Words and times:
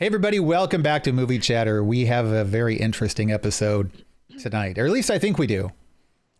Hey, 0.00 0.06
everybody, 0.06 0.38
welcome 0.38 0.80
back 0.80 1.02
to 1.02 1.12
Movie 1.12 1.40
Chatter. 1.40 1.82
We 1.82 2.06
have 2.06 2.26
a 2.26 2.44
very 2.44 2.76
interesting 2.76 3.32
episode 3.32 3.90
tonight, 4.38 4.78
or 4.78 4.86
at 4.86 4.92
least 4.92 5.10
I 5.10 5.18
think 5.18 5.38
we 5.38 5.48
do. 5.48 5.72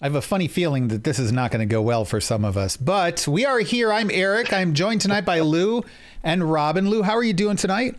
I 0.00 0.06
have 0.06 0.14
a 0.14 0.22
funny 0.22 0.46
feeling 0.46 0.86
that 0.86 1.02
this 1.02 1.18
is 1.18 1.32
not 1.32 1.50
going 1.50 1.68
to 1.68 1.74
go 1.74 1.82
well 1.82 2.04
for 2.04 2.20
some 2.20 2.44
of 2.44 2.56
us, 2.56 2.76
but 2.76 3.26
we 3.26 3.44
are 3.44 3.58
here. 3.58 3.92
I'm 3.92 4.12
Eric. 4.12 4.52
I'm 4.52 4.74
joined 4.74 5.00
tonight 5.00 5.24
by 5.24 5.40
Lou 5.40 5.82
and 6.22 6.52
Robin. 6.52 6.88
Lou, 6.88 7.02
how 7.02 7.16
are 7.16 7.24
you 7.24 7.32
doing 7.32 7.56
tonight? 7.56 7.96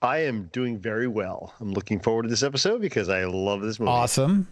I 0.00 0.20
am 0.20 0.48
doing 0.50 0.78
very 0.78 1.08
well. 1.08 1.52
I'm 1.60 1.72
looking 1.72 2.00
forward 2.00 2.22
to 2.22 2.30
this 2.30 2.42
episode 2.42 2.80
because 2.80 3.10
I 3.10 3.24
love 3.24 3.60
this 3.60 3.78
movie. 3.78 3.90
Awesome. 3.90 4.48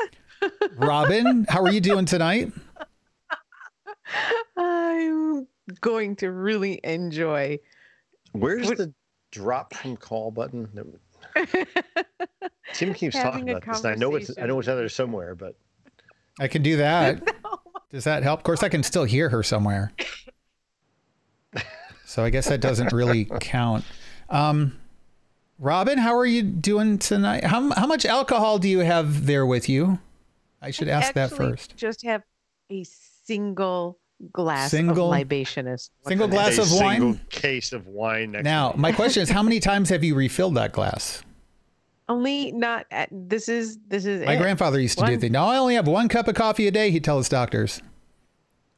Robin, 0.76 1.44
how 1.50 1.62
are 1.62 1.70
you 1.70 1.82
doing 1.82 2.06
tonight? 2.06 2.54
I'm 4.56 5.46
going 5.82 6.16
to 6.16 6.30
really 6.30 6.80
enjoy. 6.82 7.60
Where's 8.32 8.66
What- 8.66 8.78
the 8.78 8.92
drop 9.30 9.74
from 9.74 9.96
call 9.96 10.30
button? 10.30 10.68
Tim 12.74 12.94
keeps 12.94 13.16
Having 13.16 13.30
talking 13.32 13.50
about 13.50 13.64
this. 13.66 13.78
and 13.84 13.92
I 13.92 13.94
know 13.94 14.14
it's 14.16 14.30
I 14.38 14.46
know 14.46 14.58
it's 14.58 14.68
out 14.68 14.76
there 14.76 14.88
somewhere, 14.88 15.34
but 15.34 15.56
I 16.38 16.48
can 16.48 16.62
do 16.62 16.76
that. 16.78 17.22
Does 17.90 18.04
that 18.04 18.22
help? 18.22 18.40
Of 18.40 18.44
course, 18.44 18.62
I 18.62 18.68
can 18.68 18.82
still 18.82 19.04
hear 19.04 19.28
her 19.30 19.42
somewhere. 19.42 19.92
So 22.04 22.24
I 22.24 22.30
guess 22.30 22.48
that 22.48 22.60
doesn't 22.60 22.92
really 22.92 23.24
count. 23.40 23.84
Um, 24.30 24.78
Robin, 25.58 25.98
how 25.98 26.16
are 26.16 26.24
you 26.26 26.42
doing 26.42 26.98
tonight? 26.98 27.44
How, 27.44 27.70
how 27.72 27.86
much 27.86 28.06
alcohol 28.06 28.58
do 28.58 28.68
you 28.68 28.78
have 28.80 29.26
there 29.26 29.44
with 29.44 29.68
you? 29.68 29.98
I 30.62 30.70
should 30.70 30.88
ask 30.88 31.12
that 31.14 31.30
first. 31.30 31.76
Just 31.76 32.02
have 32.04 32.22
a 32.70 32.84
single 32.84 33.98
glass 34.32 34.70
Single- 34.70 35.12
of 35.12 35.20
libationist. 35.20 35.90
Single 36.06 36.28
glass 36.28 36.58
of 36.58 36.70
wine? 36.72 37.00
single 37.00 37.20
case 37.30 37.72
of 37.72 37.86
wine. 37.86 38.32
Next 38.32 38.44
Now, 38.44 38.74
my 38.76 38.92
question 39.00 39.22
is, 39.22 39.30
how 39.30 39.42
many 39.42 39.60
times 39.60 39.88
have 39.90 40.02
you 40.04 40.14
refilled 40.14 40.54
that 40.56 40.72
glass? 40.72 41.22
Only 42.08 42.52
not. 42.52 42.86
At, 42.90 43.08
this 43.12 43.48
is 43.50 43.78
this 43.88 44.06
is. 44.06 44.24
My 44.24 44.34
it. 44.34 44.38
grandfather 44.38 44.80
used 44.80 44.98
to 44.98 45.04
do 45.04 45.12
One. 45.12 45.20
things. 45.20 45.32
No, 45.32 45.44
I 45.44 45.58
only 45.58 45.74
have 45.74 45.86
one 45.86 46.08
cup 46.08 46.26
of 46.26 46.34
coffee 46.34 46.66
a 46.66 46.70
day. 46.70 46.90
He'd 46.90 47.04
tell 47.04 47.18
his 47.18 47.28
doctors. 47.28 47.82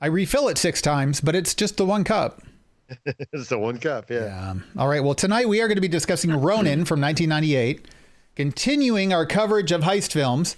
I 0.01 0.07
refill 0.07 0.49
it 0.49 0.59
six 0.59 0.83
times, 0.83 1.21
but 1.21 1.37
it's 1.37 1.55
just 1.55 1.77
the 1.77 1.87
one 1.87 2.03
cup. 2.05 2.43
it's 3.07 3.49
the 3.49 3.59
one 3.59 3.79
cup. 3.79 4.11
Yeah. 4.11 4.25
Yeah. 4.25 4.55
All 4.77 4.89
right. 4.89 5.03
Well, 5.05 5.15
tonight 5.15 5.49
we 5.49 5.61
are 5.61 5.69
going 5.69 5.77
to 5.77 5.81
be 5.81 5.87
discussing 5.89 6.33
Ronin 6.33 6.85
from 6.85 7.01
1998, 7.01 7.87
continuing 8.35 9.13
our 9.13 9.27
coverage 9.27 9.71
of 9.71 9.83
heist 9.83 10.13
films. 10.13 10.57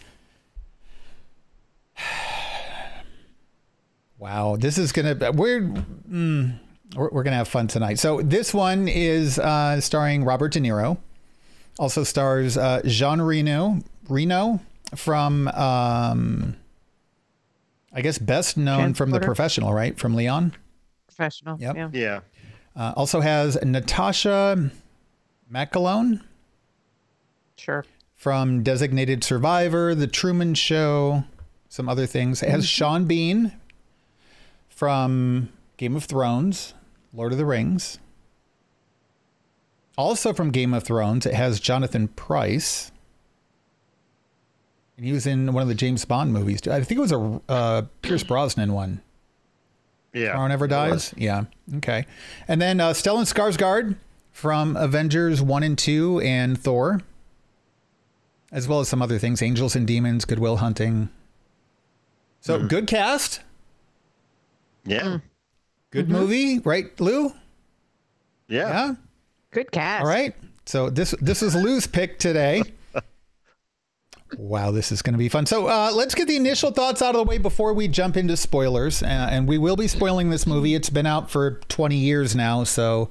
Wow, 4.22 4.54
this 4.54 4.78
is 4.78 4.92
going 4.92 5.18
to 5.18 5.32
we're 5.32 5.62
mm, 5.62 6.56
we're, 6.94 7.08
we're 7.10 7.22
going 7.24 7.32
to 7.32 7.38
have 7.38 7.48
fun 7.48 7.66
tonight. 7.66 7.98
So 7.98 8.22
this 8.22 8.54
one 8.54 8.86
is 8.86 9.36
uh, 9.40 9.80
starring 9.80 10.22
Robert 10.22 10.52
De 10.52 10.60
Niro. 10.60 10.96
Also 11.76 12.04
stars 12.04 12.56
uh, 12.56 12.82
Jean 12.84 13.20
Reno 13.20 13.80
Reno 14.08 14.60
from 14.94 15.48
um, 15.48 16.54
I 17.92 18.00
guess 18.00 18.16
best 18.18 18.56
known 18.56 18.94
from 18.94 19.10
The 19.10 19.18
Professional, 19.18 19.72
right? 19.74 19.98
From 19.98 20.14
Leon. 20.14 20.54
professional. 21.08 21.58
Yep. 21.58 21.74
Yeah. 21.76 21.88
Yeah. 21.92 22.20
Uh, 22.76 22.92
also 22.94 23.22
has 23.22 23.56
Natascha 23.56 24.70
McElhone 25.52 26.22
Sure. 27.56 27.84
from 28.14 28.62
Designated 28.62 29.24
Survivor, 29.24 29.96
The 29.96 30.06
Truman 30.06 30.54
Show, 30.54 31.24
some 31.68 31.88
other 31.88 32.06
things. 32.06 32.40
It 32.40 32.50
has 32.50 32.68
Sean 32.68 33.06
Bean 33.06 33.50
from 34.82 35.48
Game 35.76 35.94
of 35.94 36.02
Thrones, 36.06 36.74
Lord 37.14 37.30
of 37.30 37.38
the 37.38 37.46
Rings. 37.46 38.00
Also 39.96 40.32
from 40.32 40.50
Game 40.50 40.74
of 40.74 40.82
Thrones, 40.82 41.24
it 41.24 41.34
has 41.34 41.60
Jonathan 41.60 42.08
Pryce. 42.08 42.90
And 44.96 45.06
he 45.06 45.12
was 45.12 45.24
in 45.24 45.52
one 45.52 45.62
of 45.62 45.68
the 45.68 45.76
James 45.76 46.04
Bond 46.04 46.32
movies. 46.32 46.60
too. 46.62 46.72
I 46.72 46.82
think 46.82 46.98
it 46.98 47.00
was 47.00 47.12
a 47.12 47.40
uh, 47.48 47.82
Pierce 48.02 48.24
Brosnan 48.24 48.72
one. 48.72 49.00
Yeah. 50.12 50.30
Tomorrow 50.32 50.48
Never 50.48 50.66
Dies. 50.66 51.14
Yeah. 51.16 51.44
Okay. 51.76 52.04
And 52.48 52.60
then 52.60 52.80
uh, 52.80 52.90
Stellan 52.90 53.32
Skarsgård 53.32 53.94
from 54.32 54.76
Avengers 54.76 55.40
1 55.40 55.62
and 55.62 55.78
2 55.78 56.22
and 56.22 56.58
Thor, 56.60 57.02
as 58.50 58.66
well 58.66 58.80
as 58.80 58.88
some 58.88 59.00
other 59.00 59.20
things 59.20 59.42
Angels 59.42 59.76
and 59.76 59.86
Demons, 59.86 60.24
Good 60.24 60.40
Will 60.40 60.56
Hunting. 60.56 61.08
So 62.40 62.58
Mm-hmm. 62.58 62.66
good 62.66 62.86
cast, 62.88 63.42
Yeah. 64.84 65.18
good 65.90 66.06
Mm-hmm. 66.06 66.12
movie, 66.14 66.58
right, 66.60 67.00
Lou? 67.00 67.30
Yeah. 68.48 68.68
Yeah. 68.68 68.94
Good 69.50 69.70
cast. 69.70 70.02
All 70.02 70.08
right. 70.08 70.34
So 70.66 70.90
this 70.90 71.14
this 71.20 71.42
is 71.42 71.54
Lou's 71.54 71.86
pick 71.86 72.18
today. 72.18 72.62
Wow, 74.38 74.70
this 74.70 74.90
is 74.92 75.02
going 75.02 75.12
to 75.12 75.18
be 75.18 75.28
fun. 75.28 75.44
So 75.44 75.66
uh, 75.66 75.92
let's 75.94 76.14
get 76.14 76.26
the 76.26 76.36
initial 76.36 76.70
thoughts 76.70 77.02
out 77.02 77.14
of 77.14 77.18
the 77.18 77.28
way 77.28 77.36
before 77.36 77.74
we 77.74 77.86
jump 77.86 78.16
into 78.16 78.34
spoilers. 78.36 79.02
Uh, 79.02 79.06
and 79.30 79.46
we 79.46 79.58
will 79.58 79.76
be 79.76 79.86
spoiling 79.86 80.30
this 80.30 80.46
movie. 80.46 80.74
It's 80.74 80.88
been 80.88 81.04
out 81.04 81.30
for 81.30 81.60
20 81.68 81.96
years 81.96 82.34
now, 82.34 82.64
so 82.64 83.10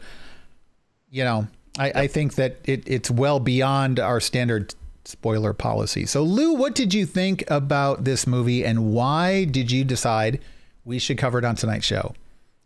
you 1.11 1.23
know, 1.23 1.47
I, 1.77 1.91
I 1.93 2.07
think 2.07 2.35
that 2.35 2.57
it, 2.63 2.83
it's 2.87 3.11
well 3.11 3.39
beyond 3.39 3.99
our 3.99 4.19
standard 4.19 4.73
spoiler 5.05 5.53
policy. 5.53 6.07
So 6.07 6.23
Lou, 6.23 6.53
what 6.53 6.73
did 6.73 6.91
you 6.91 7.05
think 7.05 7.43
about 7.51 8.03
this 8.03 8.25
movie, 8.25 8.65
and 8.65 8.91
why 8.91 9.43
did 9.45 9.69
you 9.71 9.83
decide 9.83 10.39
we 10.85 10.99
should 10.99 11.17
cover 11.17 11.39
it 11.39 11.45
on 11.45 11.55
tonight's 11.55 11.85
show, 11.85 12.13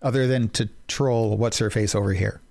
other 0.02 0.28
than 0.28 0.50
to 0.50 0.70
troll 0.88 1.38
what's 1.38 1.58
her 1.60 1.70
face 1.70 1.96
over 1.96 2.14
here? 2.14 2.42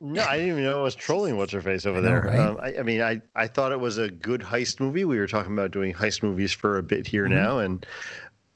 No, 0.00 0.22
I 0.24 0.36
didn't 0.36 0.52
even 0.52 0.64
know 0.64 0.80
I 0.80 0.82
was 0.82 0.96
trolling 0.96 1.36
what's 1.36 1.52
her 1.52 1.60
face 1.60 1.86
over 1.86 2.00
know, 2.00 2.08
there. 2.08 2.20
right? 2.22 2.38
um, 2.38 2.58
I, 2.60 2.78
I 2.78 2.82
mean, 2.82 3.00
I, 3.00 3.22
I 3.36 3.46
thought 3.46 3.70
it 3.70 3.78
was 3.78 3.98
a 3.98 4.10
good 4.10 4.40
heist 4.40 4.80
movie. 4.80 5.04
We 5.04 5.16
were 5.16 5.28
talking 5.28 5.52
about 5.52 5.70
doing 5.70 5.94
heist 5.94 6.24
movies 6.24 6.52
for 6.52 6.78
a 6.78 6.82
bit 6.82 7.06
here 7.06 7.24
Mm-hmm. 7.26 7.34
now, 7.34 7.58
and 7.58 7.86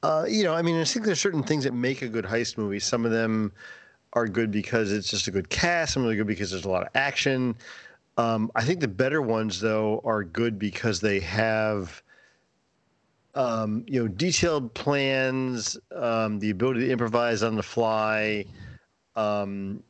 uh, 0.03 0.25
you 0.27 0.43
know, 0.43 0.53
I 0.53 0.61
mean, 0.61 0.79
I 0.79 0.83
think 0.83 1.05
there's 1.05 1.21
certain 1.21 1.43
things 1.43 1.63
that 1.63 1.73
make 1.73 2.01
a 2.01 2.07
good 2.09 2.25
heist 2.25 2.57
movie. 2.57 2.79
Some 2.79 3.05
of 3.05 3.11
them 3.11 3.53
are 4.13 4.27
good 4.27 4.51
because 4.51 4.91
it's 4.91 5.09
just 5.09 5.27
a 5.27 5.31
good 5.31 5.49
cast. 5.49 5.93
Some 5.93 6.03
of 6.03 6.07
them 6.07 6.13
are 6.15 6.17
good 6.17 6.27
because 6.27 6.51
there's 6.51 6.65
a 6.65 6.69
lot 6.69 6.83
of 6.83 6.89
action. 6.95 7.55
Um, 8.17 8.51
I 8.55 8.63
think 8.63 8.79
the 8.79 8.87
better 8.87 9.21
ones, 9.21 9.59
though, 9.61 10.01
are 10.03 10.23
good 10.23 10.59
because 10.59 10.99
they 10.99 11.19
have, 11.21 12.01
um, 13.37 13.85
you 13.87 14.01
know, 14.01 14.07
detailed 14.07 14.73
plans, 14.73 15.77
um, 15.95 16.39
the 16.39 16.49
ability 16.49 16.81
to 16.81 16.91
improvise 16.91 17.43
on 17.43 17.55
the 17.55 17.63
fly, 17.63 18.43
um, 19.15 19.83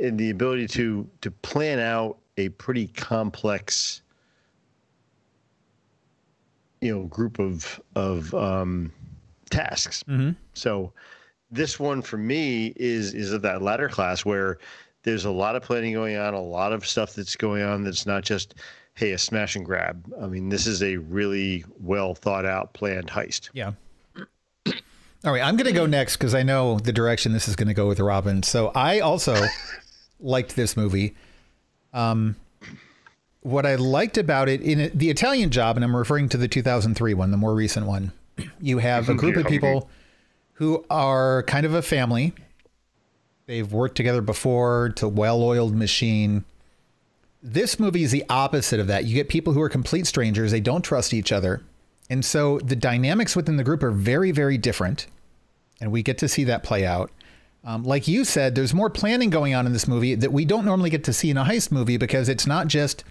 and 0.00 0.18
the 0.18 0.28
ability 0.30 0.66
to 0.68 1.08
to 1.22 1.30
plan 1.30 1.78
out 1.78 2.18
a 2.36 2.50
pretty 2.50 2.88
complex, 2.88 4.02
you 6.82 6.94
know, 6.94 7.04
group 7.04 7.38
of 7.38 7.80
of 7.96 8.34
um, 8.34 8.92
tasks. 9.48 10.04
Mm-hmm. 10.06 10.32
So 10.52 10.92
this 11.50 11.80
one 11.80 12.02
for 12.02 12.18
me 12.18 12.74
is 12.76 13.14
is 13.14 13.32
of 13.32 13.40
that 13.42 13.62
latter 13.62 13.88
class 13.88 14.26
where 14.26 14.58
there's 15.04 15.24
a 15.24 15.30
lot 15.30 15.56
of 15.56 15.62
planning 15.62 15.94
going 15.94 16.18
on, 16.18 16.34
a 16.34 16.40
lot 16.40 16.74
of 16.74 16.86
stuff 16.86 17.14
that's 17.14 17.34
going 17.34 17.62
on 17.62 17.82
that's 17.82 18.04
not 18.04 18.24
just 18.24 18.56
hey 19.00 19.12
a 19.12 19.18
smash 19.18 19.56
and 19.56 19.64
grab. 19.64 20.12
I 20.20 20.26
mean, 20.26 20.50
this 20.50 20.66
is 20.66 20.82
a 20.82 20.98
really 20.98 21.64
well 21.80 22.14
thought 22.14 22.44
out, 22.44 22.74
planned 22.74 23.08
heist. 23.08 23.48
Yeah. 23.54 23.72
All 25.24 25.32
right, 25.32 25.42
I'm 25.42 25.56
going 25.56 25.66
to 25.66 25.72
go 25.72 25.86
next 25.86 26.18
because 26.18 26.34
I 26.34 26.42
know 26.42 26.78
the 26.78 26.92
direction 26.92 27.32
this 27.32 27.48
is 27.48 27.56
going 27.56 27.68
to 27.68 27.74
go 27.74 27.88
with 27.88 27.98
Robin. 27.98 28.42
So 28.42 28.72
I 28.74 29.00
also 29.00 29.42
liked 30.20 30.54
this 30.54 30.76
movie. 30.76 31.14
Um, 31.94 32.36
what 33.40 33.64
I 33.64 33.76
liked 33.76 34.18
about 34.18 34.50
it 34.50 34.60
in 34.60 34.80
it, 34.80 34.98
the 34.98 35.08
Italian 35.08 35.50
Job, 35.50 35.76
and 35.76 35.84
I'm 35.84 35.96
referring 35.96 36.28
to 36.30 36.36
the 36.36 36.46
2003 36.46 37.14
one, 37.14 37.30
the 37.30 37.38
more 37.38 37.54
recent 37.54 37.86
one. 37.86 38.12
You 38.60 38.78
have 38.78 39.08
a 39.08 39.14
group 39.22 39.36
of 39.36 39.46
people 39.46 39.88
who 40.54 40.84
are 40.90 41.42
kind 41.44 41.64
of 41.64 41.72
a 41.72 41.80
family. 41.80 42.34
They've 43.46 43.70
worked 43.70 43.96
together 43.96 44.20
before. 44.20 44.86
It's 44.86 45.02
a 45.02 45.08
well-oiled 45.08 45.74
machine. 45.74 46.44
This 47.42 47.78
movie 47.78 48.02
is 48.02 48.10
the 48.10 48.24
opposite 48.28 48.80
of 48.80 48.86
that. 48.88 49.04
You 49.04 49.14
get 49.14 49.28
people 49.28 49.54
who 49.54 49.62
are 49.62 49.68
complete 49.68 50.06
strangers. 50.06 50.50
They 50.50 50.60
don't 50.60 50.82
trust 50.82 51.14
each 51.14 51.32
other. 51.32 51.62
And 52.10 52.24
so 52.24 52.58
the 52.58 52.76
dynamics 52.76 53.34
within 53.34 53.56
the 53.56 53.64
group 53.64 53.82
are 53.82 53.90
very, 53.90 54.30
very 54.30 54.58
different. 54.58 55.06
And 55.80 55.90
we 55.90 56.02
get 56.02 56.18
to 56.18 56.28
see 56.28 56.44
that 56.44 56.62
play 56.62 56.84
out. 56.84 57.10
Um, 57.64 57.84
like 57.84 58.08
you 58.08 58.24
said, 58.24 58.54
there's 58.54 58.74
more 58.74 58.90
planning 58.90 59.30
going 59.30 59.54
on 59.54 59.66
in 59.66 59.72
this 59.72 59.86
movie 59.86 60.14
that 60.14 60.32
we 60.32 60.44
don't 60.44 60.64
normally 60.64 60.90
get 60.90 61.04
to 61.04 61.12
see 61.12 61.30
in 61.30 61.36
a 61.36 61.44
heist 61.44 61.70
movie 61.70 61.96
because 61.96 62.28
it's 62.28 62.46
not 62.46 62.68
just 62.68 63.04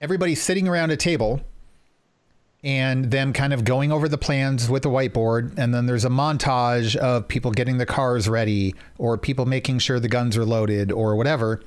everybody 0.00 0.34
sitting 0.34 0.66
around 0.66 0.90
a 0.90 0.96
table 0.96 1.40
and 2.64 3.10
them 3.10 3.32
kind 3.32 3.52
of 3.52 3.64
going 3.64 3.90
over 3.90 4.08
the 4.08 4.18
plans 4.18 4.68
with 4.68 4.84
the 4.84 4.88
whiteboard. 4.88 5.56
And 5.58 5.74
then 5.74 5.86
there's 5.86 6.04
a 6.04 6.08
montage 6.10 6.94
of 6.96 7.26
people 7.26 7.50
getting 7.50 7.78
the 7.78 7.86
cars 7.86 8.28
ready 8.28 8.74
or 8.98 9.18
people 9.18 9.46
making 9.46 9.80
sure 9.80 9.98
the 9.98 10.08
guns 10.08 10.36
are 10.36 10.44
loaded 10.44 10.92
or 10.92 11.16
whatever. 11.16 11.62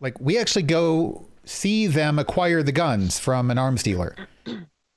Like 0.00 0.20
we 0.20 0.38
actually 0.38 0.62
go 0.62 1.26
see 1.44 1.86
them 1.86 2.18
acquire 2.18 2.62
the 2.62 2.72
guns 2.72 3.18
from 3.18 3.50
an 3.50 3.58
arms 3.58 3.82
dealer 3.82 4.16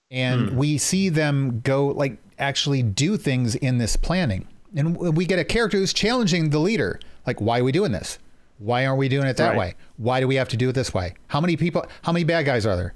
and 0.09 0.49
hmm. 0.49 0.55
we 0.57 0.77
see 0.77 1.09
them 1.09 1.59
go 1.61 1.87
like 1.87 2.17
actually 2.39 2.81
do 2.81 3.17
things 3.17 3.55
in 3.55 3.77
this 3.77 3.97
planning 3.97 4.47
and 4.75 4.95
we 4.95 5.25
get 5.25 5.39
a 5.39 5.43
character 5.43 5.77
who's 5.77 5.91
challenging 5.91 6.49
the 6.49 6.59
leader 6.59 7.01
like 7.25 7.41
why 7.41 7.59
are 7.59 7.63
we 7.65 7.73
doing 7.73 7.91
this 7.91 8.17
Why 8.59 8.85
aren't 8.85 8.97
we 8.97 9.09
doing 9.09 9.27
it 9.27 9.37
that 9.37 9.49
Right. 9.49 9.57
way? 9.57 9.75
Why 9.97 10.19
do 10.19 10.27
we 10.27 10.35
have 10.35 10.49
to 10.49 10.57
do 10.57 10.69
it 10.69 10.73
this 10.73 10.93
way? 10.93 11.13
How 11.27 11.39
many 11.41 11.57
people? 11.57 11.85
How 12.01 12.11
many 12.11 12.23
bad 12.23 12.45
guys 12.45 12.65
are 12.65 12.75
there? 12.75 12.93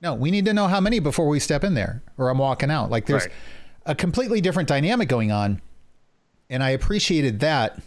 No, 0.00 0.14
we 0.14 0.30
need 0.30 0.44
to 0.46 0.54
know 0.54 0.68
how 0.68 0.80
many 0.80 1.00
before 1.00 1.28
we 1.28 1.40
step 1.40 1.64
in 1.64 1.74
there, 1.74 2.02
or 2.16 2.28
I'm 2.30 2.38
walking 2.38 2.70
out. 2.70 2.90
Like 2.90 3.06
there's 3.06 3.24
Right. 3.24 3.32
a 3.84 3.94
completely 3.94 4.40
different 4.40 4.68
dynamic 4.68 5.08
going 5.08 5.32
on, 5.32 5.60
and 6.48 6.62
I 6.62 6.70
appreciated 6.70 7.40
that 7.40 7.78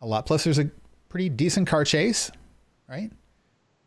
a 0.00 0.06
lot. 0.06 0.26
Plus, 0.26 0.44
there's 0.44 0.58
a 0.58 0.70
pretty 1.08 1.28
decent 1.28 1.66
car 1.66 1.84
chase, 1.84 2.30
right? 2.88 3.10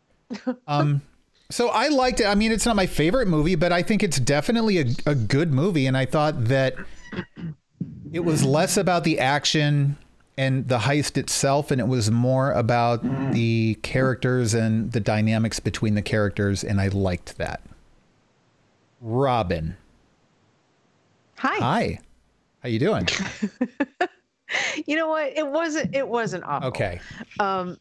um, 0.67 1.01
so 1.49 1.69
I 1.69 1.89
liked 1.89 2.19
it. 2.19 2.25
I 2.25 2.35
mean, 2.35 2.51
it's 2.51 2.65
not 2.65 2.75
my 2.75 2.85
favorite 2.85 3.27
movie, 3.27 3.55
but 3.55 3.71
I 3.71 3.81
think 3.81 4.03
it's 4.03 4.19
definitely 4.19 4.77
a, 4.79 4.85
a 5.05 5.15
good 5.15 5.53
movie, 5.53 5.87
and 5.87 5.97
I 5.97 6.05
thought 6.05 6.45
that 6.45 6.75
it 8.13 8.21
was 8.21 8.43
less 8.45 8.77
about 8.77 9.03
the 9.03 9.19
action 9.19 9.97
and 10.37 10.67
the 10.67 10.77
heist 10.79 11.17
itself, 11.17 11.71
and 11.71 11.81
it 11.81 11.87
was 11.87 12.09
more 12.09 12.51
about 12.53 13.03
the 13.33 13.75
characters 13.83 14.53
and 14.53 14.91
the 14.93 14.99
dynamics 15.01 15.59
between 15.59 15.95
the 15.95 16.01
characters, 16.01 16.63
and 16.63 16.79
I 16.79 16.87
liked 16.87 17.37
that. 17.37 17.61
Robin, 19.01 19.75
Hi. 21.37 21.57
hi, 21.57 21.99
how 22.63 22.69
you 22.69 22.79
doing? 22.79 23.07
You 24.85 24.97
know 24.97 25.07
what? 25.07 25.31
It 25.37 25.47
wasn't. 25.47 25.95
It 25.95 26.05
wasn't 26.05 26.43
awful. 26.43 26.67
Okay, 26.69 26.99
Um. 27.39 27.77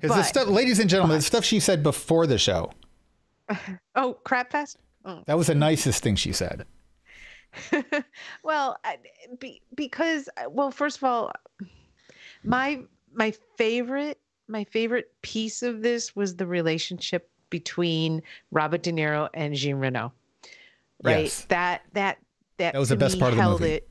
Because 0.00 0.16
the 0.16 0.22
stuff, 0.22 0.48
ladies 0.48 0.78
and 0.78 0.88
gentlemen, 0.88 1.18
the 1.18 1.22
stuff 1.22 1.44
she 1.44 1.60
said 1.60 1.82
before 1.82 2.26
the 2.26 2.38
show, 2.38 2.72
oh, 3.94 4.14
crap 4.24 4.52
fest. 4.52 4.78
Oh. 5.04 5.22
that 5.26 5.36
was 5.36 5.48
the 5.48 5.54
nicest 5.54 6.02
thing 6.02 6.16
she 6.16 6.32
said. 6.32 6.64
well, 8.42 8.76
I- 8.84 8.98
be, 9.38 9.60
because 9.74 10.28
well, 10.48 10.70
first 10.70 10.98
of 10.98 11.04
all, 11.04 11.32
my 12.44 12.80
my 13.12 13.32
favorite 13.56 14.18
my 14.48 14.64
favorite 14.64 15.12
piece 15.22 15.62
of 15.62 15.82
this 15.82 16.14
was 16.16 16.36
the 16.36 16.46
relationship 16.46 17.28
between 17.50 18.22
Robert 18.50 18.82
De 18.82 18.92
Niro 18.92 19.28
and 19.34 19.54
Jean 19.54 19.76
Reno. 19.76 20.12
Right. 21.02 21.24
Yes. 21.24 21.44
That 21.46 21.82
that 21.92 22.18
that 22.58 22.72
That 22.72 22.78
was 22.78 22.88
the 22.88 22.96
best 22.96 23.18
part 23.18 23.32
of 23.32 23.38
the 23.38 23.44
movie. 23.44 23.72
It, 23.72 23.88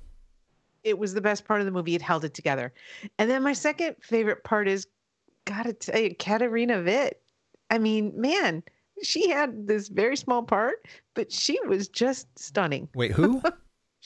it 0.84 0.98
was 0.98 1.14
the 1.14 1.22
best 1.22 1.46
part 1.46 1.62
of 1.62 1.66
the 1.66 1.72
movie. 1.72 1.96
It 1.96 2.02
held 2.02 2.26
it 2.26 2.34
together. 2.34 2.74
And 3.18 3.30
then 3.30 3.44
my 3.44 3.54
second 3.54 3.96
favorite 4.02 4.44
part 4.44 4.68
is, 4.68 4.88
gotta 5.46 5.74
tell 5.74 6.00
you, 6.00 6.16
Katarina 6.16 6.82
Witt. 6.82 7.22
I 7.70 7.78
mean, 7.78 8.14
man, 8.16 8.64
she 9.04 9.30
had 9.30 9.68
this 9.68 9.88
very 9.88 10.16
small 10.16 10.44
part, 10.44 10.86
but 11.14 11.32
she 11.32 11.60
was 11.68 11.88
just 11.88 12.28
stunning. 12.38 12.90
Wait, 12.96 13.12
who? 13.12 13.42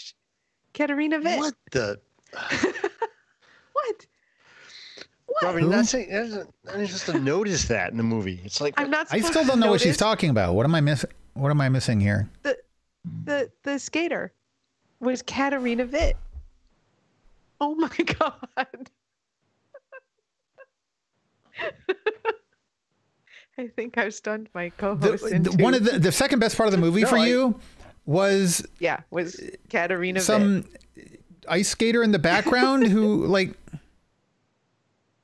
Katarina 0.73 1.19
Witt. 1.19 1.39
What 1.39 1.53
the? 1.71 1.99
What? 3.75 4.05
What? 5.25 5.43
Robin, 5.43 5.63
Who? 5.63 5.69
that's 5.69 5.93
a, 5.93 6.05
that's 6.05 6.33
a, 6.33 6.47
I 6.69 6.77
didn't 6.77 6.87
just 6.87 7.07
to 7.07 7.19
notice 7.19 7.65
that 7.65 7.91
in 7.91 7.97
the 7.97 8.03
movie. 8.03 8.39
It's 8.45 8.61
like 8.61 8.73
I'm 8.77 8.89
not. 8.89 9.07
I 9.11 9.19
still 9.19 9.43
don't 9.43 9.59
know 9.59 9.69
what 9.69 9.81
she's 9.81 9.97
talking 9.97 10.29
about. 10.29 10.55
What 10.55 10.65
am 10.65 10.73
I 10.73 10.81
missing? 10.81 11.09
What 11.33 11.49
am 11.49 11.59
I 11.59 11.67
missing 11.67 11.99
here? 11.99 12.29
The 12.43 12.57
the 13.25 13.51
the 13.63 13.77
skater 13.79 14.33
was 15.01 15.21
Katarina 15.21 15.85
Witt. 15.85 16.15
Oh 17.59 17.75
my 17.75 17.89
god. 18.19 18.89
I 23.57 23.67
think 23.67 23.97
I've 23.97 24.13
stunned 24.13 24.49
my 24.53 24.65
The, 24.65 24.71
co-host. 24.77 25.23
the- 25.23 25.35
into, 25.35 25.51
one 25.63 25.73
of 25.73 25.83
the 25.85 25.97
the 25.99 26.11
second 26.11 26.39
best 26.39 26.57
part 26.57 26.67
of 26.67 26.71
the 26.71 26.77
movie 26.77 27.01
No, 27.01 27.07
for 27.07 27.17
I- 27.17 27.25
you 27.27 27.59
was 28.05 28.65
yeah 28.79 28.99
was 29.11 29.39
Katarina 29.69 30.17
Witt. 30.17 30.23
some 30.23 30.65
ice 31.47 31.69
skater 31.69 32.03
in 32.03 32.11
the 32.11 32.19
background 32.19 32.85
who 32.87 33.25
like 33.27 33.49
She 33.71 33.79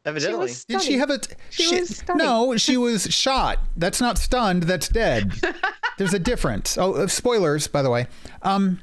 evidently. 0.05 0.39
was 0.39 0.65
did 0.65 0.81
she 0.81 0.97
have 0.97 1.09
a 1.11 1.19
She 1.51 1.79
was 1.79 1.97
stunning. 1.97 2.25
no 2.25 2.57
she 2.57 2.77
was 2.77 3.03
shot 3.13 3.59
that's 3.77 4.01
not 4.01 4.17
stunned 4.17 4.63
that's 4.63 4.87
dead 4.87 5.31
there's 5.99 6.13
a 6.13 6.19
difference 6.19 6.77
oh 6.77 6.93
uh, 6.93 7.07
spoilers 7.07 7.67
by 7.67 7.81
the 7.83 7.89
way 7.91 8.07
um 8.41 8.79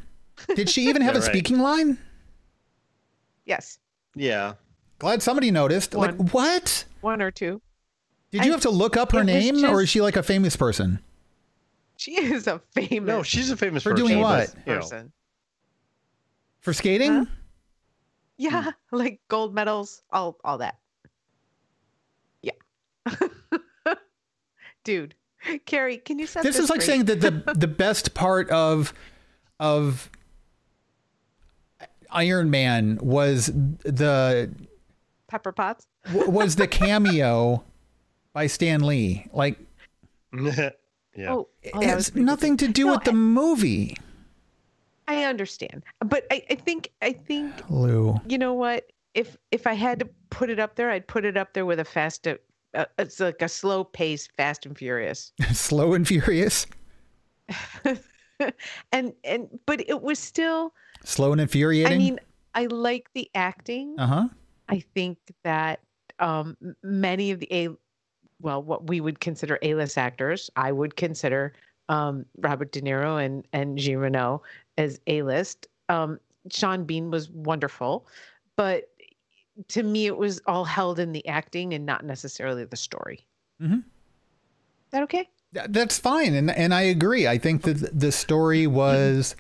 did 0.55 0.69
she 0.71 0.83
even 0.89 1.03
have 1.03 1.15
Yeah, 1.15 1.21
a 1.21 1.23
right. 1.23 1.31
speaking 1.31 1.59
line 1.59 1.99
Yes, 3.47 3.79
yeah. 4.15 4.55
glad 4.99 5.23
somebody 5.23 5.51
noticed 5.51 5.95
like 5.95 6.15
what 6.33 6.85
one 7.01 7.21
or 7.23 7.31
two. 7.31 7.61
did 8.31 8.45
you 8.45 8.51
I- 8.51 8.53
have 8.53 8.63
to 8.63 8.71
look 8.71 8.97
up 8.97 9.13
her 9.13 9.19
it 9.21 9.27
was 9.27 9.27
name 9.27 9.65
or 9.65 9.83
is 9.83 9.89
she 9.89 10.01
like 10.01 10.17
a 10.17 10.23
famous 10.23 10.57
person 10.57 11.01
She 11.97 12.13
is 12.21 12.47
a 12.47 12.61
famous 12.73 13.07
No, 13.09 13.23
she's 13.23 13.51
a 13.51 13.57
famous 13.57 13.83
For 13.83 13.91
person. 13.93 14.07
doing 14.07 14.23
but, 14.23 14.49
what? 14.55 14.65
person. 14.67 15.13
for 16.61 16.73
skating 16.73 17.13
Huh? 17.13 17.25
Yeah, 18.41 18.71
like 18.93 19.21
gold 19.29 19.53
medals, 19.53 20.03
all 20.13 20.39
all 20.45 20.59
that. 20.59 20.77
Yeah. 22.41 22.53
Dude, 24.85 25.15
Carrie, 25.67 25.99
can 25.99 26.19
you 26.21 26.27
set 26.29 26.45
this 26.45 26.55
this 26.57 26.65
is 26.65 26.71
like 26.71 26.83
saying 26.83 27.07
that 27.07 27.21
the 27.21 27.31
the 27.57 27.67
best 27.67 28.15
part 28.15 28.49
of 28.51 28.93
of 29.59 30.09
Iron 32.11 32.49
Man 32.51 32.99
was 33.03 33.47
the 33.47 34.55
Pepper 35.27 35.51
Potts? 35.53 35.87
W- 36.13 36.31
was 36.31 36.57
the 36.57 36.67
cameo 36.67 37.65
by 38.33 38.47
Stan 38.47 38.83
Lee. 38.83 39.27
Like 39.33 39.59
yeah. 40.33 40.71
Oh, 41.29 41.49
it 41.63 41.71
oh, 41.75 41.81
that 41.81 41.97
was 41.97 42.09
has 42.09 42.15
nothing 42.15 42.57
to 42.59 42.69
do 42.69 42.87
No, 42.87 42.93
with 42.93 43.05
the 43.05 43.13
movie. 43.13 43.97
I 45.07 45.25
understand, 45.25 45.83
but 46.01 46.27
I, 46.31 46.43
I 46.51 46.55
think 46.55 46.91
I 47.01 47.13
think 47.13 47.53
Lou. 47.71 48.21
you 48.29 48.37
know 48.39 48.53
what? 48.53 48.93
If 49.15 49.37
if 49.51 49.67
I 49.67 49.73
had 49.73 49.99
to 50.01 50.09
put 50.31 50.51
it 50.51 50.59
up 50.59 50.77
there, 50.77 50.91
I'd 50.91 51.07
put 51.07 51.25
it 51.25 51.37
up 51.37 51.55
there 51.55 51.65
with 51.65 51.81
a 51.81 51.85
fast. 51.85 52.27
Uh, 52.29 52.35
uh, 52.75 52.85
it's 52.99 53.19
like 53.19 53.41
a 53.41 53.49
slow 53.49 53.85
pace, 53.85 54.29
Fast 54.37 54.67
and 54.67 54.77
Furious, 54.77 55.33
Slow 55.53 55.95
and 55.95 56.07
Furious. 56.07 56.67
and 58.93 59.13
and 59.25 59.49
but 59.67 59.81
it 59.89 60.03
was 60.03 60.19
still. 60.19 60.75
Slow 61.05 61.33
and 61.33 61.41
infuriating. 61.41 61.93
I 61.93 61.97
mean, 61.97 62.19
I 62.55 62.67
like 62.67 63.09
the 63.15 63.31
acting. 63.35 63.95
uh-huh. 63.99 64.29
I 64.69 64.81
think 64.95 65.17
that 65.45 65.81
um, 66.21 66.57
many 66.83 67.31
of 67.31 67.41
the 67.41 67.53
a, 67.53 67.69
well, 68.41 68.63
what 68.63 68.87
we 68.87 69.01
would 69.01 69.21
consider 69.21 69.59
A-list 69.63 69.99
actors, 69.99 70.51
I 70.57 70.73
would 70.73 70.97
consider 70.97 71.53
um, 71.89 72.25
Robert 72.39 72.73
De 72.73 72.81
Niro 72.81 73.25
and 73.25 73.47
and 73.53 73.79
Jean 73.79 73.99
Reno 73.99 74.43
as 74.77 75.01
A-list. 75.07 75.67
Um, 75.89 76.21
Sean 76.51 76.85
Bean 76.85 77.11
was 77.11 77.31
wonderful, 77.31 78.07
but 78.57 78.91
to 79.69 79.83
me, 79.83 80.07
it 80.07 80.17
was 80.17 80.41
all 80.47 80.65
held 80.65 80.99
in 80.99 81.13
the 81.13 81.27
acting 81.27 81.75
and 81.75 81.85
not 81.85 82.05
necessarily 82.05 82.65
the 82.65 82.77
story. 82.77 83.27
Mm-hmm. 83.61 83.81
That 84.91 85.03
okay? 85.05 85.29
That's 85.53 85.99
fine, 85.99 86.35
and 86.35 86.51
and 86.51 86.75
I 86.75 86.83
agree. 86.83 87.27
I 87.27 87.39
think 87.39 87.63
that 87.63 87.99
the 87.99 88.13
story 88.13 88.67
was 88.67 89.35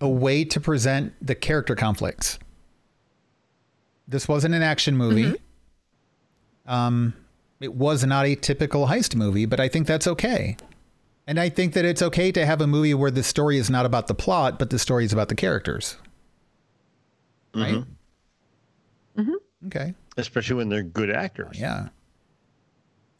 a 0.00 0.08
way 0.08 0.44
to 0.44 0.60
present 0.60 1.12
the 1.20 1.34
character 1.34 1.74
conflicts. 1.74 2.38
This 4.10 4.26
wasn't 4.26 4.54
an 4.54 4.62
action 4.62 4.96
movie. 4.96 5.40
Um, 6.66 7.14
it 7.60 7.72
was 7.74 8.04
not 8.04 8.26
a 8.26 8.34
typical 8.34 8.88
heist 8.88 9.14
movie, 9.14 9.46
but 9.46 9.60
I 9.60 9.68
think 9.68 9.86
that's 9.86 10.06
okay. 10.06 10.56
And 11.26 11.38
I 11.38 11.48
think 11.48 11.74
that 11.74 11.84
it's 11.84 12.02
okay 12.02 12.32
to 12.32 12.44
have 12.44 12.60
a 12.60 12.66
movie 12.66 12.92
where 12.92 13.12
the 13.12 13.22
story 13.22 13.56
is 13.56 13.70
not 13.70 13.86
about 13.86 14.08
the 14.08 14.14
plot, 14.14 14.58
but 14.58 14.70
the 14.70 14.78
story 14.80 15.04
is 15.04 15.12
about 15.12 15.28
the 15.28 15.36
characters. 15.36 15.96
Right? 17.54 17.84
Mm-hmm. 19.16 19.34
Okay. 19.66 19.94
Especially 20.16 20.56
when 20.56 20.68
they're 20.68 20.82
good 20.82 21.10
actors. 21.10 21.58
Yeah. 21.58 21.88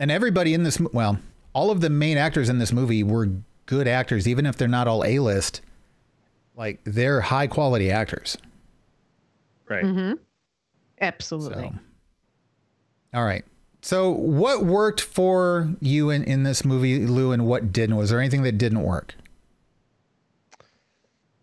And 0.00 0.10
everybody 0.10 0.54
in 0.54 0.64
this, 0.64 0.80
well, 0.92 1.20
all 1.52 1.70
of 1.70 1.80
the 1.80 1.90
main 1.90 2.16
actors 2.16 2.48
in 2.48 2.58
this 2.58 2.72
movie 2.72 3.04
were 3.04 3.28
good 3.66 3.86
actors, 3.86 4.26
even 4.26 4.44
if 4.44 4.56
they're 4.56 4.66
not 4.66 4.88
all 4.88 5.04
A 5.04 5.20
list. 5.20 5.60
Like 6.56 6.80
they're 6.84 7.20
high 7.20 7.46
quality 7.46 7.92
actors. 7.92 8.36
Right. 9.68 9.84
Mm-hmm. 9.84 10.14
Absolutely. 11.00 11.72
So, 11.72 13.18
all 13.18 13.24
right. 13.24 13.44
So, 13.82 14.10
what 14.10 14.64
worked 14.64 15.00
for 15.00 15.70
you 15.80 16.10
in, 16.10 16.22
in 16.24 16.42
this 16.42 16.64
movie, 16.64 17.06
Lou, 17.06 17.32
and 17.32 17.46
what 17.46 17.72
didn't? 17.72 17.96
Was 17.96 18.10
there 18.10 18.20
anything 18.20 18.42
that 18.42 18.58
didn't 18.58 18.82
work? 18.82 19.14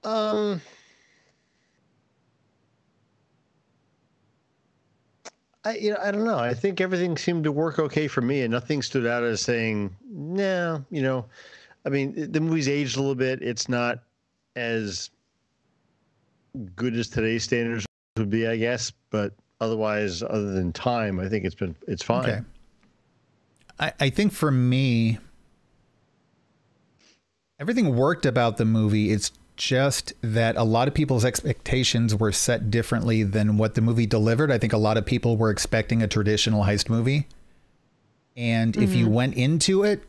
Um, 0.03 0.61
I 5.65 5.75
you 5.75 5.89
know 5.89 5.97
I 6.01 6.11
don't 6.11 6.23
know. 6.23 6.37
I 6.37 6.53
think 6.53 6.79
everything 6.79 7.17
seemed 7.17 7.43
to 7.43 7.51
work 7.51 7.77
okay 7.79 8.07
for 8.07 8.21
me, 8.21 8.43
and 8.43 8.51
nothing 8.51 8.81
stood 8.81 9.05
out 9.05 9.23
as 9.23 9.41
saying 9.41 9.93
no. 10.09 10.85
You 10.89 11.01
know, 11.01 11.25
I 11.85 11.89
mean, 11.89 12.31
the 12.31 12.39
movie's 12.39 12.69
aged 12.69 12.95
a 12.95 12.99
little 12.99 13.15
bit. 13.15 13.41
It's 13.41 13.67
not 13.67 13.99
as 14.55 15.09
good 16.75 16.95
as 16.95 17.09
today's 17.09 17.43
standards 17.43 17.85
would 18.17 18.29
be, 18.29 18.47
I 18.47 18.55
guess. 18.55 18.91
But 19.09 19.33
otherwise, 19.59 20.23
other 20.23 20.51
than 20.51 20.71
time, 20.73 21.19
I 21.19 21.29
think 21.29 21.45
it's 21.45 21.55
been 21.55 21.75
it's 21.87 22.03
fine. 22.03 22.29
Okay. 22.29 22.39
I, 23.79 23.93
I 23.99 24.09
think 24.09 24.33
for 24.33 24.51
me, 24.51 25.19
everything 27.59 27.95
worked 27.95 28.25
about 28.25 28.57
the 28.57 28.65
movie. 28.65 29.11
It's 29.11 29.31
just 29.55 30.13
that 30.21 30.55
a 30.55 30.63
lot 30.63 30.87
of 30.87 30.93
people's 30.93 31.25
expectations 31.25 32.15
were 32.15 32.31
set 32.31 32.69
differently 32.69 33.23
than 33.23 33.57
what 33.57 33.73
the 33.73 33.81
movie 33.81 34.05
delivered. 34.05 34.51
I 34.51 34.57
think 34.57 34.73
a 34.73 34.77
lot 34.77 34.97
of 34.97 35.05
people 35.05 35.35
were 35.35 35.49
expecting 35.49 36.01
a 36.01 36.07
traditional 36.07 36.63
heist 36.63 36.89
movie. 36.89 37.27
And 38.35 38.73
mm-hmm. 38.73 38.83
if 38.83 38.93
you 38.93 39.09
went 39.09 39.35
into 39.35 39.83
it 39.83 40.03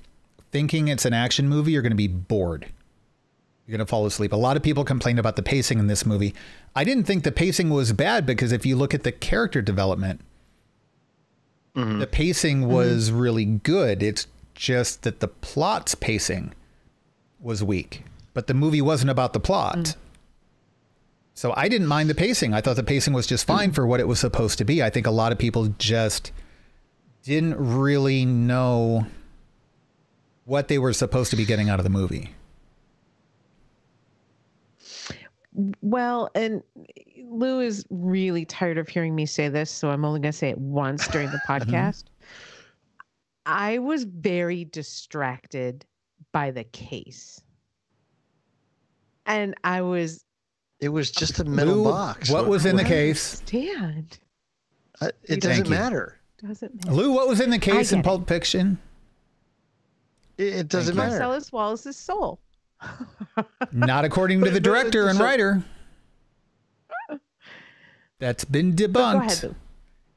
thinking 0.50 0.88
it's 0.88 1.04
an 1.04 1.14
action 1.14 1.48
movie, 1.48 1.72
you're 1.72 1.82
going 1.82 1.92
to 1.92 1.96
be 1.96 2.08
bored. 2.08 2.66
You're 3.68 3.76
going 3.76 3.86
to 3.86 3.90
fall 3.90 4.06
asleep. 4.06 4.32
A 4.32 4.36
lot 4.36 4.56
of 4.56 4.62
people 4.62 4.82
complained 4.82 5.18
about 5.18 5.36
the 5.36 5.42
pacing 5.42 5.78
in 5.78 5.88
this 5.88 6.06
movie. 6.06 6.34
I 6.74 6.84
didn't 6.84 7.04
think 7.04 7.22
the 7.22 7.30
pacing 7.30 7.68
was 7.68 7.92
bad 7.92 8.24
because 8.24 8.50
if 8.50 8.64
you 8.64 8.76
look 8.76 8.94
at 8.94 9.02
the 9.02 9.12
character 9.12 9.60
development, 9.60 10.22
mm-hmm. 11.76 11.98
the 11.98 12.06
pacing 12.06 12.62
mm-hmm. 12.62 12.72
was 12.72 13.10
mm-hmm. 13.10 13.18
really 13.18 13.44
good. 13.44 14.02
It's 14.02 14.26
just 14.54 15.02
that 15.02 15.20
the 15.20 15.28
plot's 15.28 15.94
pacing 15.94 16.54
was 17.40 17.62
weak, 17.62 18.04
but 18.32 18.46
the 18.46 18.54
movie 18.54 18.80
wasn't 18.80 19.10
about 19.10 19.34
the 19.34 19.40
plot. 19.40 19.76
Mm. 19.76 19.96
So 21.34 21.52
I 21.54 21.68
didn't 21.68 21.88
mind 21.88 22.08
the 22.08 22.14
pacing. 22.14 22.54
I 22.54 22.62
thought 22.62 22.76
the 22.76 22.82
pacing 22.82 23.12
was 23.12 23.26
just 23.26 23.46
fine 23.46 23.72
mm. 23.72 23.74
for 23.74 23.86
what 23.86 24.00
it 24.00 24.08
was 24.08 24.18
supposed 24.18 24.56
to 24.58 24.64
be. 24.64 24.82
I 24.82 24.88
think 24.88 25.06
a 25.06 25.10
lot 25.10 25.30
of 25.30 25.36
people 25.36 25.74
just 25.78 26.32
didn't 27.22 27.56
really 27.58 28.24
know 28.24 29.06
what 30.46 30.68
they 30.68 30.78
were 30.78 30.94
supposed 30.94 31.28
to 31.32 31.36
be 31.36 31.44
getting 31.44 31.68
out 31.68 31.78
of 31.78 31.84
the 31.84 31.90
movie. 31.90 32.30
Well, 35.82 36.30
and 36.34 36.62
Lou 37.24 37.60
is 37.60 37.84
really 37.90 38.44
tired 38.44 38.78
of 38.78 38.88
hearing 38.88 39.14
me 39.14 39.26
say 39.26 39.48
this, 39.48 39.70
so 39.70 39.90
I'm 39.90 40.04
only 40.04 40.20
going 40.20 40.32
to 40.32 40.38
say 40.38 40.50
it 40.50 40.58
once 40.58 41.08
during 41.08 41.30
the 41.30 41.38
mm-hmm. 41.48 41.72
podcast. 41.72 42.04
I 43.44 43.78
was 43.78 44.04
very 44.04 44.64
distracted 44.66 45.84
by 46.32 46.50
the 46.50 46.64
case. 46.64 47.42
And 49.26 49.54
I 49.64 49.82
was. 49.82 50.24
It 50.80 50.90
was 50.90 51.10
just 51.10 51.40
a 51.40 51.44
metal 51.44 51.76
Lou, 51.76 51.84
box. 51.84 52.30
What 52.30 52.46
was 52.46 52.64
in 52.64 52.76
the 52.76 52.84
case? 52.84 53.20
Stand. 53.20 54.18
Uh, 55.00 55.10
it 55.24 55.40
doesn't 55.40 55.68
matter. 55.68 56.20
Doesn't 56.40 56.74
matter. 56.74 56.94
Lou, 56.94 57.12
what 57.12 57.26
was 57.28 57.40
in 57.40 57.50
the 57.50 57.58
case 57.58 57.92
in 57.92 58.02
Pulp 58.02 58.28
Fiction? 58.28 58.78
It, 60.36 60.54
it 60.54 60.68
doesn't 60.68 60.94
matter. 60.94 61.10
Marcellus 61.10 61.50
Wallace's 61.50 61.96
soul. 61.96 62.38
Not 63.72 64.04
according 64.04 64.42
to 64.42 64.50
the 64.50 64.60
director 64.60 65.08
and 65.08 65.18
writer. 65.18 65.62
That's 68.18 68.44
been 68.44 68.74
debunked. 68.74 69.44
Ahead, 69.44 69.54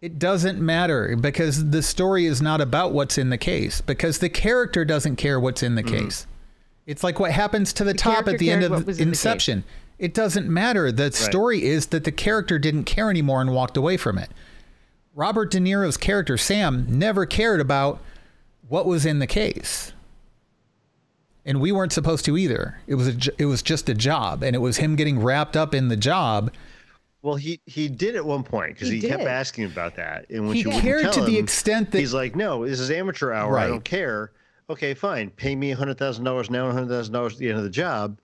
it 0.02 0.18
doesn't 0.18 0.60
matter 0.60 1.16
because 1.16 1.70
the 1.70 1.84
story 1.84 2.26
is 2.26 2.42
not 2.42 2.60
about 2.60 2.92
what's 2.92 3.20
in 3.20 3.30
the 3.30 3.38
case 3.38 3.82
because 3.82 4.18
the 4.18 4.30
character 4.30 4.84
doesn't 4.84 5.18
care 5.18 5.40
what's 5.40 5.62
in 5.62 5.76
the 5.76 5.84
mm. 5.84 5.90
case. 5.90 6.26
It's 6.88 7.04
like 7.04 7.20
what 7.20 7.32
happens 7.32 7.72
to 7.74 7.84
the, 7.84 7.94
the 7.94 8.00
top 8.00 8.28
at 8.28 8.40
the 8.40 8.50
end 8.50 8.64
of 8.64 8.90
Inception. 9.00 9.64
It 10.00 10.16
doesn't 10.16 10.50
matter. 10.50 10.92
The 10.92 11.04
right. 11.04 11.14
story 11.14 11.64
is 11.64 11.88
that 11.88 12.04
the 12.04 12.12
character 12.12 12.58
didn't 12.58 12.86
care 12.86 13.12
anymore 13.12 13.42
and 13.42 13.54
walked 13.54 13.78
away 13.78 13.98
from 13.98 14.18
it. 14.18 14.32
Robert 15.14 15.52
De 15.52 15.60
Niro's 15.60 15.98
character 15.98 16.38
Sam 16.38 16.88
never 16.90 17.28
cared 17.28 17.62
about 17.62 18.02
what 18.68 18.88
was 18.88 19.06
in 19.06 19.20
the 19.20 19.28
case 19.28 19.94
and 21.46 21.60
we 21.60 21.72
weren't 21.72 21.94
supposed 21.94 22.26
to 22.26 22.38
either. 22.38 22.80
It 22.88 22.96
was 22.96 23.08
a, 23.08 23.18
it 23.38 23.46
was 23.46 23.62
just 23.62 23.90
a 23.90 23.94
job, 23.94 24.44
and 24.44 24.56
it 24.56 24.60
was 24.60 24.78
him 24.78 24.96
getting 24.96 25.20
wrapped 25.20 25.58
up 25.58 25.74
in 25.74 25.88
the 25.88 25.98
job. 25.98 26.52
Well, 27.22 27.36
he 27.36 27.60
he 27.66 27.88
did 27.88 28.16
at 28.16 28.26
one 28.26 28.44
point 28.44 28.74
because 28.74 28.90
he, 28.90 29.00
he 29.00 29.08
kept 29.08 29.24
asking 29.24 29.66
about 29.66 29.96
that, 29.98 30.26
and 30.30 30.48
when 30.48 30.56
he 30.56 30.64
cared 30.64 31.12
to 31.14 31.20
him, 31.20 31.26
the 31.26 31.38
extent 31.38 31.92
that 31.92 32.00
he's 32.00 32.14
like, 32.14 32.36
"No, 32.36 32.66
this 32.66 32.80
is 32.80 32.90
amateur 32.90 33.32
hour. 33.32 33.54
Right. 33.54 33.66
I 33.66 33.68
don't 33.68 33.84
care." 33.84 34.32
Okay, 34.70 34.94
fine. 34.94 35.30
Pay 35.32 35.56
me 35.56 35.72
hundred 35.72 35.98
thousand 35.98 36.24
dollars 36.24 36.50
now 36.50 36.66
and 36.66 36.74
hundred 36.74 36.90
thousand 36.90 37.14
dollars 37.14 37.34
at 37.34 37.40
the 37.40 37.50
end 37.50 37.58
of 37.58 37.64
the 37.64 37.70
job. 37.70 38.18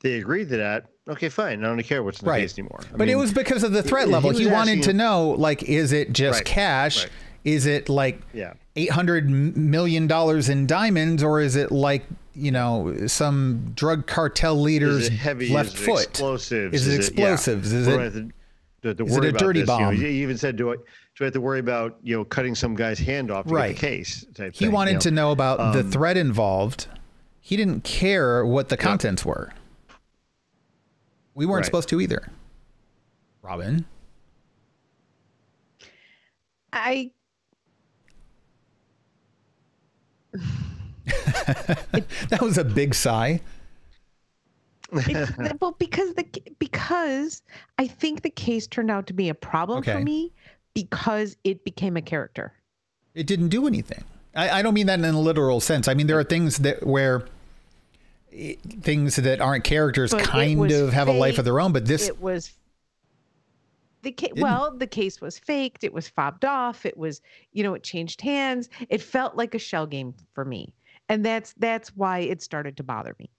They 0.00 0.18
agreed 0.18 0.48
to 0.50 0.56
that. 0.56 0.86
Okay, 1.08 1.28
fine. 1.28 1.64
I 1.64 1.68
don't 1.68 1.82
care 1.82 2.02
what's 2.02 2.20
in 2.20 2.26
the 2.26 2.30
right. 2.30 2.40
case 2.40 2.58
anymore. 2.58 2.80
I 2.82 2.90
but 2.90 3.00
mean, 3.00 3.10
it 3.10 3.14
was 3.16 3.32
because 3.32 3.62
of 3.62 3.72
the 3.72 3.82
threat 3.82 4.08
level. 4.08 4.30
He, 4.30 4.44
he 4.44 4.46
wanted 4.46 4.78
asking, 4.78 4.82
to 4.82 4.92
know, 4.92 5.30
like, 5.30 5.62
is 5.64 5.92
it 5.92 6.12
just 6.12 6.40
right, 6.40 6.46
cash? 6.46 7.04
Right. 7.04 7.12
Is 7.44 7.66
it 7.66 7.88
like 7.88 8.20
yeah. 8.34 8.54
eight 8.76 8.90
hundred 8.90 9.30
million 9.30 10.06
dollars 10.06 10.48
in 10.48 10.66
diamonds, 10.66 11.22
or 11.22 11.40
is 11.40 11.56
it 11.56 11.72
like 11.72 12.04
you 12.34 12.50
know, 12.50 13.06
some 13.06 13.72
drug 13.74 14.06
cartel 14.06 14.60
leader's 14.60 15.08
heavy, 15.08 15.52
left 15.52 15.74
is 15.74 15.86
foot. 15.86 16.08
Explosives. 16.08 16.74
Is, 16.74 16.88
it 16.88 16.96
explosives? 16.96 17.72
Is 17.72 17.88
it, 17.88 18.32
to, 18.82 18.94
to 18.94 19.04
is 19.04 19.16
it 19.16 19.24
a 19.24 19.32
dirty 19.32 19.64
bomb? 19.64 19.80
You, 19.94 20.02
know, 20.02 20.08
you, 20.08 20.22
even 20.22 20.38
said, 20.38 20.56
do 20.56 20.72
I, 20.72 20.76
do 20.76 20.82
I 21.20 21.24
have 21.24 21.32
to 21.34 21.40
worry 21.40 21.60
about, 21.60 21.98
you 22.02 22.16
know, 22.16 22.24
cutting 22.24 22.54
some 22.54 22.74
guy's 22.74 22.98
hand 22.98 23.30
off 23.30 23.46
to 23.46 23.54
right. 23.54 23.68
get 23.68 23.80
the 23.80 23.86
case? 23.86 24.26
he 24.36 24.50
thing, 24.50 24.72
wanted 24.72 24.90
you 24.90 24.96
know? 24.96 25.00
to 25.00 25.10
know 25.10 25.30
about 25.30 25.60
um, 25.60 25.72
the 25.72 25.84
threat 25.84 26.16
involved. 26.16 26.88
He 27.40 27.56
didn't 27.56 27.84
care 27.84 28.46
what 28.46 28.68
the 28.68 28.76
contents 28.76 29.24
were. 29.24 29.52
We 31.34 31.46
weren't 31.46 31.60
right. 31.60 31.64
supposed 31.64 31.88
to 31.90 32.00
either. 32.00 32.28
Robin? 33.42 33.84
I 36.72 37.10
that 42.28 42.40
was 42.40 42.58
a 42.58 42.64
big 42.64 42.94
sigh. 42.94 43.40
well, 45.60 45.74
because 45.78 46.14
the 46.14 46.26
because 46.58 47.42
I 47.78 47.86
think 47.86 48.22
the 48.22 48.30
case 48.30 48.66
turned 48.66 48.90
out 48.90 49.06
to 49.06 49.14
be 49.14 49.30
a 49.30 49.34
problem 49.34 49.78
okay. 49.78 49.92
for 49.94 50.00
me 50.00 50.32
because 50.74 51.36
it 51.44 51.64
became 51.64 51.96
a 51.96 52.02
character. 52.02 52.52
It 53.14 53.26
didn't 53.26 53.48
do 53.48 53.66
anything. 53.66 54.04
I, 54.34 54.58
I 54.58 54.62
don't 54.62 54.74
mean 54.74 54.86
that 54.86 54.98
in 54.98 55.04
a 55.04 55.20
literal 55.20 55.60
sense. 55.60 55.88
I 55.88 55.94
mean 55.94 56.06
there 56.06 56.18
are 56.18 56.24
things 56.24 56.58
that 56.58 56.86
where 56.86 57.26
it, 58.30 58.58
things 58.82 59.16
that 59.16 59.40
aren't 59.40 59.64
characters 59.64 60.10
but 60.10 60.24
kind 60.24 60.70
of 60.70 60.92
have 60.92 61.08
fake. 61.08 61.16
a 61.16 61.18
life 61.18 61.38
of 61.38 61.46
their 61.46 61.58
own. 61.58 61.72
But 61.72 61.86
this 61.86 62.08
it 62.08 62.20
was 62.20 62.52
the 64.02 64.12
ca- 64.12 64.32
well 64.36 64.76
the 64.76 64.86
case 64.86 65.20
was 65.20 65.38
faked 65.38 65.84
it 65.84 65.92
was 65.92 66.08
fobbed 66.08 66.44
off 66.44 66.84
it 66.84 66.96
was 66.96 67.20
you 67.52 67.62
know 67.62 67.74
it 67.74 67.82
changed 67.82 68.20
hands 68.20 68.68
it 68.88 69.00
felt 69.00 69.36
like 69.36 69.54
a 69.54 69.58
shell 69.58 69.86
game 69.86 70.14
for 70.34 70.44
me 70.44 70.74
and 71.12 71.26
that's 71.26 71.52
that's 71.58 71.90
why 71.90 72.20
it 72.20 72.40
started 72.40 72.78
to 72.78 72.82
bother 72.82 73.14
me. 73.18 73.30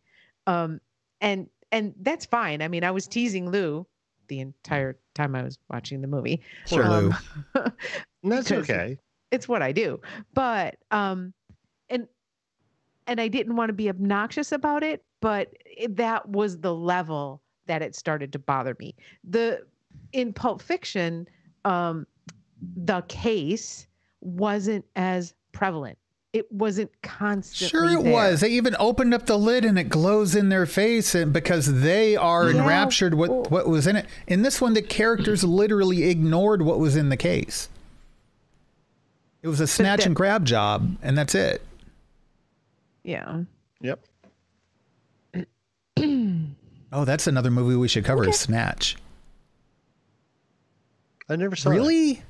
Um 0.45 0.79
and 1.21 1.47
and 1.71 1.95
that's 2.01 2.25
fine. 2.25 2.61
I 2.61 2.67
mean 2.67 2.83
i 2.83 2.91
was 2.91 3.07
teasing 3.07 3.49
lou 3.49 3.87
the 4.27 4.39
entire 4.39 4.97
time 5.15 5.35
i 5.35 5.41
was 5.41 5.57
watching 5.71 6.01
the 6.01 6.07
movie. 6.07 6.41
Sure 6.67 6.85
um, 6.85 7.15
lou 8.23 8.35
that's 8.35 8.51
okay. 8.51 8.97
it's 9.31 9.47
what 9.47 9.63
i 9.63 9.71
do. 9.71 9.99
But 10.35 10.75
um 10.91 11.33
and 11.89 12.07
and 13.07 13.19
i 13.19 13.27
didn't 13.27 13.55
want 13.55 13.69
to 13.69 13.73
be 13.73 13.89
obnoxious 13.89 14.51
about 14.51 14.83
it 14.83 15.03
but 15.19 15.51
it, 15.65 15.95
that 15.95 16.29
was 16.29 16.59
the 16.59 16.75
level 16.75 17.41
that 17.65 17.81
it 17.81 17.95
started 17.95 18.31
to 18.33 18.39
bother 18.39 18.75
me. 18.79 18.93
The 19.23 19.63
in 20.11 20.31
pulp 20.31 20.61
fiction 20.61 21.27
um 21.65 22.05
the 22.75 23.01
case 23.07 23.87
wasn't 24.21 24.85
as 24.95 25.33
prevalent 25.53 25.97
it 26.33 26.51
wasn't 26.51 26.91
constantly. 27.03 27.69
Sure, 27.69 27.99
it 27.99 28.03
there. 28.03 28.11
was. 28.11 28.41
They 28.41 28.49
even 28.49 28.75
opened 28.79 29.13
up 29.13 29.27
the 29.27 29.37
lid 29.37 29.63
and 29.63 29.77
it 29.77 29.85
glows 29.85 30.35
in 30.35 30.49
their 30.49 30.65
face, 30.65 31.13
and 31.13 31.31
because 31.31 31.81
they 31.81 32.15
are 32.15 32.49
yeah. 32.49 32.61
enraptured 32.61 33.13
what 33.13 33.51
what 33.51 33.67
was 33.67 33.85
in 33.85 33.95
it. 33.95 34.07
In 34.27 34.41
this 34.41 34.59
one, 34.59 34.73
the 34.73 34.81
characters 34.81 35.43
literally 35.43 36.09
ignored 36.09 36.63
what 36.63 36.79
was 36.79 36.95
in 36.95 37.09
the 37.09 37.17
case. 37.17 37.69
It 39.43 39.47
was 39.47 39.59
a 39.59 39.67
snatch 39.67 39.99
that, 39.99 40.07
and 40.07 40.15
grab 40.15 40.43
job, 40.43 40.97
and 41.03 41.15
that's 41.15 41.35
it. 41.35 41.61
Yeah. 43.03 43.43
Yep. 43.81 43.99
oh, 46.91 47.05
that's 47.05 47.27
another 47.27 47.51
movie 47.51 47.75
we 47.75 47.87
should 47.87 48.05
cover. 48.05 48.23
Okay. 48.23 48.31
Snatch. 48.31 48.97
I 51.29 51.35
never 51.35 51.55
saw. 51.55 51.69
Really? 51.69 52.11
It. 52.11 52.23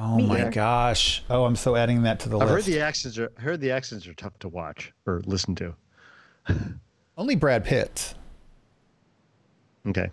Oh 0.00 0.16
Me 0.16 0.26
my 0.26 0.40
either. 0.42 0.50
gosh! 0.50 1.24
Oh, 1.28 1.44
I'm 1.44 1.56
so 1.56 1.74
adding 1.74 2.02
that 2.02 2.20
to 2.20 2.28
the 2.28 2.36
list. 2.36 2.48
I've 2.48 2.54
list. 2.54 2.66
heard 2.68 2.74
the 2.74 2.80
accents 2.80 3.18
are 3.18 3.32
heard 3.36 3.60
the 3.60 3.72
accents 3.72 4.06
are 4.06 4.14
tough 4.14 4.38
to 4.40 4.48
watch 4.48 4.92
or 5.06 5.22
listen 5.26 5.56
to. 5.56 5.74
Only 7.18 7.34
Brad 7.34 7.64
Pitt. 7.64 8.14
Okay. 9.88 10.08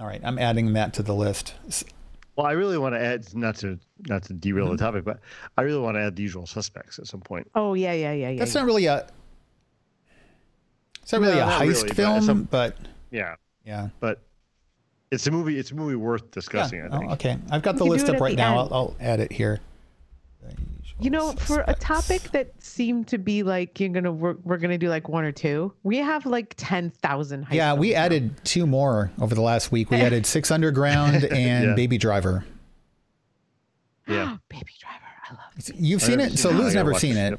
All 0.00 0.06
right, 0.06 0.20
I'm 0.24 0.38
adding 0.38 0.72
that 0.72 0.94
to 0.94 1.02
the 1.02 1.14
list. 1.14 1.54
Well, 2.36 2.46
I 2.46 2.52
really 2.52 2.78
want 2.78 2.94
to 2.94 3.00
add 3.00 3.34
not 3.34 3.56
to 3.56 3.78
not 4.08 4.22
to 4.24 4.32
derail 4.32 4.66
mm-hmm. 4.66 4.76
the 4.76 4.82
topic, 4.82 5.04
but 5.04 5.20
I 5.58 5.62
really 5.62 5.80
want 5.80 5.96
to 5.96 6.00
add 6.00 6.16
the 6.16 6.22
usual 6.22 6.46
suspects 6.46 6.98
at 6.98 7.06
some 7.06 7.20
point. 7.20 7.50
Oh 7.54 7.74
yeah, 7.74 7.92
yeah, 7.92 8.12
yeah, 8.12 8.30
yeah. 8.30 8.38
That's 8.38 8.54
yeah. 8.54 8.60
not 8.62 8.66
really 8.66 8.86
a. 8.86 9.06
It's 11.02 11.12
not 11.12 11.20
really 11.20 11.36
no, 11.36 11.48
a 11.48 11.50
heist 11.50 11.82
really, 11.82 11.94
film, 11.94 12.14
but, 12.14 12.24
some, 12.24 12.42
but 12.44 12.76
yeah, 13.10 13.34
yeah, 13.66 13.88
but 14.00 14.22
it's 15.12 15.26
a 15.26 15.30
movie. 15.30 15.58
It's 15.58 15.70
a 15.70 15.74
movie 15.74 15.94
worth 15.94 16.30
discussing. 16.30 16.78
Yeah. 16.78 16.88
I 16.90 16.98
think. 16.98 17.10
Oh, 17.10 17.14
okay, 17.14 17.38
I've 17.50 17.62
got 17.62 17.76
the 17.76 17.84
list 17.84 18.08
up 18.08 18.18
right 18.18 18.34
now. 18.34 18.56
I'll, 18.56 18.74
I'll, 18.74 18.96
add 18.98 19.20
it 19.20 19.30
here. 19.30 19.60
You 20.98 21.10
know, 21.10 21.32
for 21.32 21.64
a 21.66 21.74
topic 21.74 22.22
that 22.30 22.52
seemed 22.62 23.08
to 23.08 23.18
be 23.18 23.42
like 23.42 23.78
you're 23.78 23.88
gonna 23.90 24.12
we're, 24.12 24.36
we're 24.44 24.56
gonna 24.56 24.78
do 24.78 24.88
like 24.88 25.08
one 25.08 25.24
or 25.24 25.32
two, 25.32 25.72
we 25.82 25.98
have 25.98 26.24
like 26.24 26.54
ten 26.56 26.90
thousand. 26.90 27.46
Yeah, 27.50 27.74
we 27.74 27.92
now. 27.92 27.98
added 28.00 28.44
two 28.44 28.66
more 28.66 29.10
over 29.20 29.34
the 29.34 29.42
last 29.42 29.70
week. 29.70 29.90
We 29.90 29.96
added 30.00 30.24
Six 30.24 30.50
Underground 30.50 31.24
and 31.30 31.68
yeah. 31.68 31.74
Baby 31.74 31.98
Driver. 31.98 32.44
Yeah, 34.06 34.38
Baby 34.48 34.72
Driver, 34.80 35.04
I 35.28 35.32
love. 35.32 35.40
It. 35.58 35.74
You've 35.76 36.02
seen 36.02 36.20
it, 36.20 36.38
so 36.38 36.50
Lou's 36.50 36.74
never 36.74 36.94
seen 36.94 37.16
it. 37.16 37.38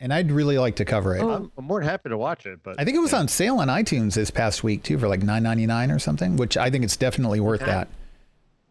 And 0.00 0.12
I'd 0.12 0.32
really 0.32 0.58
like 0.58 0.76
to 0.76 0.84
cover 0.84 1.14
it. 1.14 1.22
Oh. 1.22 1.30
I'm, 1.30 1.52
I'm 1.58 1.64
more 1.64 1.80
than 1.80 1.88
happy 1.88 2.08
to 2.08 2.16
watch 2.18 2.46
it, 2.46 2.60
but 2.62 2.76
I 2.80 2.84
think 2.84 2.96
it 2.96 3.00
was 3.00 3.12
on 3.12 3.28
sale 3.28 3.58
on 3.58 3.68
iTunes 3.68 4.14
this 4.14 4.30
past 4.30 4.64
week 4.64 4.82
too 4.82 4.98
for 4.98 5.06
like 5.08 5.22
nine 5.22 5.42
ninety 5.42 5.66
nine 5.66 5.90
or 5.90 5.98
something, 5.98 6.36
which 6.36 6.56
I 6.56 6.70
think 6.70 6.84
it's 6.84 6.96
definitely 6.96 7.40
worth 7.40 7.62
Okay. 7.62 7.70
that. 7.70 7.88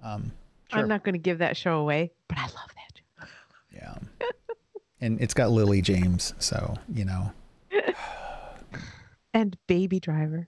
Um, 0.04 0.32
Sure. 0.72 0.82
I'm 0.82 0.88
not 0.88 1.04
going 1.04 1.14
to 1.14 1.20
give 1.20 1.40
that 1.40 1.58
show 1.58 1.80
away, 1.80 2.12
but 2.28 2.38
I 2.38 2.44
love 2.44 2.52
that. 2.76 3.02
show. 3.22 3.28
yeah, 3.74 4.28
and 5.02 5.20
it's 5.20 5.34
got 5.34 5.50
Lily 5.50 5.82
James, 5.82 6.34
so 6.40 6.76
you 6.94 7.06
know. 7.06 7.32
And 9.34 9.56
Baby 9.68 10.00
Driver. 10.00 10.48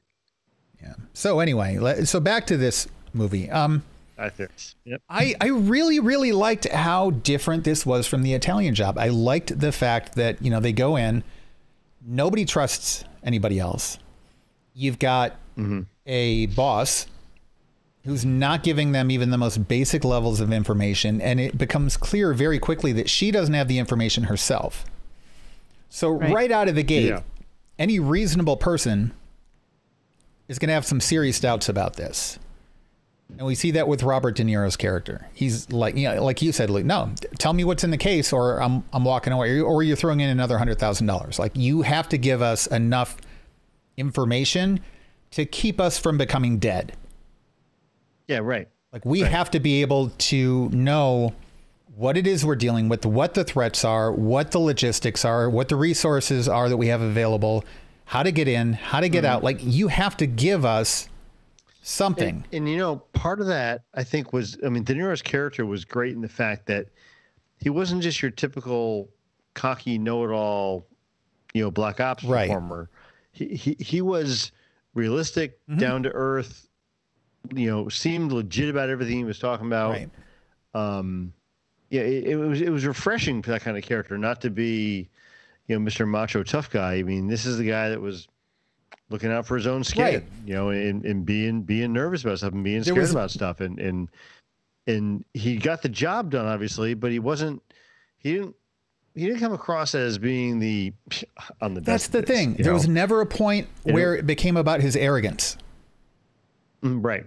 Yeah. 0.82 0.96
So 1.14 1.40
anyway, 1.40 2.04
so 2.06 2.20
back 2.20 2.48
to 2.48 2.58
this 2.58 2.88
movie. 3.14 3.50
Um, 3.50 3.84
I 4.22 4.30
think. 4.30 4.52
Yep. 4.86 5.02
I, 5.10 5.36
I 5.42 5.48
really, 5.48 6.00
really 6.00 6.32
liked 6.32 6.68
how 6.68 7.10
different 7.10 7.64
this 7.64 7.86
was 7.86 8.06
from 8.06 8.22
the 8.22 8.36
Italian 8.36 8.76
job. 8.76 8.98
I 9.00 9.08
liked 9.08 9.60
the 9.60 9.72
fact 9.72 10.14
that, 10.16 10.42
you 10.44 10.52
know, 10.52 10.60
they 10.60 10.74
go 10.74 10.96
in, 10.96 11.24
nobody 12.06 12.46
trusts 12.46 13.04
anybody 13.24 13.58
else. 13.58 13.98
You've 14.76 15.00
got 15.00 15.32
mm-hmm. 15.58 15.82
a 16.06 16.46
boss 16.48 17.08
who's 18.06 18.24
not 18.24 18.64
giving 18.64 18.92
them 18.92 19.10
even 19.10 19.32
the 19.32 19.38
most 19.38 19.68
basic 19.68 20.04
levels 20.04 20.40
of 20.40 20.54
information. 20.54 21.20
And 21.20 21.40
it 21.40 21.58
becomes 21.58 21.98
clear 21.98 22.34
very 22.34 22.60
quickly 22.60 22.92
that 22.94 23.10
she 23.10 23.32
doesn't 23.32 23.54
have 23.54 23.68
the 23.68 23.80
information 23.80 24.26
herself. 24.26 24.86
So, 25.90 26.10
right, 26.10 26.34
Right. 26.34 26.52
out 26.52 26.68
of 26.68 26.76
the 26.76 26.84
gate, 26.84 27.10
Yeah. 27.10 27.22
any 27.78 28.00
reasonable 28.00 28.58
person 28.58 29.14
is 30.48 30.60
going 30.60 30.70
to 30.70 30.74
have 30.74 30.86
some 30.86 31.02
serious 31.02 31.40
doubts 31.40 31.70
about 31.70 31.96
this. 31.96 32.38
And 33.38 33.48
we 33.48 33.56
see 33.56 33.72
that 33.72 33.88
with 33.88 34.04
Robert 34.04 34.36
De 34.36 34.44
Niro's 34.44 34.78
character. 34.78 35.28
He's 35.34 35.72
like, 35.72 35.96
you 35.96 36.08
know, 36.08 36.24
like 36.24 36.42
you 36.42 36.52
said, 36.52 36.70
Luke, 36.70 36.86
no, 36.86 37.12
tell 37.40 37.54
me 37.54 37.64
what's 37.64 37.84
in 37.84 37.90
the 37.90 37.98
case 37.98 38.32
or 38.32 38.62
I'm, 38.62 38.84
I'm 38.94 39.04
walking 39.04 39.34
away 39.34 39.60
or 39.60 39.82
you're 39.82 39.96
throwing 39.96 40.20
in 40.20 40.30
another 40.30 40.58
hundred 40.58 40.78
thousand 40.80 41.08
dollars. 41.08 41.40
Like 41.40 41.54
you 41.56 41.82
have 41.82 42.08
to 42.10 42.18
give 42.18 42.42
us 42.42 42.68
enough 42.68 43.18
information 43.98 44.80
to 45.32 45.46
keep 45.46 45.82
us 45.82 45.98
from 45.98 46.18
becoming 46.18 46.60
dead. 46.60 46.94
Yeah. 48.28 48.40
Right. 48.40 48.68
Like 48.94 49.06
we 49.06 49.24
Right. 49.24 49.32
have 49.32 49.50
to 49.52 49.60
be 49.60 49.82
able 49.82 50.10
to 50.10 50.70
know 50.70 51.34
what 51.96 52.18
it 52.18 52.28
is 52.28 52.46
we're 52.46 52.56
dealing 52.56 52.90
with, 52.90 53.06
what 53.06 53.34
the 53.34 53.44
threats 53.44 53.84
are, 53.84 54.12
what 54.12 54.52
the 54.52 54.60
logistics 54.60 55.26
are, 55.26 55.50
what 55.50 55.70
the 55.70 55.76
resources 55.76 56.48
are 56.48 56.70
that 56.70 56.78
we 56.78 56.88
have 56.88 57.02
available, 57.02 57.64
how 58.06 58.24
to 58.24 58.32
get 58.32 58.48
in, 58.48 58.74
how 58.74 59.00
to 59.00 59.10
get 59.10 59.24
mm-hmm. 59.24 59.34
out. 59.34 59.44
Like 59.44 59.60
you 59.62 59.88
have 59.88 60.18
to 60.18 60.28
give 60.28 60.66
us 60.66 61.08
something. 61.82 62.44
And, 62.46 62.54
and 62.54 62.70
you 62.70 62.78
know, 62.78 62.98
part 63.14 63.40
of 63.42 63.48
that 63.48 63.84
I 63.94 64.04
think 64.04 64.34
was, 64.34 64.58
I 64.66 64.70
mean, 64.70 64.84
De 64.84 64.94
Niro's 64.94 65.22
character 65.22 65.66
was 65.66 65.86
great 65.86 66.14
in 66.14 66.22
the 66.22 66.30
fact 66.30 66.66
that 66.68 66.88
he 67.58 67.70
wasn't 67.70 68.02
just 68.04 68.22
your 68.22 68.32
typical 68.32 69.10
cocky 69.54 69.98
know-it-all, 69.98 70.86
you 71.54 71.64
know, 71.64 71.72
black 71.72 72.00
ops 72.00 72.24
Right. 72.24 72.48
performer. 72.48 72.90
He 73.34 73.56
he 73.56 73.78
he 73.80 74.02
was 74.02 74.52
realistic, 74.94 75.60
down 75.78 76.04
to 76.04 76.10
earth. 76.12 76.68
You 77.54 77.70
know, 77.70 77.90
seemed 77.90 78.32
legit 78.32 78.70
about 78.70 78.90
everything 78.90 79.18
he 79.18 79.24
was 79.24 79.40
talking 79.40 79.66
about. 79.68 79.92
right. 79.92 80.10
um, 80.76 81.34
yeah, 81.90 82.02
it, 82.02 82.26
it 82.28 82.36
was 82.36 82.62
it 82.62 82.70
was 82.70 82.86
refreshing 82.86 83.42
for 83.42 83.52
that 83.52 83.62
kind 83.62 83.78
of 83.78 83.84
character, 83.84 84.18
not 84.18 84.42
to 84.42 84.50
be, 84.50 85.10
you 85.68 85.78
know, 85.80 85.86
Mr. 85.90 86.08
Macho 86.08 86.44
tough 86.44 86.70
guy. 86.70 86.96
I 86.96 87.04
mean, 87.04 87.28
this 87.28 87.46
is 87.46 87.58
the 87.58 87.66
guy 87.68 87.90
that 87.90 88.00
was 88.00 88.28
looking 89.12 89.32
out 89.32 89.46
for 89.46 89.56
his 89.56 89.68
own 89.68 89.84
skin, 89.84 90.04
Right. 90.04 90.24
you 90.46 90.54
know, 90.54 90.70
and, 90.70 91.06
and 91.06 91.26
being 91.26 91.62
being 91.62 91.94
nervous 91.94 92.24
about 92.24 92.40
stuff 92.40 92.54
and 92.54 92.64
being 92.64 92.82
scared 92.84 92.98
was- 92.98 93.12
about 93.12 93.30
stuff, 93.32 93.60
and 93.60 93.78
and 93.80 94.10
and 94.88 95.24
he 95.34 95.58
got 95.58 95.82
the 95.84 95.90
job 95.90 96.32
done, 96.32 96.46
obviously, 96.48 96.94
but 96.96 97.12
he 97.12 97.20
wasn't. 97.20 97.62
He 98.18 98.34
didn't. 98.34 98.56
He 99.14 99.26
didn't 99.26 99.40
come 99.42 99.52
across 99.54 99.94
as 99.94 100.18
being 100.18 100.60
the 100.60 100.94
on 101.62 101.74
the 101.74 101.82
That's 101.82 102.08
the 102.08 102.22
this, 102.22 102.30
thing. 102.30 102.54
There 102.54 102.68
know? 102.68 102.74
was 102.74 102.88
never 102.88 103.20
a 103.22 103.26
point 103.26 103.68
You 103.86 103.92
know? 103.92 103.96
where 103.96 104.16
it 104.16 104.26
became 104.26 104.56
about 104.58 104.80
his 104.82 104.96
arrogance. 104.96 105.58
Mm, 106.82 107.04
right. 107.04 107.26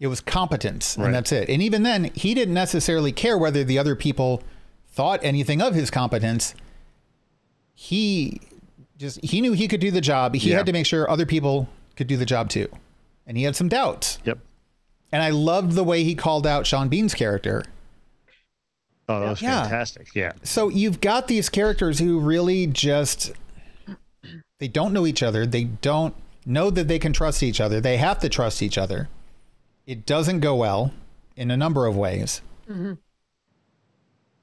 It 0.00 0.06
was 0.06 0.20
competence, 0.20 0.96
Right. 0.96 1.06
and 1.06 1.14
that's 1.14 1.30
it. 1.32 1.48
And 1.48 1.60
even 1.62 1.82
then, 1.82 2.04
he 2.14 2.34
didn't 2.34 2.54
necessarily 2.54 3.12
care 3.12 3.36
whether 3.36 3.62
the 3.64 3.78
other 3.78 3.94
people 3.96 4.42
thought 4.88 5.20
anything 5.22 5.60
of 5.60 5.74
his 5.74 5.90
competence. 5.90 6.54
He 7.74 8.40
just 9.02 9.22
he 9.22 9.40
knew 9.42 9.52
he 9.52 9.68
could 9.68 9.80
do 9.80 9.90
the 9.90 10.00
job. 10.00 10.34
He 10.34 10.50
Yeah. 10.50 10.56
had 10.58 10.66
to 10.66 10.72
make 10.72 10.86
sure 10.86 11.08
other 11.10 11.26
people 11.26 11.68
could 11.96 12.06
do 12.06 12.16
the 12.16 12.24
job 12.24 12.48
too. 12.48 12.68
And 13.26 13.36
he 13.36 13.44
had 13.44 13.54
some 13.54 13.68
doubts. 13.68 14.18
Yep. 14.24 14.38
And 15.12 15.22
I 15.22 15.28
loved 15.30 15.72
the 15.72 15.84
way 15.84 16.04
he 16.04 16.14
called 16.14 16.46
out 16.46 16.66
Sean 16.66 16.88
Bean's 16.88 17.12
character. 17.14 17.62
Oh, 19.08 19.20
that 19.20 19.28
was 19.30 19.42
Yeah. 19.42 19.62
fantastic. 19.62 20.14
Yeah. 20.14 20.32
So 20.42 20.68
you've 20.68 21.00
got 21.00 21.28
these 21.28 21.48
characters 21.50 21.98
who 21.98 22.18
really 22.18 22.66
just 22.66 23.32
they 24.58 24.68
don't 24.68 24.92
know 24.92 25.06
each 25.06 25.22
other. 25.22 25.44
They 25.44 25.64
don't 25.64 26.14
know 26.46 26.70
that 26.70 26.86
they 26.88 26.98
can 26.98 27.12
trust 27.12 27.42
each 27.42 27.60
other. 27.60 27.80
They 27.80 27.96
have 27.98 28.20
to 28.20 28.28
trust 28.28 28.62
each 28.62 28.78
other. 28.78 29.08
It 29.86 30.06
doesn't 30.06 30.40
go 30.40 30.54
well 30.54 30.92
in 31.36 31.50
a 31.50 31.56
number 31.56 31.86
of 31.86 31.96
ways. 31.96 32.40
Mm-hmm. 32.70 32.92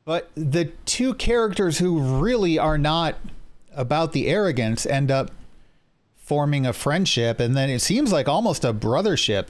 But 0.05 0.29
the 0.35 0.65
two 0.85 1.13
characters 1.13 1.77
who 1.79 2.19
really 2.19 2.57
are 2.59 2.77
not 2.77 3.15
about 3.75 4.11
the 4.11 4.27
arrogance 4.27 4.85
end 4.85 5.11
up 5.11 5.31
forming 6.15 6.65
a 6.65 6.73
friendship 6.73 7.39
and 7.39 7.57
then 7.57 7.69
it 7.69 7.79
seems 7.79 8.11
like 8.11 8.27
almost 8.27 8.63
a 8.63 8.73
brothership, 8.73 9.47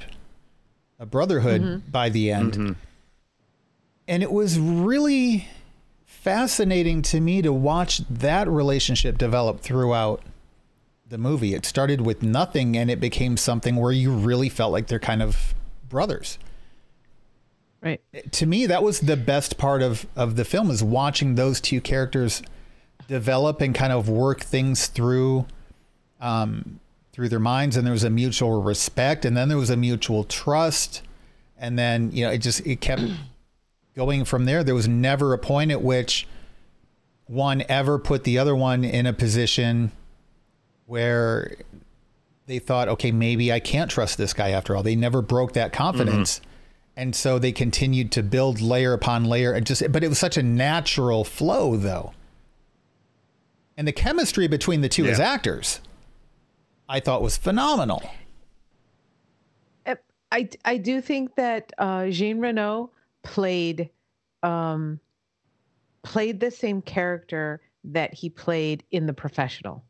a 0.97 1.05
brotherhood 1.05 1.61
mm-hmm. 1.61 1.91
by 1.91 2.09
the 2.09 2.31
end. 2.31 2.53
Mm-hmm. 2.53 2.71
And 4.07 4.23
it 4.23 4.31
was 4.31 4.57
really 4.57 5.47
fascinating 6.05 7.01
to 7.01 7.19
me 7.19 7.41
to 7.41 7.53
watch 7.53 7.99
that 8.09 8.47
relationship 8.47 9.17
develop 9.17 9.61
throughout 9.61 10.21
the 11.07 11.17
movie. 11.17 11.53
It 11.53 11.65
started 11.65 12.01
with 12.01 12.23
nothing 12.23 12.77
and 12.77 12.89
it 12.89 12.99
became 12.99 13.37
something 13.37 13.75
where 13.75 13.91
you 13.91 14.11
really 14.11 14.49
felt 14.49 14.71
like 14.71 14.87
they're 14.87 14.99
kind 14.99 15.21
of 15.21 15.53
brothers. 15.87 16.37
Right. 17.81 18.01
To 18.31 18.45
me, 18.45 18.65
that 18.65 18.83
was 18.83 19.01
the 19.01 19.17
best 19.17 19.57
part 19.57 19.81
of, 19.81 20.05
of 20.15 20.35
the 20.35 20.45
film 20.45 20.69
is 20.69 20.83
watching 20.83 21.35
those 21.35 21.61
two 21.61 21.81
characters 21.81 22.41
develop 23.09 23.59
and 23.59 23.73
kind 23.73 23.91
of 23.91 24.07
work 24.07 24.41
things 24.41 24.87
through 24.87 25.45
um, 26.21 26.79
through 27.11 27.27
their 27.27 27.39
minds. 27.39 27.75
And 27.75 27.85
there 27.85 27.91
was 27.91 28.03
a 28.03 28.09
mutual 28.09 28.61
respect 28.61 29.25
and 29.25 29.35
then 29.35 29.49
there 29.49 29.57
was 29.57 29.71
a 29.71 29.75
mutual 29.75 30.23
trust. 30.23 31.01
And 31.57 31.77
then 31.77 32.11
you 32.13 32.23
know 32.23 32.31
it 32.31 32.37
just 32.37 32.65
it 32.65 32.79
kept 32.79 33.01
going 33.95 34.23
from 34.23 34.45
there. 34.45 34.63
There 34.63 34.75
was 34.75 34.87
never 34.87 35.33
a 35.33 35.37
point 35.37 35.71
at 35.71 35.81
which 35.81 36.27
one 37.25 37.63
ever 37.67 37.99
put 37.99 38.23
the 38.23 38.37
other 38.37 38.55
one 38.55 38.83
in 38.83 39.05
a 39.05 39.13
position 39.13 39.91
where 40.85 41.55
they 42.47 42.57
thought 42.57 42.87
okay 42.87 43.11
maybe 43.11 43.51
I 43.51 43.59
can't 43.59 43.91
trust 43.91 44.17
this 44.17 44.33
guy 44.33 44.51
after 44.51 44.75
all. 44.75 44.83
They 44.83 44.95
never 44.95 45.21
broke 45.21 45.53
that 45.53 45.73
confidence. 45.73 46.41
And 46.95 47.15
so 47.15 47.39
they 47.39 47.53
continued 47.53 48.11
to 48.13 48.23
build 48.23 48.61
layer 48.61 48.93
upon 48.93 49.25
layer 49.25 49.53
and 49.53 49.65
just 49.65 49.91
but 49.91 50.03
it 50.03 50.09
was 50.09 50.19
such 50.19 50.37
a 50.37 50.43
natural 50.43 51.23
flow 51.23 51.75
though 51.75 52.13
and 53.79 53.87
the 53.87 53.93
chemistry 53.93 54.47
between 54.47 54.81
the 54.81 54.89
two 54.89 55.05
as 55.05 55.21
actors 55.21 55.79
I 56.89 56.99
thought 56.99 57.21
was 57.21 57.37
phenomenal. 57.37 58.03
I 60.31 60.49
I 60.63 60.77
do 60.77 61.01
think 61.01 61.35
that 61.35 61.71
uh, 61.77 62.07
Jean 62.09 62.39
Reno 62.39 62.91
played 63.23 63.89
um, 64.43 64.99
played 66.03 66.39
the 66.39 66.51
same 66.51 66.81
character 66.81 67.61
that 67.83 68.13
he 68.13 68.29
played 68.29 68.83
in 68.91 69.05
The 69.05 69.13
Professional. 69.13 69.83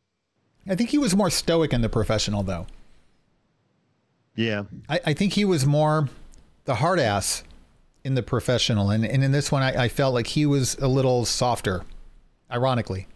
I 0.67 0.75
think 0.75 0.91
he 0.91 0.97
was 0.97 1.15
more 1.15 1.29
stoic 1.29 1.73
in 1.73 1.81
the 1.81 1.89
professional 1.89 2.43
though. 2.43 2.67
Yeah. 4.35 4.63
I, 4.87 4.99
I 5.07 5.13
think 5.13 5.33
he 5.33 5.43
was 5.43 5.65
more 5.65 6.07
the 6.65 6.75
hard 6.75 6.99
ass 6.99 7.43
in 8.03 8.13
the 8.13 8.23
professional 8.23 8.91
and, 8.91 9.03
and 9.03 9.23
in 9.23 9.31
this 9.31 9.51
one 9.51 9.63
I, 9.63 9.85
I 9.85 9.87
felt 9.89 10.13
like 10.13 10.27
he 10.27 10.45
was 10.45 10.75
a 10.75 10.87
little 10.87 11.25
softer, 11.25 11.83
ironically. 12.51 13.07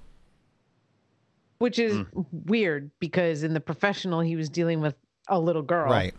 Which 1.64 1.80
is 1.80 1.96
mm. 1.96 2.26
weird 2.34 2.92
because 3.00 3.44
in 3.44 3.54
the 3.54 3.60
professional 3.62 4.20
he 4.20 4.36
was 4.36 4.50
dealing 4.50 4.82
with 4.82 4.96
a 5.30 5.40
little 5.40 5.62
girl 5.62 5.90
Right. 5.90 6.14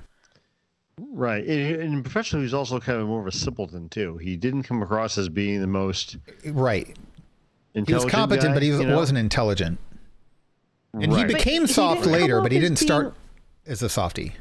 Right. 0.99 1.45
And, 1.45 1.83
and 1.83 1.95
in 1.97 2.03
professional, 2.03 2.41
he's 2.41 2.55
also 2.55 2.81
kind 2.81 2.99
of 2.99 3.09
more 3.09 3.21
of 3.21 3.27
a 3.27 3.33
simpleton 3.33 3.91
too. 3.91 4.17
He 4.17 4.37
didn't 4.37 4.63
come 4.63 4.81
across 4.81 5.19
as 5.19 5.29
being 5.29 5.61
the 5.61 5.67
most 5.67 6.17
Right. 6.47 6.97
He 7.75 7.93
was 7.93 8.07
competent, 8.07 8.49
guy, 8.49 8.55
but 8.55 8.63
he 8.63 8.71
was, 8.71 8.81
you 8.81 8.87
know? 8.87 8.97
wasn't 8.97 9.19
intelligent. 9.19 9.79
And 10.95 11.13
he 11.13 11.19
Right. 11.19 11.27
But 11.27 11.37
became 11.37 11.67
he 11.67 11.73
soft 11.75 12.05
didn't 12.05 12.19
later, 12.19 12.41
but 12.41 12.51
he 12.51 12.59
didn't 12.59 12.79
start 12.79 13.15
as 13.67 13.83
a 13.83 13.91
softie. 13.91 14.33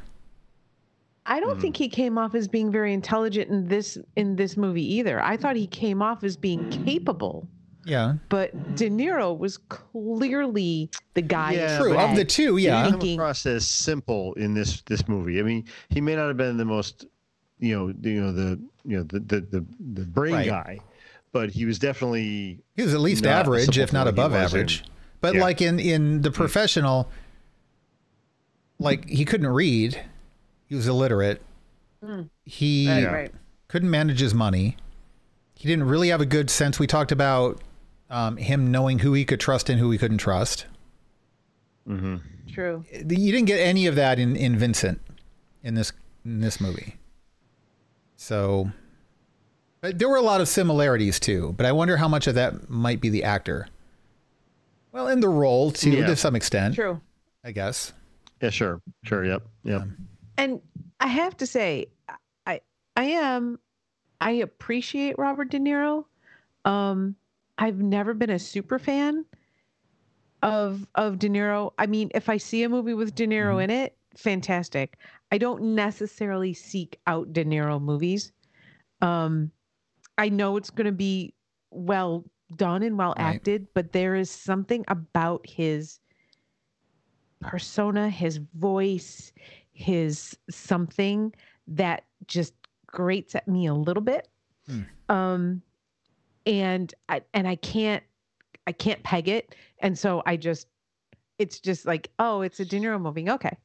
i 1.26 1.38
don't 1.38 1.56
hmm. 1.56 1.60
think 1.60 1.76
he 1.76 1.90
came 1.90 2.16
off 2.16 2.34
as 2.34 2.48
being 2.48 2.72
very 2.72 2.94
intelligent 2.94 3.50
in 3.50 3.68
this 3.68 3.98
in 4.16 4.36
this 4.36 4.56
movie 4.56 4.94
either 4.94 5.22
i 5.22 5.36
thought 5.36 5.56
he 5.56 5.66
came 5.66 6.00
off 6.00 6.24
as 6.24 6.36
being 6.36 6.70
capable 6.70 7.46
Yeah. 7.86 8.14
but 8.28 8.74
de 8.76 8.88
niro 8.90 9.36
was 9.36 9.58
clearly 9.68 10.90
the 11.14 11.22
guy 11.22 11.52
Yeah, 11.52 11.78
True. 11.78 11.98
Of 11.98 12.16
the 12.16 12.24
two, 12.24 12.56
yeah. 12.56 12.82
didn't 12.82 12.92
come 12.92 13.00
Thinking- 13.00 13.18
across 13.20 13.46
as 13.46 13.66
simple 13.66 14.32
in 14.34 14.54
this 14.54 14.82
this 14.82 15.06
movie. 15.08 15.38
I 15.40 15.42
mean, 15.42 15.64
he 15.90 16.00
may 16.00 16.16
not 16.16 16.28
have 16.28 16.36
been 16.36 16.56
the 16.56 16.64
most, 16.64 17.06
you 17.58 17.76
know, 17.76 17.94
you 18.00 18.20
know 18.22 18.32
the 18.32 18.60
you 18.84 18.96
know 18.98 19.02
the 19.04 19.20
the 19.20 19.40
the, 19.40 19.64
the 19.94 20.04
brain 20.04 20.34
Right. 20.34 20.46
guy, 20.48 20.78
but 21.32 21.50
he 21.50 21.64
was 21.64 21.78
definitely 21.78 22.60
He 22.76 22.82
was 22.82 22.94
at 22.94 23.00
least 23.00 23.26
average, 23.26 23.78
if 23.78 23.92
not 23.92 24.08
above 24.08 24.32
was 24.32 24.40
in- 24.40 24.44
average. 24.60 24.84
But 25.20 25.34
Yeah. 25.36 25.40
like 25.42 25.60
in 25.62 25.78
in 25.78 26.22
the 26.22 26.30
hmm. 26.30 26.34
professional, 26.34 27.10
like 28.78 29.08
he 29.08 29.24
couldn't 29.24 29.48
read. 29.48 30.00
He 30.66 30.74
was 30.74 30.86
illiterate. 30.88 31.42
Hmm. 32.04 32.22
He 32.44 32.88
Right, 32.88 33.06
right. 33.12 33.32
couldn't 33.68 33.90
manage 33.90 34.20
his 34.20 34.34
money. 34.34 34.76
He 35.54 35.68
didn't 35.68 35.84
really 35.84 36.08
have 36.08 36.20
a 36.20 36.26
good 36.26 36.50
sense. 36.50 36.78
We 36.78 36.86
talked 36.86 37.12
about 37.12 37.62
um, 38.14 38.36
him 38.36 38.70
knowing 38.70 39.00
who 39.00 39.12
he 39.12 39.24
could 39.24 39.40
trust 39.40 39.68
and 39.68 39.78
who 39.80 39.90
he 39.90 39.98
couldn't 39.98 40.18
trust. 40.18 40.66
True. 41.86 42.84
You 42.92 43.32
didn't 43.32 43.46
get 43.46 43.58
any 43.58 43.86
of 43.86 43.96
that 43.96 44.18
in, 44.18 44.36
in 44.36 44.56
Vincent 44.56 45.00
in 45.62 45.74
this 45.74 45.92
in 46.24 46.40
this 46.40 46.60
movie. 46.60 46.96
So, 48.16 48.70
but 49.80 49.98
there 49.98 50.08
were 50.08 50.16
a 50.16 50.22
lot 50.22 50.40
of 50.40 50.48
similarities 50.48 51.18
too. 51.20 51.52
But 51.56 51.66
I 51.66 51.72
wonder 51.72 51.96
how 51.96 52.08
much 52.08 52.26
of 52.26 52.36
that 52.36 52.70
might 52.70 53.00
be 53.00 53.08
the 53.10 53.24
actor. 53.24 53.66
Well, 54.92 55.08
in 55.08 55.20
the 55.20 55.28
role 55.28 55.72
too, 55.72 55.90
Yeah. 55.90 56.06
to 56.06 56.16
some 56.16 56.36
extent, 56.36 56.76
True. 56.76 57.00
I 57.44 57.50
guess. 57.50 57.92
Yeah, 58.40 58.50
sure, 58.50 58.80
sure, 59.04 59.24
yep, 59.24 59.42
yep. 59.64 59.82
And 60.38 60.60
I 61.00 61.08
have 61.08 61.36
to 61.38 61.46
say, 61.46 61.86
I 62.46 62.60
I 62.96 63.04
am 63.04 63.58
I 64.20 64.30
appreciate 64.32 65.18
Robert 65.18 65.50
De 65.50 65.58
Niro. 65.58 66.04
Um, 66.64 67.16
I've 67.58 67.78
never 67.80 68.14
been 68.14 68.30
a 68.30 68.38
super 68.38 68.78
fan 68.78 69.24
of 70.42 70.86
of 70.94 71.18
De 71.18 71.28
Niro. 71.28 71.72
I 71.78 71.86
mean, 71.86 72.10
if 72.14 72.28
I 72.28 72.36
see 72.36 72.62
a 72.62 72.68
movie 72.68 72.94
with 72.94 73.14
De 73.14 73.26
Niro 73.26 73.62
in 73.62 73.70
it, 73.70 73.96
fantastic. 74.16 74.98
I 75.32 75.38
don't 75.38 75.74
necessarily 75.74 76.52
seek 76.52 76.98
out 77.06 77.32
De 77.32 77.44
Niro 77.44 77.80
movies. 77.80 78.32
Um, 79.00 79.50
I 80.18 80.28
know 80.28 80.56
it's 80.56 80.70
going 80.70 80.86
to 80.86 80.92
be 80.92 81.34
well 81.70 82.24
done 82.56 82.82
and 82.82 82.96
well 82.98 83.14
Right. 83.18 83.34
acted, 83.34 83.66
but 83.74 83.92
there 83.92 84.14
is 84.14 84.30
something 84.30 84.84
about 84.88 85.46
his 85.48 85.98
persona, 87.40 88.08
his 88.10 88.38
voice, 88.54 89.32
his 89.72 90.36
something 90.50 91.32
that 91.66 92.04
just 92.26 92.54
grates 92.86 93.34
at 93.34 93.48
me 93.48 93.66
a 93.66 93.74
little 93.74 94.02
bit. 94.02 94.28
Hmm. 94.66 94.82
Um, 95.08 95.62
and 96.46 96.92
I 97.08 97.22
and 97.34 97.46
I 97.48 97.56
can't 97.56 98.02
I 98.66 98.72
can't 98.72 99.02
peg 99.02 99.28
it, 99.28 99.54
and 99.80 99.98
so 99.98 100.22
I 100.26 100.36
just 100.36 100.66
it's 101.38 101.60
just 101.60 101.86
like 101.86 102.10
oh, 102.18 102.42
it's 102.42 102.60
a 102.60 102.64
De 102.64 102.78
Niro 102.78 103.00
movie, 103.00 103.28
okay. 103.30 103.56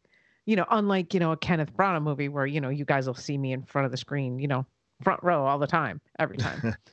You 0.45 0.55
know, 0.55 0.65
unlike 0.71 1.13
you 1.13 1.19
know 1.19 1.31
a 1.31 1.37
Kenneth 1.37 1.71
Branagh 1.75 2.01
movie 2.01 2.29
where 2.29 2.45
you 2.45 2.59
know 2.61 2.69
you 2.69 2.85
guys 2.85 3.05
will 3.07 3.13
see 3.13 3.37
me 3.37 3.53
in 3.53 3.63
front 3.63 3.85
of 3.85 3.91
the 3.91 3.97
screen, 3.97 4.39
you 4.39 4.47
know, 4.47 4.65
front 5.03 5.21
row 5.23 5.45
all 5.45 5.59
the 5.59 5.67
time, 5.67 6.01
every 6.19 6.37
time. 6.37 6.75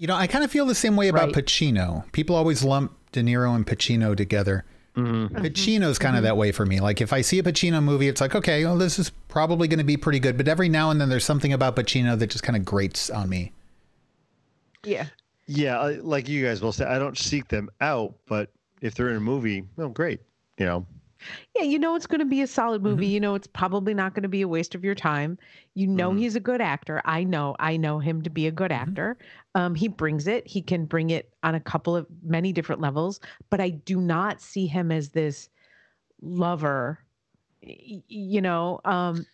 You 0.00 0.06
know, 0.06 0.14
I 0.14 0.28
kind 0.28 0.44
of 0.44 0.50
feel 0.52 0.64
the 0.64 0.76
same 0.76 0.94
way 0.94 1.08
about 1.08 1.34
Right. 1.34 1.44
Pacino. 1.44 2.04
People 2.12 2.36
always 2.36 2.62
lump 2.62 2.96
De 3.10 3.20
Niro 3.20 3.56
and 3.56 3.66
Pacino 3.66 4.16
together. 4.16 4.64
Mhm. 4.96 5.28
Pacino's 5.30 5.98
kind 5.98 6.16
of 6.16 6.22
that 6.22 6.36
way 6.36 6.52
for 6.52 6.64
me. 6.64 6.78
Like 6.78 7.00
if 7.00 7.12
I 7.12 7.20
see 7.20 7.40
a 7.40 7.42
Pacino 7.42 7.82
movie, 7.82 8.06
it's 8.06 8.20
like, 8.20 8.36
okay, 8.36 8.64
well, 8.64 8.78
this 8.78 9.00
is 9.00 9.10
probably 9.26 9.66
going 9.66 9.78
to 9.80 9.84
be 9.84 9.96
pretty 9.96 10.20
good. 10.20 10.36
But 10.36 10.46
every 10.46 10.68
now 10.68 10.92
and 10.92 11.00
then 11.00 11.08
there's 11.08 11.24
something 11.24 11.52
about 11.52 11.74
Pacino 11.74 12.16
that 12.16 12.28
just 12.30 12.44
kind 12.44 12.56
of 12.56 12.64
grates 12.64 13.10
on 13.10 13.28
me. 13.28 13.50
yeah. 14.84 15.06
Yeah, 15.48 15.80
I- 15.80 15.94
like 15.94 16.28
you 16.28 16.44
guys 16.44 16.60
will 16.60 16.72
say, 16.72 16.84
I 16.84 16.98
don't 16.98 17.16
seek 17.18 17.48
them 17.48 17.70
out, 17.80 18.14
but 18.26 18.50
if 18.82 18.94
they're 18.94 19.08
in 19.10 19.16
a 19.16 19.20
movie, 19.20 19.64
well, 19.76 19.88
great. 19.88 20.20
You 20.58 20.66
know, 20.66 20.86
Yeah, 21.56 21.62
you 21.62 21.78
know 21.78 21.96
it's 21.96 22.06
going 22.06 22.20
to 22.20 22.24
be 22.26 22.42
a 22.42 22.46
solid 22.46 22.82
movie. 22.82 23.06
You 23.06 23.18
know 23.18 23.34
it's 23.34 23.46
probably 23.48 23.92
not 23.94 24.14
going 24.14 24.22
to 24.22 24.28
be 24.28 24.42
a 24.42 24.48
waste 24.48 24.74
of 24.74 24.84
your 24.84 24.94
time. 24.94 25.38
You 25.74 25.86
know 25.88 26.12
Mhm. 26.12 26.18
he's 26.18 26.36
a 26.36 26.40
good 26.40 26.60
actor. 26.60 27.00
I 27.04 27.24
know. 27.24 27.56
I 27.58 27.76
know 27.76 27.98
him 27.98 28.22
to 28.22 28.30
be 28.30 28.46
a 28.46 28.52
good 28.52 28.70
actor. 28.70 29.16
Um, 29.54 29.74
he 29.74 29.88
brings 29.88 30.28
it. 30.28 30.46
He 30.46 30.62
can 30.62 30.84
bring 30.84 31.10
it 31.10 31.32
on 31.42 31.54
a 31.56 31.60
couple 31.60 31.96
of 31.96 32.06
many 32.22 32.52
different 32.52 32.80
levels. 32.80 33.18
But 33.50 33.60
I 33.60 33.70
do 33.70 34.00
not 34.00 34.40
see 34.40 34.66
him 34.66 34.92
as 34.92 35.08
this 35.10 35.48
lover. 36.20 37.00
You 37.62 38.40
know, 38.40 38.80
um, 38.84 39.26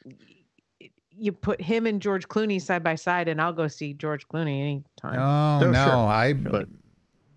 you 1.19 1.33
put 1.33 1.61
him 1.61 1.87
and 1.87 2.01
George 2.03 2.29
Clooney 2.29 2.61
side 2.61 2.83
by 2.83 2.95
side, 2.95 3.29
and 3.29 3.41
I'll 3.41 3.53
go 3.53 3.69
see 3.69 3.93
George 3.95 4.27
Clooney 4.29 4.61
anytime. 4.61 5.19
Oh 5.19 5.65
Oh, 5.67 5.71
no, 5.71 5.85
sure. 5.85 5.95
I. 5.95 6.33
but 6.33 6.69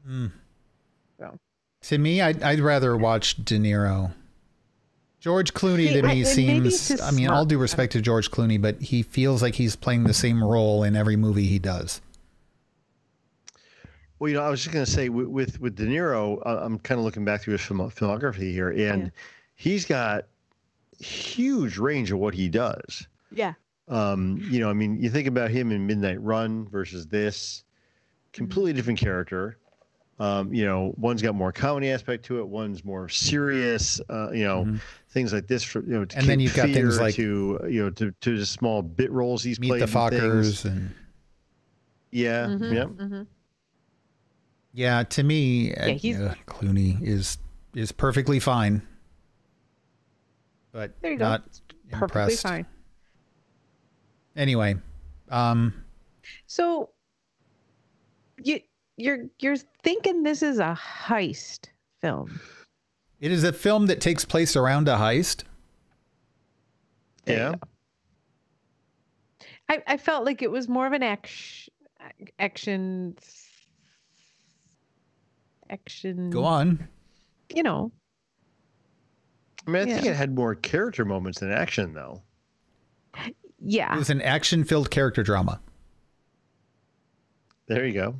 mm. 0.07 0.31
So. 1.19 1.37
To 1.83 1.97
me, 1.97 2.21
I'd, 2.21 2.41
I'd 2.43 2.59
rather 2.59 2.97
watch 2.97 3.43
De 3.43 3.57
Niro. 3.57 4.13
George 5.19 5.53
Clooney 5.53 5.87
See, 5.87 5.93
to 5.93 5.93
me 5.93 5.97
and 5.99 6.07
maybe 6.07 6.21
it's 6.21 6.31
seems. 6.31 6.87
his 6.89 7.01
I 7.01 7.11
mean, 7.11 7.27
all 7.27 7.41
smirk. 7.41 7.49
due 7.49 7.57
respect 7.57 7.91
to 7.93 8.01
George 8.01 8.29
Clooney, 8.31 8.61
but 8.61 8.81
he 8.81 9.01
feels 9.03 9.41
like 9.41 9.55
he's 9.55 9.75
playing 9.75 10.03
the 10.03 10.13
same 10.13 10.43
role 10.43 10.83
in 10.83 10.95
every 10.95 11.15
movie 11.15 11.45
he 11.47 11.59
does. 11.59 12.01
well, 14.19 14.29
you 14.29 14.35
know, 14.35 14.43
I 14.43 14.49
was 14.49 14.61
just 14.63 14.73
going 14.73 14.85
to 14.85 14.91
say 14.91 15.09
with, 15.09 15.27
with 15.27 15.59
with 15.61 15.75
De 15.75 15.85
Niro, 15.85 16.41
I'm 16.45 16.79
kind 16.79 16.99
of 16.99 17.05
looking 17.05 17.25
back 17.25 17.41
through 17.41 17.53
his 17.53 17.61
film, 17.61 17.79
filmography 17.91 18.51
here, 18.51 18.69
and 18.69 19.03
Yeah. 19.03 19.09
he's 19.55 19.85
got 19.85 20.25
huge 20.99 21.77
range 21.77 22.11
of 22.11 22.19
what 22.19 22.33
he 22.33 22.47
does. 22.49 23.07
Yeah. 23.31 23.53
Um, 23.87 24.37
you 24.49 24.59
know, 24.59 24.69
I 24.69 24.73
mean, 24.73 25.01
you 25.01 25.09
think 25.09 25.27
about 25.27 25.49
him 25.49 25.71
in 25.71 25.85
Midnight 25.87 26.21
Run 26.21 26.67
versus 26.67 27.07
this, 27.07 27.63
Mm-hmm. 28.33 28.43
completely 28.45 28.73
different 28.73 28.99
character. 28.99 29.57
Um, 30.19 30.53
you 30.53 30.65
know, 30.65 30.93
one's 30.97 31.21
got 31.21 31.33
more 31.35 31.51
comedy 31.51 31.89
aspect 31.91 32.25
to 32.25 32.39
it, 32.39 32.47
one's 32.47 32.83
more 32.83 33.07
serious. 33.07 34.01
Uh, 34.09 34.31
you 34.31 34.43
know, 34.43 34.65
Mhm. 34.65 34.81
things 35.09 35.31
like 35.31 35.47
this. 35.47 35.63
For, 35.63 35.81
you 35.83 35.91
know, 35.93 36.05
to 36.05 36.17
And 36.17 36.27
then 36.27 36.39
you've 36.39 36.55
got 36.55 36.69
things 36.69 36.99
like- 36.99 37.15
to 37.15 37.59
you 37.69 37.83
know, 37.83 37.89
to 37.91 38.11
to 38.11 38.35
just 38.35 38.51
small 38.53 38.81
bit 38.81 39.11
roles 39.11 39.41
he's 39.43 39.59
Meet 39.59 39.67
played. 39.69 39.81
the. 39.81 39.85
Fockers 39.85 40.65
and 40.65 40.91
Yeah, 42.11 42.47
Mhm, 42.47 42.73
yeah. 42.73 42.83
mhm. 43.05 43.27
yeah, 44.73 45.03
to 45.03 45.23
me, 45.23 45.73
uh, 45.75 45.87
he's- 45.95 46.19
uh, 46.19 46.35
Clooney 46.47 47.01
is 47.01 47.37
is 47.75 47.91
perfectly 47.91 48.39
fine, 48.39 48.81
but 50.71 50.99
There 51.01 51.11
you 51.11 51.17
go. 51.17 51.25
not 51.25 51.43
It's 51.47 51.61
perfectly 51.91 52.21
impressed. 52.23 52.43
fine. 52.43 52.65
Anyway, 54.37 54.75
um, 55.29 55.73
So 56.45 56.91
you 58.43 58.61
you're 58.95 59.25
you're 59.39 59.57
thinking 59.83 60.23
this 60.23 60.43
is 60.43 60.59
a 60.59 60.77
heist 60.79 61.69
film. 61.99 62.39
it 63.19 63.31
is 63.31 63.43
a 63.43 63.51
film 63.51 63.87
that 63.87 63.99
takes 63.99 64.23
place 64.23 64.55
around 64.55 64.87
a 64.87 64.95
heist. 64.95 65.43
Yeah. 67.25 67.55
I, 69.69 69.83
I 69.85 69.97
felt 69.97 70.23
like 70.23 70.41
it 70.41 70.49
was 70.51 70.69
more 70.69 70.87
of 70.87 70.93
an 70.93 71.03
action 71.03 71.73
action 72.39 73.17
action 75.69 76.29
Go 76.29 76.45
on. 76.45 76.87
you 77.53 77.63
know 77.63 77.91
I 79.65 79.71
mean, 79.71 79.81
I 79.81 79.85
think 79.93 80.05
it 80.05 80.15
had 80.15 80.33
more 80.33 80.55
character 80.55 81.03
moments 81.03 81.41
than 81.41 81.51
action, 81.51 81.93
though. 81.93 82.21
It 83.67 83.97
was 83.97 84.09
an 84.09 84.21
action-filled 84.21 84.89
character 84.89 85.23
drama. 85.23 85.59
There 87.67 87.85
you 87.85 87.93
go. 87.93 88.15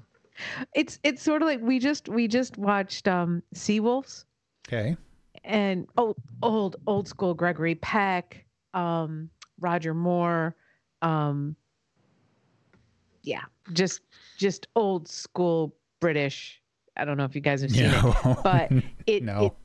it's 0.76 1.00
it's 1.04 1.22
sort 1.24 1.42
of 1.42 1.48
like 1.48 1.62
we 1.62 1.80
just 1.80 2.10
we 2.10 2.28
just 2.28 2.58
watched 2.58 3.08
um 3.08 3.42
Sea 3.54 3.80
Wolves 3.80 4.26
Okay. 4.68 4.96
and 5.46 5.88
old 5.98 6.18
old 6.44 6.76
old 6.86 7.08
school 7.08 7.34
Gregory 7.34 7.76
Peck, 7.76 8.46
um, 8.74 9.30
Roger 9.60 9.94
Moore, 9.94 10.56
um, 11.02 11.56
yeah, 13.24 13.42
just 13.74 14.02
just 14.38 14.68
old 14.76 15.08
school 15.08 15.74
British. 16.02 16.62
I 16.98 17.06
don't 17.06 17.16
know 17.18 17.24
if 17.26 17.36
you 17.36 17.42
guys 17.42 17.62
have 17.62 17.72
seen 17.72 17.86
it, 17.86 18.38
but 18.44 18.72
it 19.08 19.24
no. 19.24 19.56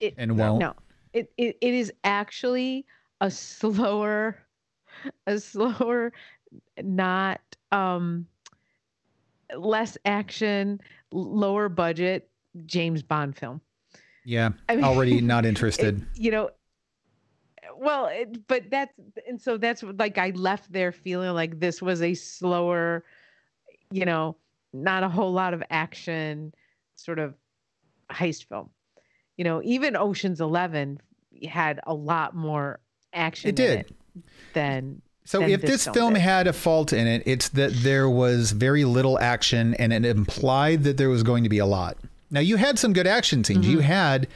it, 0.00 0.06
it 0.06 0.14
And 0.16 0.38
won't. 0.38 0.60
no 0.60 0.74
it, 1.12 1.30
it 1.36 1.58
it 1.60 1.74
is 1.74 1.92
actually 2.04 2.86
a 3.20 3.30
slower 3.30 4.38
a 5.26 5.38
slower 5.38 6.12
not 6.82 7.40
um 7.72 8.26
less 9.56 9.96
action 10.04 10.80
lower 11.12 11.68
budget 11.68 12.28
James 12.66 13.02
Bond 13.02 13.36
film. 13.36 13.60
yeah. 14.24 14.50
I 14.68 14.76
mean, 14.76 14.84
Already 14.84 15.20
not 15.34 15.44
it- 15.44 15.48
interested. 15.48 16.04
you 16.14 16.30
know 16.30 16.50
well 17.76 18.06
it, 18.06 18.46
but 18.46 18.70
that's 18.70 18.92
and 19.26 19.40
so 19.40 19.56
that's 19.56 19.82
like 19.98 20.16
i 20.16 20.30
left 20.30 20.70
there 20.72 20.92
feeling 20.92 21.30
like 21.34 21.58
this 21.58 21.82
was 21.82 22.02
a 22.02 22.14
slower 22.14 23.04
you 23.90 24.04
know 24.04 24.36
not 24.72 25.02
a 25.02 25.08
whole 25.08 25.32
lot 25.32 25.52
of 25.54 25.62
action 25.70 26.52
sort 26.94 27.18
of 27.18 27.34
heist 28.12 28.46
film 28.46 28.70
you 29.36 29.42
know 29.44 29.60
even 29.64 29.96
oceans 29.96 30.40
11 30.40 31.00
had 31.48 31.80
a 31.86 31.94
lot 31.94 32.36
more 32.36 32.78
action 33.12 33.48
It 33.48 33.56
did. 33.56 33.80
it 33.80 33.92
than 34.52 35.02
So 35.24 35.42
if 35.42 35.62
this 35.62 35.84
film 35.84 35.94
film 35.94 36.14
had 36.14 36.46
a 36.46 36.52
fault 36.52 36.92
in 36.92 37.06
it, 37.06 37.22
it's 37.26 37.48
that 37.50 37.72
there 37.72 38.08
was 38.08 38.52
very 38.52 38.84
little 38.84 39.18
action 39.18 39.74
and 39.74 39.92
it 39.92 40.04
implied 40.04 40.84
that 40.84 40.96
there 40.96 41.08
was 41.08 41.22
going 41.22 41.44
to 41.44 41.48
be 41.48 41.58
a 41.58 41.66
lot. 41.66 41.96
Now 42.30 42.40
you 42.40 42.56
had 42.56 42.78
some 42.78 42.92
good 42.92 43.06
action 43.06 43.44
scenes. 43.44 43.64
Mm-hmm. 43.64 43.72
You 43.72 43.80
had 43.80 44.28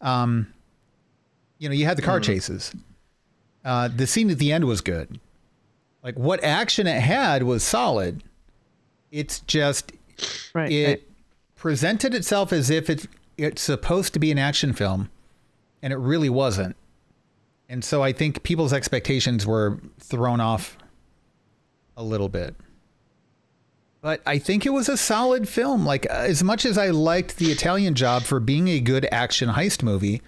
um 0.00 0.52
you 1.58 1.68
know, 1.68 1.74
you 1.74 1.86
had 1.86 1.96
the 1.96 2.02
car 2.02 2.20
chases. 2.20 2.72
Uh 3.64 3.88
the 3.88 4.06
scene 4.06 4.30
at 4.30 4.38
the 4.38 4.52
end 4.52 4.64
was 4.64 4.80
good. 4.80 5.18
Like 6.02 6.18
what 6.18 6.42
action 6.44 6.86
it 6.86 7.00
had 7.00 7.42
was 7.44 7.62
solid. 7.62 8.22
It's 9.10 9.40
just 9.40 9.92
right 10.52 10.70
it 10.70 10.86
right. 10.86 11.02
presented 11.56 12.14
itself 12.14 12.52
as 12.52 12.70
if 12.70 12.90
it's 12.90 13.06
it's 13.36 13.62
supposed 13.62 14.12
to 14.14 14.18
be 14.18 14.30
an 14.30 14.38
action 14.38 14.72
film, 14.72 15.10
and 15.82 15.92
it 15.92 15.96
really 15.96 16.28
wasn't. 16.28 16.76
And 17.68 17.84
so 17.84 18.02
I 18.02 18.12
think 18.12 18.42
people's 18.42 18.72
expectations 18.72 19.46
were 19.46 19.80
thrown 19.98 20.40
off 20.40 20.76
a 21.96 22.02
little 22.02 22.28
bit. 22.28 22.54
But 24.02 24.20
I 24.26 24.38
think 24.38 24.66
it 24.66 24.70
was 24.70 24.88
a 24.88 24.96
solid 24.98 25.48
film. 25.48 25.86
Like 25.86 26.04
as 26.06 26.42
much 26.44 26.66
as 26.66 26.76
I 26.76 26.90
liked 26.90 27.38
the 27.38 27.46
Italian 27.50 27.94
Job 27.94 28.22
for 28.22 28.38
being 28.38 28.68
a 28.68 28.80
good 28.80 29.06
action 29.10 29.50
heist 29.50 29.82
movie, 29.82 30.20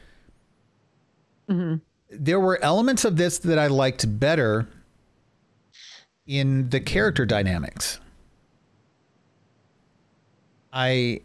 Mm-hmm. 1.48 1.76
there 2.10 2.40
were 2.40 2.58
elements 2.60 3.04
of 3.04 3.16
this 3.16 3.38
that 3.38 3.56
I 3.56 3.68
liked 3.68 4.18
better 4.18 4.66
in 6.26 6.70
the 6.70 6.80
character 6.80 7.24
dynamics. 7.24 8.00
I 10.72 11.20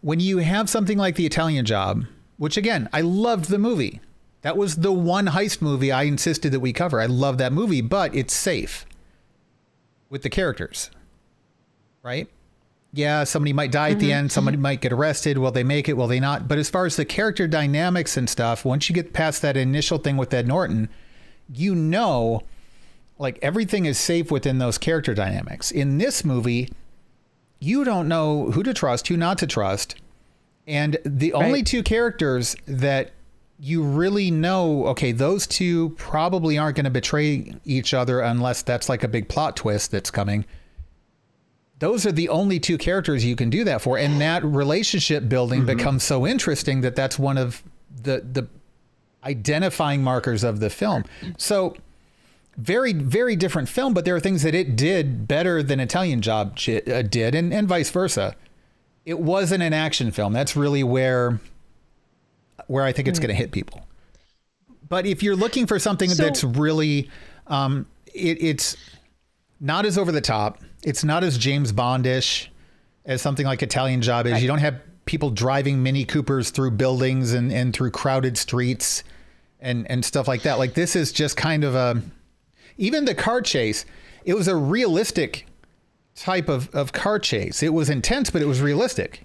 when 0.00 0.20
you 0.20 0.38
have 0.38 0.70
something 0.70 0.96
like 0.96 1.16
the 1.16 1.26
Italian 1.26 1.64
Job, 1.64 2.04
which 2.36 2.56
again, 2.56 2.88
I 2.92 3.00
loved 3.00 3.46
the 3.46 3.58
movie. 3.58 4.00
That 4.42 4.56
was 4.56 4.76
the 4.76 4.92
one 4.92 5.28
heist 5.28 5.62
movie 5.62 5.90
I 5.90 6.02
insisted 6.02 6.52
that 6.52 6.60
we 6.60 6.72
cover. 6.72 7.00
I 7.00 7.06
love 7.06 7.38
that 7.38 7.52
movie, 7.52 7.80
but 7.80 8.14
it's 8.14 8.34
safe 8.34 8.84
with 10.10 10.22
the 10.22 10.30
characters. 10.30 10.90
Right? 12.02 12.28
Yeah, 12.92 13.24
somebody 13.24 13.52
might 13.52 13.72
die 13.72 13.90
at 13.90 13.98
the 13.98 14.10
mm-hmm. 14.10 14.18
end, 14.18 14.32
somebody 14.32 14.56
might 14.56 14.80
get 14.80 14.92
arrested. 14.92 15.38
Will 15.38 15.50
they 15.50 15.64
make 15.64 15.88
it? 15.88 15.96
Will 15.96 16.06
they 16.06 16.20
not? 16.20 16.46
But 16.46 16.58
as 16.58 16.70
far 16.70 16.86
as 16.86 16.96
the 16.96 17.04
character 17.04 17.48
dynamics 17.48 18.16
and 18.16 18.28
stuff, 18.28 18.64
once 18.64 18.88
you 18.88 18.94
get 18.94 19.12
past 19.12 19.42
that 19.42 19.56
initial 19.56 19.98
thing 19.98 20.16
with 20.16 20.32
Ed 20.32 20.46
Norton, 20.46 20.88
you 21.52 21.74
know 21.74 22.42
like 23.18 23.38
everything 23.42 23.86
is 23.86 23.98
safe 23.98 24.30
within 24.30 24.58
those 24.58 24.78
character 24.78 25.14
dynamics. 25.14 25.70
In 25.70 25.98
this 25.98 26.24
movie, 26.24 26.70
you 27.60 27.84
don't 27.84 28.08
know 28.08 28.50
who 28.50 28.62
to 28.62 28.74
trust, 28.74 29.08
who 29.08 29.16
not 29.16 29.38
to 29.38 29.46
trust. 29.46 29.96
And 30.66 30.98
the 31.04 31.32
only 31.34 31.62
two 31.62 31.82
characters 31.82 32.56
that 32.66 33.12
you 33.58 33.82
really 33.82 34.30
know, 34.30 34.86
okay, 34.88 35.12
those 35.12 35.46
two 35.46 35.90
probably 35.90 36.58
aren't 36.58 36.76
going 36.76 36.84
to 36.84 36.90
betray 36.90 37.54
each 37.64 37.94
other 37.94 38.20
unless 38.20 38.62
that's 38.62 38.88
like 38.88 39.04
a 39.04 39.08
big 39.08 39.28
plot 39.28 39.56
twist 39.56 39.90
that's 39.90 40.10
coming. 40.10 40.44
Those 41.78 42.06
are 42.06 42.12
the 42.12 42.28
only 42.28 42.58
two 42.58 42.78
characters 42.78 43.24
you 43.24 43.36
can 43.36 43.50
do 43.50 43.64
that 43.64 43.82
for. 43.82 43.98
And 43.98 44.20
that 44.20 44.44
relationship 44.44 45.28
building 45.28 45.66
becomes 45.66 46.02
so 46.02 46.26
interesting 46.26 46.80
that 46.80 46.96
that's 46.96 47.18
one 47.18 47.36
of 47.36 47.62
the, 48.02 48.24
the 48.32 48.48
identifying 49.22 50.02
markers 50.02 50.44
of 50.44 50.60
the 50.60 50.70
film. 50.70 51.04
So, 51.36 51.76
very 52.56 52.92
very 52.92 53.34
different 53.34 53.68
film 53.68 53.92
but 53.92 54.04
there 54.04 54.14
are 54.14 54.20
things 54.20 54.42
that 54.42 54.54
it 54.54 54.76
did 54.76 55.26
better 55.26 55.60
than 55.60 55.80
italian 55.80 56.22
job 56.22 56.56
uh, 56.68 57.02
did 57.02 57.34
and, 57.34 57.52
and 57.52 57.66
vice 57.66 57.90
versa 57.90 58.36
it 59.04 59.18
wasn't 59.18 59.62
an 59.62 59.72
action 59.72 60.10
film. 60.10 60.32
That's 60.32 60.56
really 60.56 60.82
where 60.82 61.40
where 62.66 62.84
i 62.84 62.92
think 62.92 63.08
it's 63.08 63.18
going 63.18 63.28
to 63.28 63.34
hit 63.34 63.50
people. 63.50 63.86
But 64.88 65.06
if 65.06 65.22
you're 65.22 65.36
looking 65.36 65.66
for 65.66 65.78
something 65.78 66.08
So- 66.10 66.22
that's 66.22 66.44
really 66.44 67.10
um 67.46 67.86
it, 68.14 68.42
it's 68.42 68.76
not 69.60 69.84
as 69.86 69.98
over 69.98 70.12
the 70.12 70.20
top. 70.20 70.60
It's 70.82 71.04
not 71.04 71.24
as 71.24 71.36
james 71.36 71.72
bondish 71.72 72.48
as 73.04 73.20
something 73.20 73.44
like 73.46 73.62
italian 73.62 74.02
job 74.02 74.26
is. 74.26 74.40
You 74.40 74.48
don't 74.48 74.58
have 74.58 74.80
people 75.04 75.30
driving 75.30 75.82
mini 75.82 76.04
coopers 76.04 76.50
through 76.50 76.70
buildings 76.72 77.32
and 77.34 77.52
and 77.52 77.74
through 77.74 77.90
crowded 77.90 78.38
streets 78.38 79.04
and 79.60 79.90
and 79.90 80.04
stuff 80.04 80.26
like 80.28 80.42
that. 80.42 80.58
Like 80.58 80.74
this 80.74 80.96
is 80.96 81.12
just 81.12 81.36
kind 81.36 81.64
of 81.64 81.74
a 81.74 82.00
even 82.78 83.04
the 83.04 83.14
car 83.14 83.40
chase, 83.42 83.84
it 84.24 84.34
was 84.34 84.48
a 84.48 84.56
realistic 84.56 85.46
type 86.14 86.48
of, 86.48 86.68
of 86.74 86.92
car 86.92 87.18
chase. 87.18 87.62
It 87.62 87.72
was 87.72 87.90
intense, 87.90 88.30
but 88.30 88.42
it 88.42 88.46
was 88.46 88.60
realistic. 88.60 89.24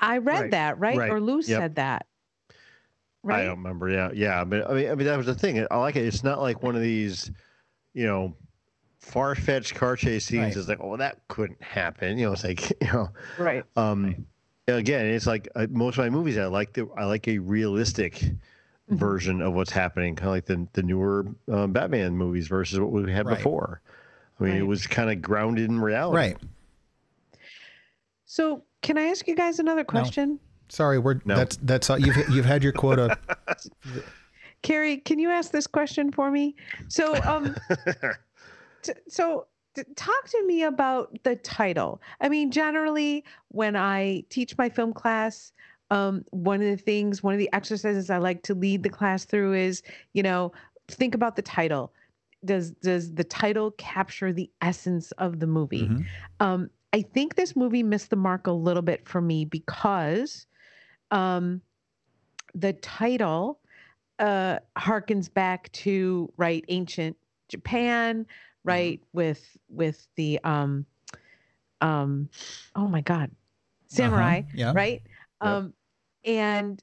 I 0.00 0.18
read 0.18 0.40
Right, 0.42 0.50
that, 0.50 0.78
right? 0.78 0.96
right, 0.98 1.10
Or 1.10 1.20
Lou 1.20 1.36
yep. 1.36 1.44
said 1.44 1.74
that. 1.76 2.06
Right. 3.22 3.40
I 3.42 3.44
don't 3.46 3.56
remember. 3.58 3.88
Yeah, 3.88 4.10
yeah, 4.14 4.44
but 4.44 4.70
I 4.70 4.74
mean, 4.74 4.90
I 4.90 4.94
mean 4.94 5.06
that 5.06 5.16
was 5.16 5.26
the 5.26 5.34
thing. 5.34 5.66
I 5.70 5.76
like 5.78 5.96
it. 5.96 6.04
It's 6.04 6.22
not 6.22 6.40
like 6.40 6.62
one 6.62 6.76
of 6.76 6.82
these, 6.82 7.30
you 7.94 8.06
know, 8.06 8.36
far-fetched 9.00 9.74
car 9.74 9.96
chase 9.96 10.24
scenes. 10.26 10.42
Right. 10.44 10.56
It's 10.56 10.68
like, 10.68 10.78
oh, 10.80 10.96
that 10.96 11.18
couldn't 11.28 11.60
happen. 11.62 12.18
You 12.18 12.26
know, 12.26 12.32
it's 12.32 12.44
like, 12.44 12.70
you 12.80 12.92
know, 12.92 13.08
Right. 13.38 13.64
um, 13.76 14.26
again, 14.68 15.06
it's 15.06 15.26
like 15.26 15.48
uh, 15.56 15.66
most 15.70 15.98
of 15.98 16.04
my 16.04 16.10
movies. 16.10 16.38
I 16.38 16.46
like 16.46 16.72
the 16.74 16.88
I 16.96 17.04
like 17.04 17.26
a 17.28 17.38
realistic 17.38 18.22
Mm-hmm. 18.88 18.98
version 18.98 19.42
of 19.42 19.52
what's 19.52 19.72
happening, 19.72 20.14
kind 20.14 20.28
of 20.28 20.34
like 20.34 20.46
the 20.46 20.68
the 20.74 20.82
newer 20.84 21.26
um, 21.50 21.72
Batman 21.72 22.16
movies 22.16 22.46
versus 22.46 22.78
what 22.78 22.92
we 22.92 23.10
had 23.10 23.26
Right. 23.26 23.36
before. 23.36 23.80
I 24.40 24.44
mean, 24.44 24.56
it 24.56 24.66
was 24.66 24.86
kind 24.86 25.10
of 25.10 25.22
grounded 25.22 25.70
in 25.70 25.80
reality. 25.80 26.16
Right. 26.16 26.36
So, 28.24 28.64
can 28.82 28.98
I 28.98 29.04
ask 29.04 29.26
you 29.26 29.34
guys 29.34 29.58
another 29.58 29.84
question? 29.84 30.38
Sorry, 30.68 30.98
we're 30.98 31.20
No. 31.24 31.36
that's 31.36 31.56
that's 31.62 31.88
all 31.90 31.98
you've 31.98 32.16
you've 32.28 32.44
had 32.44 32.62
your 32.62 32.72
quota. 32.72 33.18
Carrie, 34.62 34.98
can 34.98 35.18
you 35.18 35.30
ask 35.30 35.52
this 35.52 35.66
question 35.66 36.10
for 36.10 36.30
me? 36.30 36.56
So, 36.88 37.14
um, 37.24 37.54
t- 38.82 38.92
so 39.08 39.46
t- 39.74 39.84
talk 39.94 40.28
to 40.28 40.46
me 40.46 40.64
about 40.64 41.16
the 41.22 41.36
title. 41.36 42.00
I 42.20 42.28
mean, 42.28 42.50
generally, 42.50 43.24
when 43.48 43.76
I 43.76 44.24
teach 44.28 44.58
my 44.58 44.68
film 44.68 44.92
class, 44.92 45.52
um, 45.90 46.24
one 46.30 46.60
of 46.62 46.66
the 46.68 46.76
things, 46.82 47.22
one 47.22 47.32
of 47.32 47.38
the 47.38 47.52
exercises 47.52 48.10
I 48.10 48.18
like 48.18 48.42
to 48.44 48.54
lead 48.54 48.82
the 48.82 48.88
class 48.88 49.24
through 49.24 49.54
is, 49.54 49.82
you 50.14 50.22
know, 50.22 50.52
think 50.88 51.14
about 51.14 51.36
the 51.36 51.42
title. 51.42 51.92
Does 52.46 52.72
does 52.72 53.14
the 53.14 53.24
title 53.24 53.72
capture 53.72 54.32
the 54.32 54.50
essence 54.62 55.12
of 55.12 55.40
the 55.40 55.46
movie? 55.46 55.88
Mhm. 55.88 56.06
Um, 56.40 56.70
I 56.92 57.02
think 57.02 57.34
this 57.34 57.56
movie 57.56 57.82
missed 57.82 58.10
the 58.10 58.16
mark 58.16 58.46
a 58.46 58.52
little 58.52 58.82
bit 58.82 59.08
for 59.08 59.20
me 59.20 59.44
because 59.44 60.46
um, 61.10 61.62
the 62.54 62.72
title 62.74 63.60
uh, 64.18 64.60
harkens 64.78 65.32
back 65.32 65.72
to 65.72 66.32
right 66.36 66.64
ancient 66.68 67.16
Japan, 67.48 68.26
right 68.64 69.00
with 69.12 69.56
with 69.68 70.08
the 70.16 70.40
um, 70.44 70.86
um, 71.80 72.28
oh 72.74 72.88
my 72.88 73.00
God, 73.00 73.30
samurai, 73.86 74.40
Uh-huh, 74.40 74.50
Yeah. 74.54 74.72
right? 74.72 75.02
Yep. 75.42 75.62
Um, 75.64 75.74
and 76.24 76.82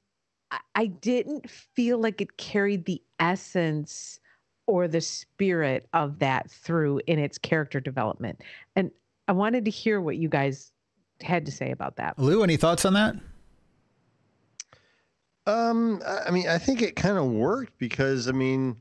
I, 0.50 0.60
I 0.74 0.86
didn't 0.86 1.50
feel 1.50 1.98
like 1.98 2.20
it 2.20 2.36
carried 2.36 2.84
the 2.86 3.02
essence 3.18 4.20
or 4.66 4.88
the 4.88 5.00
spirit 5.00 5.88
of 5.92 6.18
that 6.20 6.50
through 6.50 7.00
in 7.06 7.18
its 7.18 7.38
character 7.38 7.80
development. 7.80 8.40
And 8.76 8.90
I 9.28 9.32
wanted 9.32 9.64
to 9.66 9.70
hear 9.70 10.00
what 10.00 10.16
you 10.16 10.28
guys 10.28 10.72
had 11.20 11.46
to 11.46 11.52
say 11.52 11.70
about 11.70 11.96
that. 11.96 12.18
Lou, 12.18 12.42
any 12.42 12.56
thoughts 12.56 12.84
on 12.84 12.94
that? 12.94 13.16
Um, 15.46 16.00
I 16.06 16.28
I 16.28 16.30
mean, 16.30 16.48
I 16.48 16.58
think 16.58 16.82
it 16.82 16.96
kind 16.96 17.18
of 17.18 17.26
worked 17.26 17.78
because 17.78 18.28
I 18.28 18.32
mean, 18.32 18.76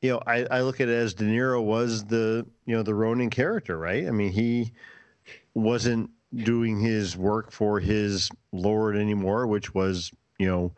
you 0.00 0.10
know, 0.10 0.22
I, 0.26 0.46
I 0.50 0.60
look 0.62 0.80
at 0.80 0.88
it 0.88 0.94
as 0.94 1.14
De 1.14 1.24
Niro 1.24 1.62
was 1.62 2.04
the 2.04 2.46
you 2.64 2.74
know 2.74 2.82
the 2.82 2.94
Ronin 2.94 3.30
character, 3.30 3.76
right? 3.78 4.06
I 4.06 4.10
mean, 4.10 4.32
he 4.32 4.72
wasn't 5.54 6.10
doing 6.34 6.80
his 6.80 7.16
work 7.16 7.50
for 7.50 7.80
his 7.80 8.30
lord 8.52 8.96
anymore, 8.96 9.46
which 9.46 9.74
was 9.74 10.10
you 10.38 10.46
know 10.46 10.72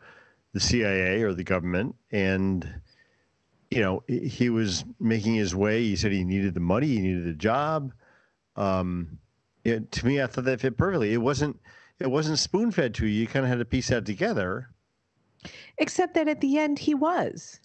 the 0.51 0.59
CIA 0.59 1.21
or 1.21 1.33
the 1.33 1.43
government, 1.43 1.95
and 2.11 2.67
you 3.75 3.81
know 3.81 4.03
he- 4.07 4.27
he 4.27 4.49
was 4.49 4.85
making 4.99 5.35
his 5.35 5.55
way. 5.55 5.81
He 5.83 5.95
said 5.95 6.11
he 6.11 6.23
needed 6.23 6.53
the 6.53 6.59
money, 6.59 6.87
he 6.87 6.99
needed 6.99 7.27
a 7.27 7.33
job. 7.33 7.91
Um, 8.55 9.17
it, 9.63 9.91
to 9.93 10.05
me, 10.05 10.21
I 10.21 10.27
thought 10.27 10.45
that 10.45 10.61
fit 10.61 10.77
perfectly. 10.77 11.13
It 11.13 11.17
wasn't 11.21 11.59
it 11.99 12.09
wasn't 12.11 12.39
spoon 12.39 12.71
fed 12.71 12.93
to 12.95 13.05
you. 13.07 13.21
You 13.21 13.27
kind 13.27 13.45
of 13.45 13.49
had 13.49 13.59
to 13.59 13.65
piece 13.65 13.87
that 13.89 14.05
together. 14.05 14.69
Except 15.77 16.13
that 16.15 16.27
at 16.27 16.41
the 16.41 16.57
end 16.57 16.79
he 16.79 16.93
was. 16.93 17.59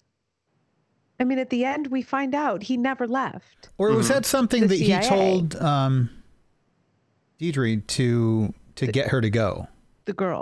I 1.19 1.25
mean, 1.25 1.37
at 1.39 1.49
the 1.49 1.65
end 1.65 1.87
we 1.87 2.01
find 2.01 2.33
out 2.33 2.63
he 2.63 2.77
never 2.77 3.07
left. 3.07 3.69
Or 3.77 3.91
was 3.91 4.07
that 4.07 4.25
something 4.25 4.67
The 4.67 4.67
that 4.67 5.01
he 5.03 5.07
told 5.09 5.55
um, 5.57 6.09
Deirdre 7.37 7.77
to 7.77 8.53
to 8.75 8.87
get 8.87 9.09
her 9.09 9.21
to 9.21 9.29
go? 9.29 9.67
The 10.05 10.13
girl. 10.13 10.41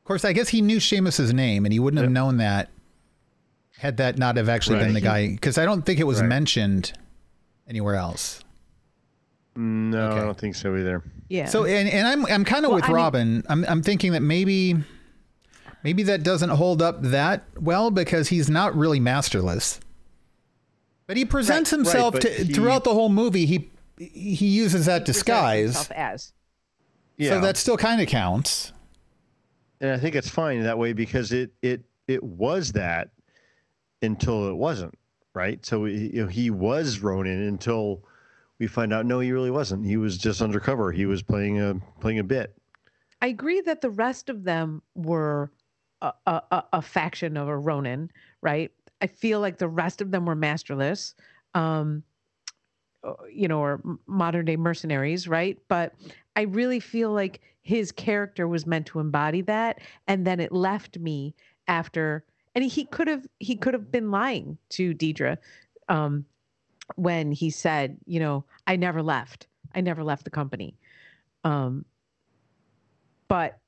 Of 0.00 0.04
course, 0.04 0.24
I 0.24 0.32
guess 0.32 0.48
he 0.48 0.62
knew 0.62 0.78
Seamus's 0.78 1.32
name, 1.34 1.64
and 1.66 1.72
he 1.72 1.78
wouldn't 1.80 2.00
have 2.00 2.10
known 2.10 2.36
that 2.38 2.70
had 3.78 3.98
that 3.98 4.18
not 4.18 4.36
have 4.36 4.48
actually 4.48 4.78
been 4.78 4.88
Right. 4.88 4.94
the 4.94 5.00
guy. 5.00 5.28
Because 5.28 5.58
I 5.58 5.64
don't 5.64 5.82
think 5.84 6.00
it 6.00 6.04
was 6.04 6.20
Right. 6.20 6.28
mentioned 6.28 6.92
anywhere 7.68 7.96
else. 7.96 8.40
No, 9.54 10.10
Okay. 10.10 10.20
I 10.20 10.24
don't 10.24 10.38
think 10.38 10.54
so 10.54 10.76
either. 10.76 11.02
Yeah. 11.28 11.46
So 11.46 11.64
and, 11.64 11.88
and 11.88 12.06
I'm 12.06 12.26
I'm 12.26 12.44
kind 12.44 12.64
of 12.64 12.70
Well, 12.70 12.76
with 12.76 12.84
I 12.84 12.88
mean- 12.88 12.96
Robin. 12.96 13.42
I'm 13.48 13.64
I'm 13.66 13.82
thinking 13.82 14.12
that 14.12 14.22
maybe 14.22 14.76
maybe 15.82 16.02
that 16.04 16.22
doesn't 16.22 16.50
hold 16.50 16.82
up 16.82 17.02
that 17.02 17.44
well 17.58 17.90
because 17.90 18.28
he's 18.28 18.50
not 18.50 18.76
really 18.76 19.00
masterless. 19.00 19.80
But 21.06 21.16
he 21.16 21.24
presents 21.24 21.72
Right, 21.72 21.78
himself 21.78 22.12
but 22.14 22.22
to 22.22 22.30
he- 22.30 22.52
throughout 22.52 22.84
the 22.84 22.92
whole 22.94 23.08
movie. 23.08 23.46
He 23.46 23.70
he 23.98 24.46
uses 24.48 24.86
that 24.86 25.02
He 25.02 25.04
disguise, 25.06 25.88
As. 25.90 26.32
Yeah, 27.16 27.30
so 27.30 27.40
that 27.40 27.56
still 27.56 27.78
kind 27.78 28.00
of 28.02 28.08
counts. 28.08 28.72
and 29.80 29.90
I 29.90 29.96
think 29.98 30.14
it's 30.16 30.28
fine 30.28 30.62
that 30.64 30.76
way 30.78 30.92
because 30.92 31.32
it 31.32 31.50
it 31.62 31.82
it 32.06 32.22
was 32.22 32.72
that 32.72 33.08
until 34.02 34.48
it 34.48 34.54
wasn't, 34.54 34.94
right? 35.34 35.64
So 35.64 35.84
he, 35.84 36.08
you 36.14 36.22
know, 36.22 36.28
he 36.28 36.50
was 36.50 37.00
Ronin 37.00 37.42
until 37.42 38.02
we 38.58 38.66
find 38.66 38.92
out 38.92 39.06
no, 39.06 39.20
he 39.20 39.32
really 39.32 39.50
wasn't. 39.50 39.84
He 39.84 39.96
was 39.96 40.18
just 40.18 40.40
undercover. 40.40 40.92
He 40.92 41.06
was 41.06 41.22
playing 41.22 41.60
a 41.60 41.80
playing 42.00 42.18
a 42.18 42.24
bit. 42.24 42.56
I 43.20 43.28
agree 43.28 43.60
that 43.62 43.80
the 43.80 43.90
rest 43.90 44.28
of 44.28 44.44
them 44.44 44.82
were 44.94 45.50
a, 46.02 46.12
a, 46.26 46.64
a- 46.74 46.82
faction 46.82 47.36
of 47.36 47.48
a 47.48 47.56
Ronin, 47.56 48.10
right? 48.42 48.70
I 49.00 49.06
feel 49.06 49.40
like 49.40 49.58
the 49.58 49.68
rest 49.68 50.00
of 50.00 50.10
them 50.10 50.26
were 50.26 50.34
masterless, 50.34 51.14
um, 51.54 52.02
uh, 53.02 53.14
you 53.32 53.48
know, 53.48 53.60
or 53.60 53.80
modern 54.06 54.44
day 54.44 54.56
mercenaries, 54.56 55.26
right? 55.26 55.58
But 55.68 55.94
I 56.34 56.42
really 56.42 56.80
feel 56.80 57.12
like 57.12 57.40
his 57.62 57.90
character 57.90 58.46
was 58.46 58.66
meant 58.66 58.86
to 58.86 59.00
embody 59.00 59.40
that, 59.42 59.80
and 60.06 60.26
then 60.26 60.40
it 60.40 60.52
left 60.52 60.98
me 60.98 61.34
after. 61.68 62.24
And 62.56 62.64
he 62.64 62.86
could 62.86 63.06
have 63.06 63.26
he 63.38 63.54
could 63.54 63.74
have 63.74 63.92
been 63.92 64.10
lying 64.10 64.56
to 64.70 64.94
Deirdre 64.94 65.36
um, 65.88 66.24
when 66.96 67.30
he 67.30 67.50
said, 67.50 67.98
you 68.06 68.18
know, 68.18 68.44
I 68.66 68.76
never 68.76 69.02
left. 69.02 69.46
I 69.74 69.82
never 69.82 70.02
left 70.02 70.24
the 70.24 70.30
company. 70.30 70.74
Um, 71.44 71.84
but 73.28 73.58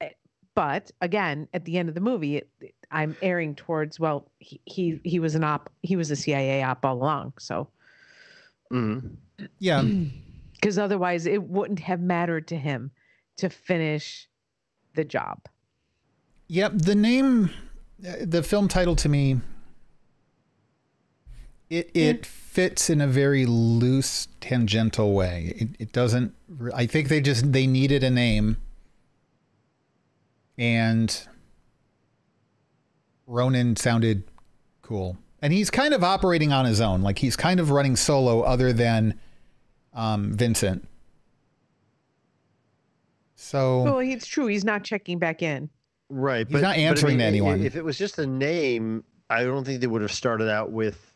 eh, 0.00 0.08
but 0.54 0.90
again 1.00 1.48
at 1.52 1.64
the 1.66 1.76
end 1.78 1.88
of 1.88 1.94
the 1.94 2.00
movie 2.00 2.36
it, 2.36 2.48
it- 2.60 2.74
i'm 2.92 3.14
airing 3.22 3.54
towards 3.54 4.00
well 4.00 4.28
he, 4.40 4.60
he 4.64 5.00
he 5.04 5.20
was 5.20 5.34
an 5.36 5.44
op 5.44 5.70
he 5.82 5.94
was 5.96 6.10
a 6.10 6.16
cia 6.16 6.62
op 6.64 6.84
all 6.84 6.96
along 6.96 7.32
so 7.38 7.68
Mhm. 8.72 9.16
Yeah. 9.60 9.82
because 10.54 10.76
otherwise 10.78 11.26
it 11.26 11.42
wouldn't 11.42 11.78
have 11.80 12.00
mattered 12.00 12.46
to 12.48 12.56
him 12.56 12.90
to 13.36 13.48
finish 13.50 14.28
the 14.94 15.04
job 15.04 15.38
Yep. 16.48 16.72
The 16.78 16.94
name, 16.96 17.50
the 18.00 18.42
film 18.42 18.68
title 18.68 18.96
to 18.96 19.08
me, 19.08 19.40
it 21.68 21.90
it 21.94 22.26
fits 22.26 22.90
in 22.90 23.00
a 23.00 23.06
very 23.06 23.46
loose, 23.46 24.28
tangential 24.40 25.12
way. 25.12 25.54
It, 25.56 25.68
it 25.78 25.92
doesn't. 25.92 26.34
I 26.74 26.86
think 26.86 27.08
they 27.08 27.20
just 27.20 27.52
they 27.52 27.66
needed 27.66 28.02
a 28.02 28.10
name, 28.10 28.56
and 30.58 31.26
Ronin 33.26 33.76
sounded 33.76 34.24
cool, 34.82 35.18
and 35.40 35.52
he's 35.52 35.70
kind 35.70 35.94
of 35.94 36.02
operating 36.02 36.52
on 36.52 36.64
his 36.64 36.80
own. 36.80 37.02
Like 37.02 37.18
he's 37.18 37.36
kind 37.36 37.60
of 37.60 37.70
running 37.70 37.96
solo, 37.96 38.40
other 38.42 38.72
than 38.72 39.18
um, 39.94 40.32
Vincent. 40.32 40.86
So 43.36 43.82
well 43.82 43.98
it's 44.00 44.26
true 44.26 44.46
he's 44.46 44.64
not 44.64 44.84
checking 44.84 45.18
back 45.18 45.42
in 45.42 45.70
Right. 46.10 46.46
He's 46.48 46.60
not 46.60 46.76
answering 46.76 47.18
to 47.18 47.24
i- 47.24 47.26
i- 47.26 47.28
anyone. 47.30 47.62
If 47.62 47.76
it 47.76 47.84
was 47.84 47.96
just 47.96 48.18
a 48.18 48.26
name, 48.26 49.04
I 49.30 49.44
don't 49.44 49.64
think 49.64 49.80
they 49.80 49.86
would 49.86 50.02
have 50.02 50.12
started 50.12 50.50
out 50.50 50.72
with 50.72 51.14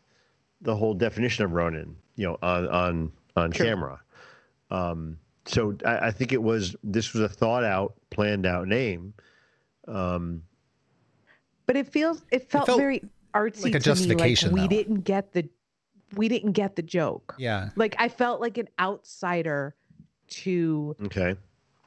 the 0.61 0.75
whole 0.75 0.93
definition 0.93 1.43
of 1.45 1.51
Ronin, 1.51 1.95
you 2.15 2.25
know, 2.27 2.37
on 2.41 2.67
on 2.69 3.11
on 3.35 3.51
True. 3.51 3.65
camera. 3.65 4.01
Um, 4.71 5.17
so 5.45 5.75
I, 5.85 6.07
I 6.07 6.11
think 6.11 6.31
it 6.31 6.41
was 6.41 6.75
this 6.83 7.13
was 7.13 7.21
a 7.23 7.29
thought 7.29 7.63
out, 7.63 7.93
planned 8.09 8.45
out 8.45 8.67
name. 8.67 9.13
Um, 9.87 10.41
but 11.67 11.75
it 11.75 11.87
feels 11.87 12.23
it 12.31 12.49
felt, 12.49 12.65
felt 12.67 12.79
very 12.79 13.03
artsy 13.33 13.63
like 13.63 13.75
a 13.75 13.79
to 13.79 13.83
justification, 13.85 14.53
me 14.55 14.61
like 14.61 14.69
we 14.71 14.75
though. 14.77 14.81
didn't 14.83 15.01
get 15.01 15.33
the 15.33 15.47
we 16.15 16.27
didn't 16.29 16.53
get 16.53 16.75
the 16.77 16.81
joke 16.81 17.35
yeah, 17.37 17.69
like 17.75 17.95
i 17.99 18.07
felt 18.07 18.39
like 18.39 18.57
an 18.57 18.69
outsider 18.79 19.75
to 20.27 20.95
okay. 21.05 21.35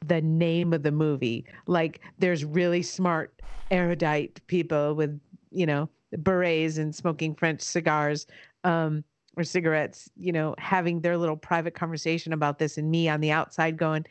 The 0.07 0.21
name 0.21 0.73
of 0.73 0.83
the 0.83 0.93
movie. 0.93 1.45
Like 1.67 2.01
there's 2.19 2.45
really 2.45 2.83
smart, 2.83 3.41
erudite 3.71 4.41
people 4.47 4.95
with, 4.95 5.21
you 5.51 5.67
know, 5.67 5.89
berets 6.13 6.79
and 6.79 6.95
smoking 6.95 7.35
French 7.35 7.61
cigars 7.61 8.27
um, 8.65 9.05
or 9.37 9.45
cigarettes, 9.45 10.11
you 10.17 10.33
know, 10.33 10.55
having 10.59 11.01
their 11.01 11.17
little 11.17 11.37
private 11.37 11.75
conversation 11.75 12.33
about 12.33 12.59
this, 12.59 12.79
and 12.79 12.91
me 12.91 13.09
on 13.09 13.21
the 13.21 13.31
outside 13.31 13.77
going, 13.77 14.05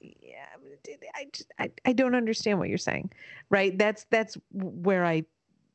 yeah, 0.00 0.46
I, 1.14 1.26
just, 1.32 1.52
I, 1.58 1.70
I 1.84 1.92
don't 1.92 2.14
understand 2.14 2.58
what 2.58 2.68
you're 2.68 2.78
saying, 2.78 3.10
right? 3.50 3.76
That's 3.76 4.06
that's 4.10 4.36
where 4.52 5.04
I, 5.04 5.24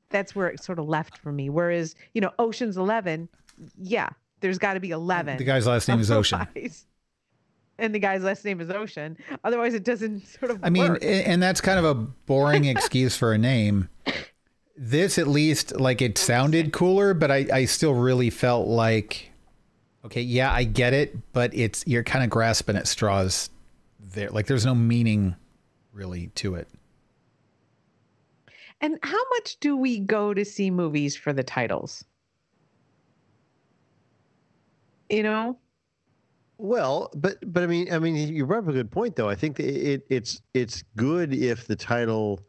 that's 0.10 0.36
where 0.36 0.47
it 0.47 0.63
sort 0.63 0.79
of 0.79 0.88
left 0.88 1.17
for 1.17 1.32
me. 1.32 1.49
Whereas, 1.49 1.95
you 2.13 2.21
know, 2.21 2.32
Ocean's 2.39 2.77
Eleven, 2.77 3.29
yeah, 3.77 4.10
there's 4.41 4.58
got 4.58 4.73
to 4.73 4.79
be 4.79 4.91
eleven. 4.91 5.38
the 5.38 5.43
guy's 5.43 5.67
last 5.67 5.88
name 5.88 5.99
is 5.99 6.12
Ocean. 6.12 6.47
And 7.80 7.94
the 7.94 8.00
guy's 8.00 8.24
last 8.24 8.46
name 8.46 8.62
is 8.62 8.70
Ocean. 8.70 9.18
Otherwise, 9.44 9.74
it 9.74 9.84
doesn't 9.84 10.28
sort 10.40 10.52
of. 10.52 10.60
I 10.64 10.70
mean, 10.70 10.94
work. 10.94 11.04
and 11.04 11.42
that's 11.42 11.60
kind 11.62 11.80
of 11.80 11.86
a 11.86 11.96
boring 11.96 12.66
excuse 12.66 13.16
for 13.18 13.34
a 13.34 13.38
name. 13.38 13.90
This, 14.76 15.18
at 15.18 15.28
least, 15.28 15.80
like 15.80 16.02
it 16.02 16.18
sounded 16.18 16.74
cooler, 16.74 17.14
but 17.14 17.32
I, 17.32 17.46
I 17.54 17.66
still 17.66 17.94
really 17.94 18.30
felt 18.30 18.68
like, 18.68 19.32
okay, 20.06 20.22
yeah, 20.22 20.52
I 20.52 20.64
get 20.64 20.94
it, 20.94 21.16
but 21.34 21.54
it's 21.54 21.84
you're 21.88 22.04
kind 22.04 22.24
of 22.24 22.30
grasping 22.30 22.76
at 22.76 22.88
straws 22.88 23.50
there. 24.00 24.30
Like 24.30 24.48
there's 24.48 24.66
no 24.66 24.76
meaning 24.76 25.36
really 25.92 26.28
to 26.36 26.56
it. 26.56 26.68
and 28.82 28.98
how 29.04 29.22
much 29.32 29.58
do 29.60 29.78
we 29.78 30.00
go 30.00 30.34
to 30.34 30.44
see 30.44 30.70
movies 30.72 31.16
for 31.16 31.32
the 31.34 31.44
titles? 31.44 32.04
You 35.10 35.24
know, 35.24 35.58
Well, 36.63 37.12
but 37.13 37.39
but 37.52 37.62
I 37.62 37.67
mean, 37.67 37.91
I 37.91 37.99
mean, 37.99 38.15
you 38.15 38.45
brought 38.45 38.60
up 38.60 38.69
a 38.69 38.71
good 38.71 38.89
point, 38.89 39.17
though. 39.17 39.28
I 39.28 39.36
think 39.36 39.58
that 39.58 39.65
it 39.65 40.06
it's 40.10 40.41
it's 40.54 40.82
good 40.95 41.34
if 41.34 41.67
the 41.67 41.76
title, 41.76 42.39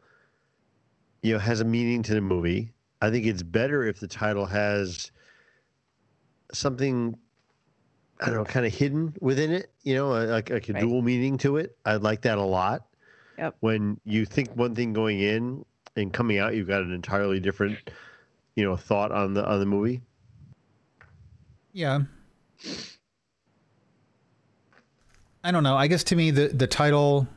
you 1.21 1.33
know, 1.33 1.39
has 1.39 1.59
a 1.59 1.65
meaning 1.65 2.01
to 2.03 2.13
the 2.13 2.21
movie. 2.21 2.71
I 3.01 3.09
think 3.11 3.25
it's 3.25 3.43
better 3.43 3.83
if 3.83 3.99
the 3.99 4.07
title 4.07 4.45
has 4.45 5.11
something, 6.53 7.17
I 8.21 8.27
don't 8.27 8.35
know, 8.35 8.45
kind 8.45 8.65
of 8.65 8.73
hidden 8.73 9.13
within 9.19 9.51
it. 9.51 9.73
You 9.83 9.95
know, 9.95 10.13
uh, 10.13 10.27
like 10.27 10.49
like 10.49 10.69
a 10.69 10.73
Right. 10.73 10.79
dual 10.79 11.01
meaning 11.01 11.37
to 11.39 11.57
it. 11.57 11.77
I 11.85 11.97
like 11.97 12.21
that 12.21 12.37
a 12.37 12.41
lot. 12.41 12.87
Yep. 13.37 13.57
When 13.59 13.99
you 14.05 14.23
think 14.25 14.55
one 14.55 14.75
thing 14.75 14.93
going 14.93 15.19
in 15.19 15.65
and 15.97 16.13
coming 16.13 16.37
out, 16.37 16.55
you've 16.55 16.69
got 16.69 16.83
an 16.83 16.93
entirely 16.93 17.41
different, 17.41 17.91
you 18.55 18.63
know, 18.63 18.77
thought 18.77 19.11
on 19.11 19.33
the 19.33 19.45
on 19.45 19.59
the 19.59 19.65
movie. 19.65 19.99
Yeah. 21.73 22.03
I 25.45 25.51
don't 25.51 25.63
know. 25.63 25.77
I 25.77 25.85
guess 25.87 26.03
to 26.05 26.15
me 26.15 26.31
the 26.31 26.47
the 26.47 26.67
title 26.67 27.27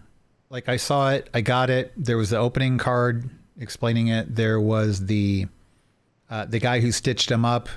like 0.50 0.68
I 0.68 0.78
saw 0.78 1.10
it, 1.10 1.28
I 1.34 1.42
got 1.42 1.68
it. 1.68 1.92
There 1.94 2.16
was 2.16 2.30
the 2.30 2.38
opening 2.38 2.78
card 2.78 3.28
explaining 3.58 4.08
it. 4.08 4.34
There 4.34 4.58
was 4.58 5.04
the 5.06 5.46
uh, 6.30 6.46
the 6.46 6.58
guy 6.58 6.80
who 6.80 6.90
stitched 6.90 7.30
him 7.30 7.44
up 7.44 7.68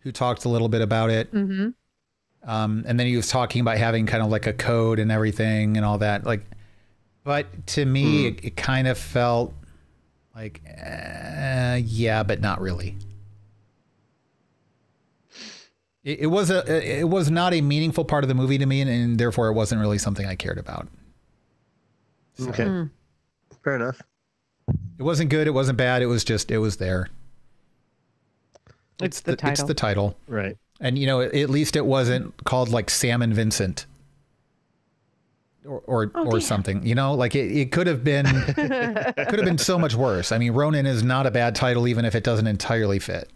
who 0.00 0.12
talked 0.12 0.44
a 0.44 0.48
little 0.48 0.68
bit 0.68 0.80
about 0.80 1.10
it. 1.10 1.32
mm-hmm. 1.32 1.70
Um, 2.48 2.84
and 2.86 3.00
then 3.00 3.06
he 3.06 3.16
was 3.16 3.28
talking 3.28 3.62
about 3.62 3.78
having 3.78 4.04
kind 4.04 4.22
of 4.22 4.28
like 4.28 4.46
a 4.46 4.52
code 4.52 4.98
and 4.98 5.10
everything 5.10 5.78
and 5.78 5.84
all 5.84 5.98
that. 5.98 6.24
Like, 6.24 6.44
but 7.24 7.66
to 7.68 7.84
me, 7.86 8.26
it, 8.26 8.44
it 8.44 8.56
kind 8.56 8.86
of 8.86 8.98
felt 8.98 9.54
like, 10.36 10.60
uh, 10.66 11.80
yeah, 11.82 12.22
but 12.22 12.42
not 12.42 12.60
really. 12.60 12.98
It, 16.04 16.20
it 16.20 16.26
was 16.26 16.50
a, 16.50 17.00
it 17.00 17.08
was 17.08 17.30
not 17.30 17.54
a 17.54 17.60
meaningful 17.60 18.04
part 18.04 18.24
of 18.24 18.28
the 18.28 18.34
movie 18.34 18.58
to 18.58 18.66
me, 18.66 18.80
and, 18.82 18.90
and 18.90 19.18
therefore 19.18 19.48
it 19.48 19.54
wasn't 19.54 19.80
really 19.80 19.98
something 19.98 20.26
I 20.26 20.34
cared 20.36 20.58
about. 20.58 20.86
So, 22.34 22.48
Okay, 22.50 22.64
Mm. 22.64 22.90
fair 23.62 23.76
enough. 23.76 24.00
It 24.98 25.02
wasn't 25.02 25.30
good. 25.30 25.46
It 25.46 25.52
wasn't 25.52 25.78
bad. 25.78 26.02
It 26.02 26.06
was 26.06 26.24
just, 26.24 26.50
it 26.50 26.58
was 26.58 26.76
there. 26.76 27.08
It's 29.02 29.20
the 29.20 29.32
It's 29.32 29.42
title. 29.42 29.66
the 29.66 29.74
title. 29.74 30.16
Right. 30.28 30.56
And 30.80 30.98
you 30.98 31.06
know, 31.06 31.20
at 31.20 31.50
least 31.50 31.76
it 31.76 31.84
wasn't 31.86 32.44
called 32.44 32.68
like 32.68 32.90
Sam 32.90 33.22
and 33.22 33.32
Vincent 33.34 33.86
or 35.64 35.82
or, 35.86 36.10
Oh, 36.14 36.26
or 36.26 36.40
something. 36.40 36.84
You 36.86 36.94
know, 36.94 37.14
like 37.14 37.34
it, 37.34 37.50
it 37.52 37.72
could 37.72 37.86
have 37.86 38.04
been 38.04 38.26
could 38.54 38.70
have 39.38 39.44
been 39.44 39.58
so 39.58 39.78
much 39.78 39.94
worse. 39.94 40.32
I 40.32 40.38
mean, 40.38 40.52
Ronin 40.52 40.86
is 40.86 41.02
not 41.02 41.26
a 41.26 41.30
bad 41.30 41.54
title 41.54 41.86
even 41.88 42.04
if 42.04 42.14
it 42.14 42.24
doesn't 42.24 42.46
entirely 42.46 42.98
fit. 42.98 43.30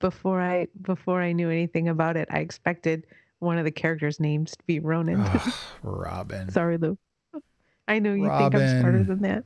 Before 0.00 0.40
I 0.40 0.68
before 0.82 1.22
I 1.22 1.32
knew 1.32 1.50
anything 1.50 1.88
about 1.88 2.16
it, 2.16 2.28
I 2.30 2.38
expected 2.40 3.06
one 3.38 3.58
of 3.58 3.64
the 3.64 3.70
characters' 3.70 4.18
names 4.20 4.52
to 4.52 4.58
be 4.66 4.80
Ronan. 4.80 5.20
Ugh, 5.20 5.52
Robin. 5.82 6.50
Sorry, 6.50 6.78
Lou. 6.78 6.96
I 7.88 7.98
know 7.98 8.14
you 8.14 8.28
think 8.28 8.54
I'm 8.54 8.80
smarter 8.80 9.04
than 9.04 9.22
that. 9.22 9.44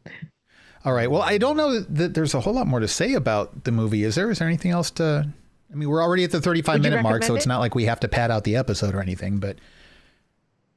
All 0.84 0.92
right. 0.94 1.11
Well, 1.11 1.20
I 1.22 1.36
don't 1.36 1.57
know 1.59 1.80
that 1.80 2.14
there's 2.14 2.32
a 2.34 2.40
whole 2.40 2.55
lot 2.55 2.66
more 2.66 2.80
to 2.80 2.88
say 2.88 3.12
about 3.14 3.64
the 3.64 3.72
movie. 3.72 4.03
Is 4.05 4.14
there? 4.14 4.30
Is 4.30 4.38
there 4.38 4.48
anything 4.48 4.70
else 4.70 4.90
to? 4.92 5.28
I 5.70 5.74
mean, 5.76 5.88
we're 5.88 6.03
already 6.03 6.24
at 6.24 6.30
the 6.30 6.40
35 6.40 6.74
Would 6.74 6.82
minute 6.82 7.03
mark, 7.03 7.22
so 7.22 7.34
it's 7.36 7.44
it? 7.44 7.48
not 7.48 7.61
like 7.61 7.74
we 7.74 7.84
have 7.84 8.01
to 8.01 8.09
pad 8.09 8.30
out 8.30 8.44
the 8.44 8.57
episode 8.57 8.94
or 8.94 9.01
anything. 9.01 9.38
But 9.38 9.59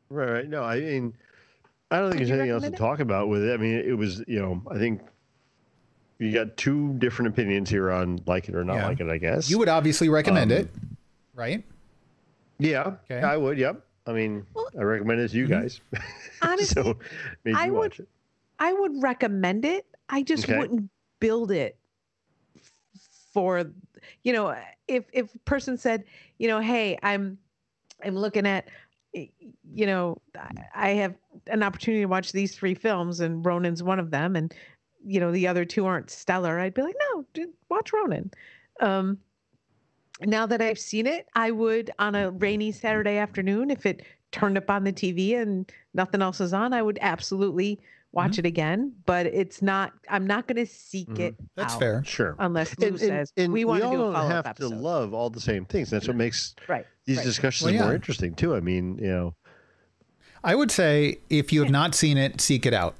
Right, 0.09 0.29
right. 0.29 0.47
No, 0.49 0.63
I 0.63 0.79
mean, 0.79 1.15
I 1.89 1.97
don't 1.99 2.09
think 2.11 2.19
Would 2.19 2.27
there's 2.29 2.39
anything 2.39 2.49
else 2.51 2.63
to 2.63 2.69
it? 2.73 2.75
talk 2.77 2.99
about 2.99 3.29
with 3.29 3.43
it. 3.43 3.53
I 3.53 3.57
mean, 3.57 3.75
it 3.75 3.97
was, 3.97 4.23
you 4.27 4.39
know, 4.41 4.61
I 4.69 4.77
think 4.77 5.01
you 6.19 6.31
got 6.31 6.55
two 6.57 6.93
different 6.99 7.29
opinions 7.29 7.69
here 7.69 7.91
on 7.91 8.21
like 8.25 8.47
it 8.49 8.55
or 8.55 8.63
not 8.63 8.75
Yeah. 8.75 8.87
like 8.87 8.99
it. 8.99 9.09
I 9.09 9.17
guess 9.17 9.49
you 9.49 9.57
would 9.59 9.69
obviously 9.69 10.09
recommend 10.09 10.51
Um, 10.51 10.57
it, 10.59 10.69
right? 11.33 11.63
Yeah, 12.59 12.95
Okay. 13.09 13.21
I 13.21 13.35
would. 13.37 13.57
Yep. 13.57 13.83
I 14.05 14.13
mean, 14.13 14.45
Well, 14.53 14.69
I 14.77 14.83
recommend 14.83 15.21
it 15.21 15.29
to 15.29 15.37
you 15.37 15.45
Mhm. 15.47 15.49
guys. 15.49 15.81
Honestly, 16.41 16.83
so 16.83 16.99
maybe 17.43 17.57
I 17.57 17.65
you 17.65 17.71
would- 17.73 17.79
watch 17.79 17.99
it. 17.99 18.07
I 18.59 18.73
would 18.73 19.01
recommend 19.01 19.65
it. 19.65 19.85
I 20.09 20.21
just 20.23 20.45
Okay. 20.45 20.57
wouldn't 20.57 20.89
build 21.19 21.51
it 21.51 21.77
for 23.33 23.63
you 24.23 24.33
know 24.33 24.55
if 24.87 25.05
if 25.11 25.33
a 25.33 25.39
person 25.39 25.77
said 25.77 26.03
you 26.37 26.47
know 26.47 26.59
hey 26.59 26.97
i'm 27.01 27.37
I'm 28.05 28.15
looking 28.17 28.45
at, 28.45 28.67
you 29.13 29.85
know, 29.85 30.17
I- 30.35 30.65
I 30.75 30.89
have 30.89 31.15
an 31.47 31.63
opportunity 31.63 32.01
to 32.03 32.07
watch 32.07 32.33
these 32.33 32.53
three 32.53 32.73
films, 32.73 33.21
and 33.21 33.45
Ronin's 33.45 33.81
one 33.81 33.97
of 33.97 34.11
them, 34.11 34.35
and 34.35 34.53
you 35.05 35.19
know 35.19 35.31
the 35.31 35.47
other 35.47 35.65
two 35.65 35.85
aren't 35.85 36.09
stellar. 36.09 36.59
I'd 36.59 36.73
be 36.73 36.81
like, 36.81 36.95
no, 37.13 37.25
dude, 37.33 37.49
watch 37.69 37.91
Ronin. 37.93 38.31
Um, 38.79 39.17
now 40.21 40.45
that 40.45 40.61
I've 40.61 40.79
seen 40.79 41.07
it, 41.07 41.27
I 41.35 41.51
would 41.51 41.91
on 41.99 42.15
a 42.15 42.31
rainy 42.31 42.71
Saturday 42.71 43.17
afternoon, 43.17 43.69
if 43.71 43.85
it 43.85 44.03
turned 44.31 44.57
up 44.57 44.69
on 44.69 44.83
the 44.83 44.93
TV 44.93 45.37
and 45.39 45.71
nothing 45.93 46.21
else 46.21 46.39
is 46.41 46.53
on, 46.53 46.73
I 46.73 46.81
would 46.81 46.97
absolutely 47.01 47.79
watch 48.11 48.37
it 48.37 48.45
again. 48.45 48.93
But 49.07 49.25
it's 49.25 49.61
not. 49.61 49.91
I'm 50.09 50.25
not 50.27 50.47
going 50.47 50.63
to 50.65 50.71
seek 50.71 51.09
Mhm. 51.09 51.19
it. 51.19 51.35
That's 51.55 51.73
out 51.73 51.79
fair. 51.79 52.03
Sure. 52.05 52.35
Unless 52.39 52.77
Lou 52.77 52.97
says 52.97 53.33
we 53.37 53.65
want 53.65 53.81
to 53.81 53.87
all 53.87 53.91
do 53.91 54.01
a 54.01 54.03
don't 54.05 54.13
follow 54.13 54.25
up 54.27 54.31
have 54.31 54.45
episode. 54.47 54.69
to 54.69 54.75
love 54.75 55.13
all 55.13 55.29
the 55.31 55.41
same 55.41 55.65
things. 55.65 55.89
That's 55.89 56.07
what 56.07 56.15
makes 56.15 56.55
right. 56.67 56.85
these 57.05 57.17
right. 57.17 57.25
discussions 57.25 57.71
Well, 57.73 57.85
more 57.85 57.95
interesting 57.95 58.35
too. 58.35 58.55
I 58.55 58.59
mean, 58.59 58.99
you 58.99 59.07
know, 59.09 59.35
I 60.43 60.53
would 60.55 60.71
say 60.71 61.19
if 61.29 61.51
you 61.51 61.61
have 61.63 61.71
not 61.71 61.95
seen 61.95 62.17
it, 62.17 62.39
seek 62.39 62.65
it 62.65 62.73
out. 62.73 62.95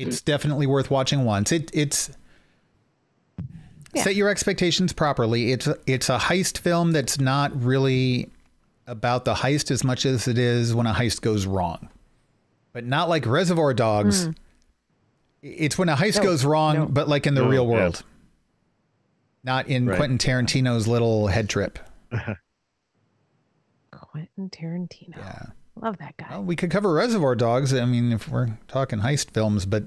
It's 0.00 0.20
definitely 0.20 0.66
worth 0.66 0.90
watching 0.90 1.24
once. 1.24 1.50
It 1.52 1.70
it's 1.74 2.10
Yeah. 3.94 4.04
set 4.04 4.14
your 4.14 4.28
expectations 4.28 4.92
properly. 4.92 5.50
It's 5.52 5.66
a, 5.66 5.76
it's 5.86 6.08
a 6.08 6.18
heist 6.18 6.58
film 6.58 6.92
that's 6.92 7.18
not 7.18 7.60
really 7.62 8.30
about 8.86 9.24
the 9.24 9.34
heist 9.34 9.70
as 9.70 9.82
much 9.82 10.06
as 10.06 10.28
it 10.28 10.38
is 10.38 10.74
when 10.74 10.86
a 10.86 10.92
heist 10.94 11.20
goes 11.20 11.46
wrong. 11.46 11.88
But 12.72 12.84
not 12.84 13.08
like 13.08 13.26
Reservoir 13.26 13.74
Dogs. 13.74 14.26
Hmm. 14.26 14.30
It's 15.42 15.76
when 15.78 15.88
a 15.88 15.96
heist. 15.96 16.16
No, 16.18 16.22
goes 16.24 16.44
wrong, 16.44 16.74
no. 16.76 16.86
but 16.86 17.08
like 17.08 17.26
in 17.26 17.34
the 17.34 17.42
No, 17.42 17.48
real 17.48 17.64
yeah. 17.64 17.70
world. 17.70 18.02
Not 19.42 19.68
in 19.68 19.86
Right. 19.86 19.96
Quentin 19.96 20.18
Tarantino's 20.18 20.86
little 20.86 21.26
head 21.28 21.48
trip. 21.48 21.78
Quentin 23.90 24.50
Tarantino. 24.50 25.16
Yeah. 25.16 25.46
Love 25.82 25.98
that 25.98 26.16
guy. 26.16 26.26
Well, 26.30 26.44
we 26.44 26.56
could 26.56 26.70
cover 26.70 26.92
Reservoir 26.92 27.34
Dogs. 27.34 27.72
I 27.72 27.84
mean, 27.84 28.12
if 28.12 28.28
we're 28.28 28.48
talking 28.68 29.00
heist 29.00 29.30
films, 29.30 29.64
but 29.66 29.84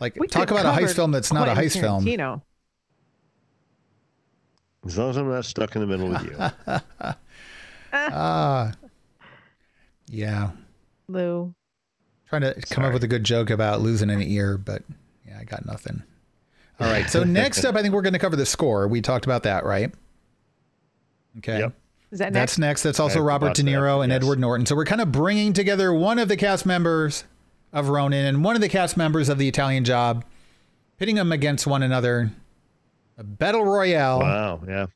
like 0.00 0.16
We 0.16 0.26
talk 0.28 0.50
about 0.50 0.66
a 0.66 0.80
heist 0.80 0.94
film 0.94 1.10
that's 1.12 1.32
not 1.32 1.48
a 1.48 1.52
Quentin 1.54 1.70
heist 1.70 1.80
film. 1.80 2.04
Tarantino. 2.04 2.42
as 4.86 4.98
long 4.98 5.10
as 5.10 5.16
I'm 5.16 5.28
not 5.28 5.44
stuck 5.44 5.74
in 5.76 5.80
the 5.80 5.86
middle 5.86 6.08
with 6.08 6.22
you. 6.24 7.12
Ah, 7.96 8.72
yeah. 10.08 10.50
Lou. 11.06 11.54
Trying 12.28 12.42
to 12.42 12.54
come 12.70 12.84
up 12.84 12.92
with 12.92 13.04
a 13.04 13.06
good 13.06 13.22
joke 13.22 13.50
about 13.50 13.80
losing 13.82 14.10
an 14.10 14.20
ear, 14.20 14.58
but 14.58 14.82
yeah, 15.24 15.38
I 15.38 15.44
got 15.44 15.64
nothing. 15.64 16.02
All 16.80 16.90
right. 16.90 17.08
So 17.08 17.22
next 17.24 17.64
up, 17.64 17.76
I 17.76 17.82
think 17.82 17.94
we're 17.94 18.02
going 18.02 18.14
to 18.14 18.18
cover 18.18 18.34
the 18.34 18.46
score. 18.46 18.88
We 18.88 19.00
talked 19.00 19.26
about 19.26 19.44
that, 19.44 19.64
right? 19.64 19.94
Okay. 21.38 21.60
Yep. 21.60 21.72
Is 22.14 22.20
that 22.20 22.32
That's 22.32 22.56
next? 22.56 22.58
next. 22.58 22.82
That's 22.84 23.00
also 23.00 23.16
have 23.16 23.24
Robert 23.24 23.46
watch 23.48 23.56
De 23.56 23.64
that, 23.64 23.70
Niro 23.72 24.04
and 24.04 24.12
yes. 24.12 24.18
Edward 24.22 24.38
Norton. 24.38 24.66
So 24.66 24.76
we're 24.76 24.84
kind 24.84 25.00
of 25.00 25.10
bringing 25.10 25.52
together 25.52 25.92
one 25.92 26.20
of 26.20 26.28
the 26.28 26.36
cast 26.36 26.64
members 26.64 27.24
of 27.72 27.88
Ronin 27.88 28.24
and 28.24 28.44
one 28.44 28.54
of 28.54 28.60
the 28.62 28.68
cast 28.68 28.96
members 28.96 29.28
of 29.28 29.36
The 29.36 29.48
Italian 29.48 29.84
Job, 29.84 30.24
pitting 30.96 31.16
them 31.16 31.32
against 31.32 31.66
one 31.66 31.82
another. 31.82 32.30
A 33.18 33.24
battle 33.24 33.64
royale, 33.64 34.20
wow. 34.20 34.60
Yeah. 34.64 34.86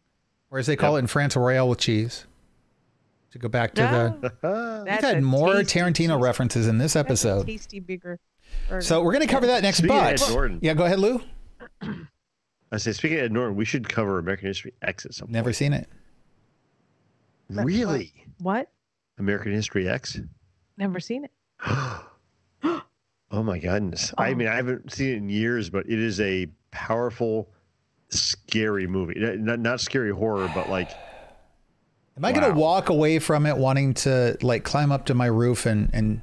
or 0.48 0.60
as 0.60 0.68
they 0.68 0.76
call 0.76 0.94
it 0.94 1.00
in 1.00 1.06
France, 1.08 1.34
a 1.34 1.40
royale 1.40 1.68
with 1.68 1.80
cheese. 1.80 2.24
To 3.32 3.38
go 3.38 3.48
back 3.48 3.74
to 3.74 3.82
the. 3.82 4.32
Ah, 4.44 4.82
We've 4.84 4.92
had 5.00 5.20
more 5.24 5.56
tasty 5.64 5.80
Tarantino 5.80 6.14
cheese- 6.16 6.22
references 6.22 6.66
in 6.68 6.78
this 6.78 6.92
that's 6.92 7.04
a 7.04 7.10
episode. 7.10 7.46
Tasty 7.48 7.80
bigger. 7.80 8.20
burger. 8.68 8.80
So 8.80 9.02
we're 9.02 9.12
going 9.12 9.26
to 9.26 9.32
cover 9.32 9.48
that 9.48 9.62
next. 9.64 9.78
Speaking 9.78 9.96
of 9.96 10.02
But 10.04 10.22
Ed 10.22 10.30
Norton, 10.32 10.58
yeah, 10.62 10.74
go 10.74 10.84
ahead, 10.84 11.00
Lou. 11.00 11.20
I 12.70 12.76
say, 12.76 12.92
speaking 12.92 13.18
of 13.18 13.24
Ed 13.24 13.32
Norton, 13.32 13.56
we 13.56 13.64
should 13.64 13.88
cover 13.88 14.18
American 14.20 14.46
History 14.46 14.72
X 14.82 15.04
at 15.04 15.14
some 15.14 15.26
point. 15.26 15.32
Never 15.32 15.52
seen 15.52 15.72
it. 15.72 15.88
Point. 17.56 17.66
Really? 17.66 18.12
what? 18.38 18.70
American 19.18 19.52
History 19.52 19.88
X? 19.88 20.20
Never 20.76 21.00
seen 21.00 21.24
it. 21.24 21.30
Oh 23.30 23.42
my 23.42 23.58
goodness. 23.58 24.14
I 24.16 24.30
Oh. 24.30 24.34
mean, 24.34 24.48
I 24.48 24.56
haven't 24.56 24.90
seen 24.90 25.10
it 25.12 25.16
in 25.16 25.28
years, 25.28 25.68
but 25.68 25.84
it 25.86 25.98
is 25.98 26.18
a 26.18 26.46
powerful, 26.70 27.50
scary 28.08 28.86
movie. 28.86 29.14
Not- 29.18 29.38
Not, 29.38 29.58
not 29.60 29.80
scary 29.82 30.12
horror, 30.12 30.50
but 30.54 30.70
like, 30.70 30.90
Am 32.16 32.24
I 32.24 32.32
going 32.32 32.50
to 32.50 32.58
walk 32.58 32.88
away 32.88 33.18
from 33.18 33.44
it 33.44 33.56
wanting 33.56 33.92
to 33.94 34.38
like 34.40 34.64
climb 34.64 34.90
up 34.90 35.04
to 35.06 35.14
my 35.14 35.26
roof 35.26 35.66
and 35.66 35.90
and 35.92 36.22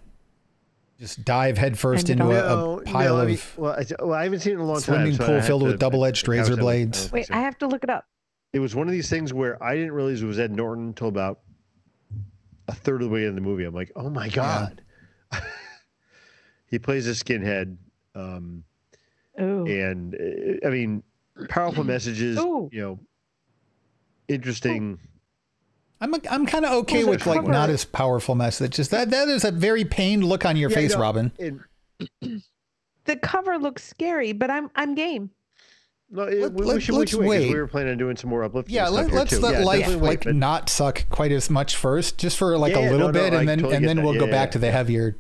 just 0.99 1.23
dive 1.23 1.57
headfirst 1.59 2.09
into 2.09 2.26
a, 2.32 2.78
a 2.80 2.82
pile 2.82 3.15
no, 3.17 3.21
I 3.21 3.26
of 3.32 3.57
well, 3.57 3.73
I, 3.73 3.86
well, 4.03 4.13
I 4.13 4.23
haven't 4.23 4.39
seen 4.39 4.53
it 4.53 4.55
in 4.55 4.61
a 4.61 4.65
long 4.65 4.80
swimming 4.80 5.15
time. 5.15 5.17
so 5.17 5.26
pool 5.28 5.41
filled 5.41 5.61
to- 5.61 5.67
with 5.67 5.80
double-edged 5.80 6.28
I- 6.28 6.34
I 6.34 6.36
razor 6.38 6.51
would- 6.53 6.59
I 6.59 6.63
would- 6.63 6.65
blades? 6.65 7.11
Wait. 7.11 7.32
I 7.32 7.39
have 7.41 7.57
to 7.59 7.67
look 7.67 7.84
it 7.84 7.89
up. 7.91 8.05
It 8.56 8.60
was 8.60 8.74
one 8.74 8.88
of 8.88 8.93
these 8.93 9.10
things 9.10 9.34
where 9.34 9.62
I 9.62 9.76
didn't 9.76 9.91
realize 9.91 10.22
it 10.22 10.26
was 10.26 10.39
Ed 10.39 10.51
Norton 10.51 10.86
until 10.88 11.10
about 11.10 11.41
a 12.70 12.74
third 12.74 13.01
of 13.01 13.10
the 13.10 13.14
way 13.14 13.26
in 13.26 13.36
the 13.36 13.41
movie. 13.41 13.66
I'm 13.66 13.76
like, 13.76 13.91
oh 13.97 14.10
my 14.10 14.30
god, 14.30 14.82
he 16.68 16.80
plays 16.80 17.06
a 17.06 17.12
skinhead, 17.12 17.76
um, 18.16 18.64
Ooh. 19.41 19.66
and 19.66 20.16
uh, 20.16 20.66
I 20.66 20.70
mean, 20.70 21.03
powerful 21.49 21.84
messages. 21.93 22.38
Ooh. 22.39 22.70
You 22.72 22.82
know, 22.82 22.99
interesting. 24.30 24.99
I'm 25.99 26.14
I'm 26.32 26.45
kind 26.45 26.64
of 26.64 26.72
okay 26.84 26.99
Was 26.99 27.08
it 27.08 27.10
with 27.10 27.26
like 27.26 27.39
cover- 27.41 27.51
not 27.51 27.70
as 27.70 27.84
powerful 27.84 28.36
messages. 28.36 28.88
That 28.89 29.10
that 29.10 29.28
is 29.28 29.43
a 29.43 29.51
very 29.51 29.84
pained 29.84 30.24
look 30.24 30.45
on 30.45 30.56
your 30.56 30.70
Yeah, 30.70 30.76
face, 30.76 30.93
no, 30.93 31.01
Robin. 31.01 31.32
And 31.39 31.62
The 33.03 33.16
cover 33.18 33.58
looks 33.58 33.84
scary, 33.84 34.32
but 34.32 34.49
I'm 34.49 34.72
I'm 34.76 34.95
game. 34.95 35.32
No, 36.12 36.24
it, 36.24 36.39
let, 36.41 36.53
we, 36.53 36.66
let, 36.66 36.76
we, 36.76 36.82
should, 36.82 36.95
let's 36.95 37.12
should 37.12 37.20
wait. 37.22 37.28
wait. 37.30 37.49
We 37.53 37.56
were 37.60 37.68
planning 37.68 37.91
on 37.93 37.97
doing 37.97 38.16
some 38.16 38.30
more 38.30 38.43
uplifting. 38.43 38.74
Yeah, 38.76 38.86
stuff 38.88 39.12
let, 39.12 39.30
too. 39.30 39.39
let 39.39 39.53
Yeah, 39.60 39.66
life 39.66 39.88
wait, 39.88 39.97
like 40.01 40.24
but- 40.26 40.36
not 40.36 40.70
suck 40.70 41.06
quite 41.10 41.32
as 41.32 41.49
much 41.49 41.76
first, 41.76 42.18
just 42.18 42.38
for 42.38 42.58
like 42.58 42.74
Yeah, 42.74 42.80
a 42.80 42.91
little 42.91 42.99
no, 42.99 43.06
no, 43.08 43.12
bit, 43.12 43.34
I 43.34 43.39
and 43.39 43.49
then 43.49 43.58
totally 43.60 43.76
and 43.78 43.88
then 43.88 43.97
that. 43.97 44.03
we'll 44.06 44.14
go 44.20 44.26
Yeah, 44.26 44.32
back 44.32 44.47
yeah. 44.49 44.51
to 44.53 44.60
the 44.60 44.72
heavier. 44.72 45.18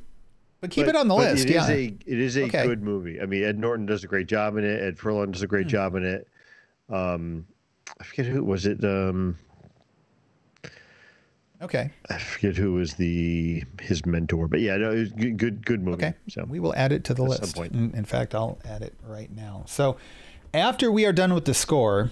But 0.61 0.71
keep 0.71 0.85
but- 0.85 0.95
it 0.95 0.97
on 0.99 1.07
the 1.07 1.15
list. 1.15 1.45
It 1.45 1.51
yeah. 1.53 1.63
is 1.63 1.69
a 1.69 1.83
it 2.05 2.19
is 2.19 2.37
a 2.37 2.43
Okay. 2.45 2.65
good 2.65 2.81
movie. 2.81 3.19
I 3.21 3.25
mean, 3.25 3.43
Ed 3.43 3.59
Norton 3.59 3.85
does 3.85 4.03
a 4.03 4.07
great 4.07 4.27
job 4.27 4.57
in 4.57 4.63
it. 4.63 4.81
Ed 4.81 4.97
Furlong 4.97 5.31
does 5.31 5.41
a 5.41 5.47
great 5.47 5.65
Hmm. 5.65 5.69
job 5.69 5.95
in 5.95 6.05
it. 6.05 6.27
Um, 6.89 7.45
I 7.99 8.03
forget 8.03 8.25
who 8.27 8.43
was 8.43 8.65
it. 8.65 8.83
Um, 8.83 9.37
okay. 11.61 11.91
I 12.09 12.17
forget 12.17 12.55
who 12.55 12.73
was 12.73 12.93
the 12.95 13.63
his 13.81 14.05
mentor, 14.05 14.47
but 14.47 14.59
yeah, 14.61 14.77
no, 14.77 14.91
it 14.91 14.99
was 14.99 15.11
good, 15.11 15.37
good, 15.37 15.65
good 15.65 15.83
movie. 15.83 16.05
Okay. 16.05 16.13
So 16.29 16.45
We 16.45 16.59
will 16.59 16.75
add 16.75 16.91
it 16.91 17.03
to 17.05 17.13
the 17.13 17.23
At 17.25 17.31
some 17.31 17.41
list. 17.41 17.55
point. 17.55 17.73
In, 17.73 17.91
in 17.95 18.05
fact, 18.05 18.33
I'll 18.35 18.59
add 18.65 18.81
it 18.81 18.93
right 19.03 19.31
now. 19.35 19.63
So 19.67 19.97
after 20.55 20.89
we 20.91 21.05
are 21.05 21.11
done 21.11 21.33
with 21.33 21.45
the 21.45 21.53
score, 21.53 22.11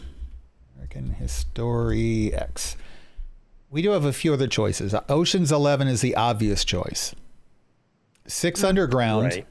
American 0.75 1.13
History 1.13 2.33
X, 2.33 2.75
we 3.69 3.81
do 3.81 3.91
have 3.91 4.05
a 4.05 4.13
few 4.13 4.33
other 4.33 4.47
choices. 4.47 4.93
Ocean's 5.09 5.51
11 5.51 5.87
is 5.87 6.01
the 6.01 6.15
obvious 6.15 6.65
choice. 6.65 7.15
Six 8.27 8.63
Underground, 8.63 9.25
Right. 9.25 9.47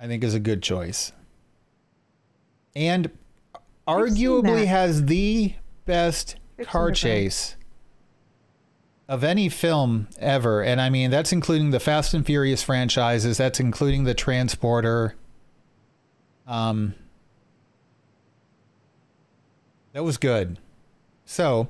I 0.00 0.06
think, 0.06 0.24
is 0.24 0.34
a 0.34 0.40
good 0.40 0.62
choice. 0.62 1.12
And 2.74 3.10
arguably 3.86 4.66
has 4.66 5.04
the 5.04 5.54
best 5.84 6.36
Six 6.56 6.68
car 6.70 6.90
chase 6.92 7.56
of 9.08 9.22
any 9.22 9.48
film 9.48 10.08
ever. 10.18 10.62
And 10.62 10.80
I 10.80 10.88
mean, 10.88 11.10
that's 11.10 11.32
including 11.32 11.70
the 11.70 11.80
Fast 11.80 12.14
and 12.14 12.24
Furious 12.24 12.62
franchises, 12.62 13.36
that's 13.36 13.60
including 13.60 14.04
the 14.04 14.14
Transporter. 14.14 15.14
Um, 16.46 16.94
that 19.92 20.04
was 20.04 20.16
good. 20.16 20.58
So, 21.24 21.68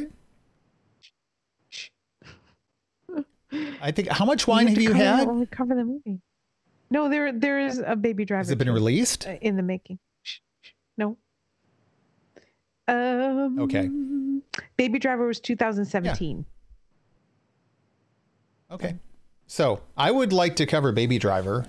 I 3.82 3.92
think. 3.92 4.08
How 4.08 4.26
much 4.26 4.48
wine 4.48 4.68
have 4.68 4.76
to 4.76 4.82
you 4.82 4.92
cover 4.94 5.04
had? 5.04 5.52
Cover 5.52 5.76
the 5.76 5.84
movie. 5.84 6.20
No, 6.90 7.10
there 7.10 7.32
there 7.34 7.60
is 7.60 7.82
a 7.86 7.96
Baby 7.96 8.26
Driver. 8.26 8.40
Has 8.40 8.52
it 8.52 8.58
been 8.58 8.70
released? 8.72 9.28
uh, 9.28 9.32
in 9.42 9.58
the 9.58 9.64
making? 9.64 10.00
No. 10.98 11.18
Um, 12.88 13.58
Okay. 13.60 13.90
Baby 14.78 15.00
Driver 15.00 15.28
was 15.28 15.40
2017. 15.40 16.46
Okay. 18.70 18.96
So 19.48 19.82
I 19.98 20.12
would 20.12 20.32
like 20.34 20.56
to 20.58 20.66
cover 20.66 20.92
Baby 20.92 21.18
Driver. 21.18 21.66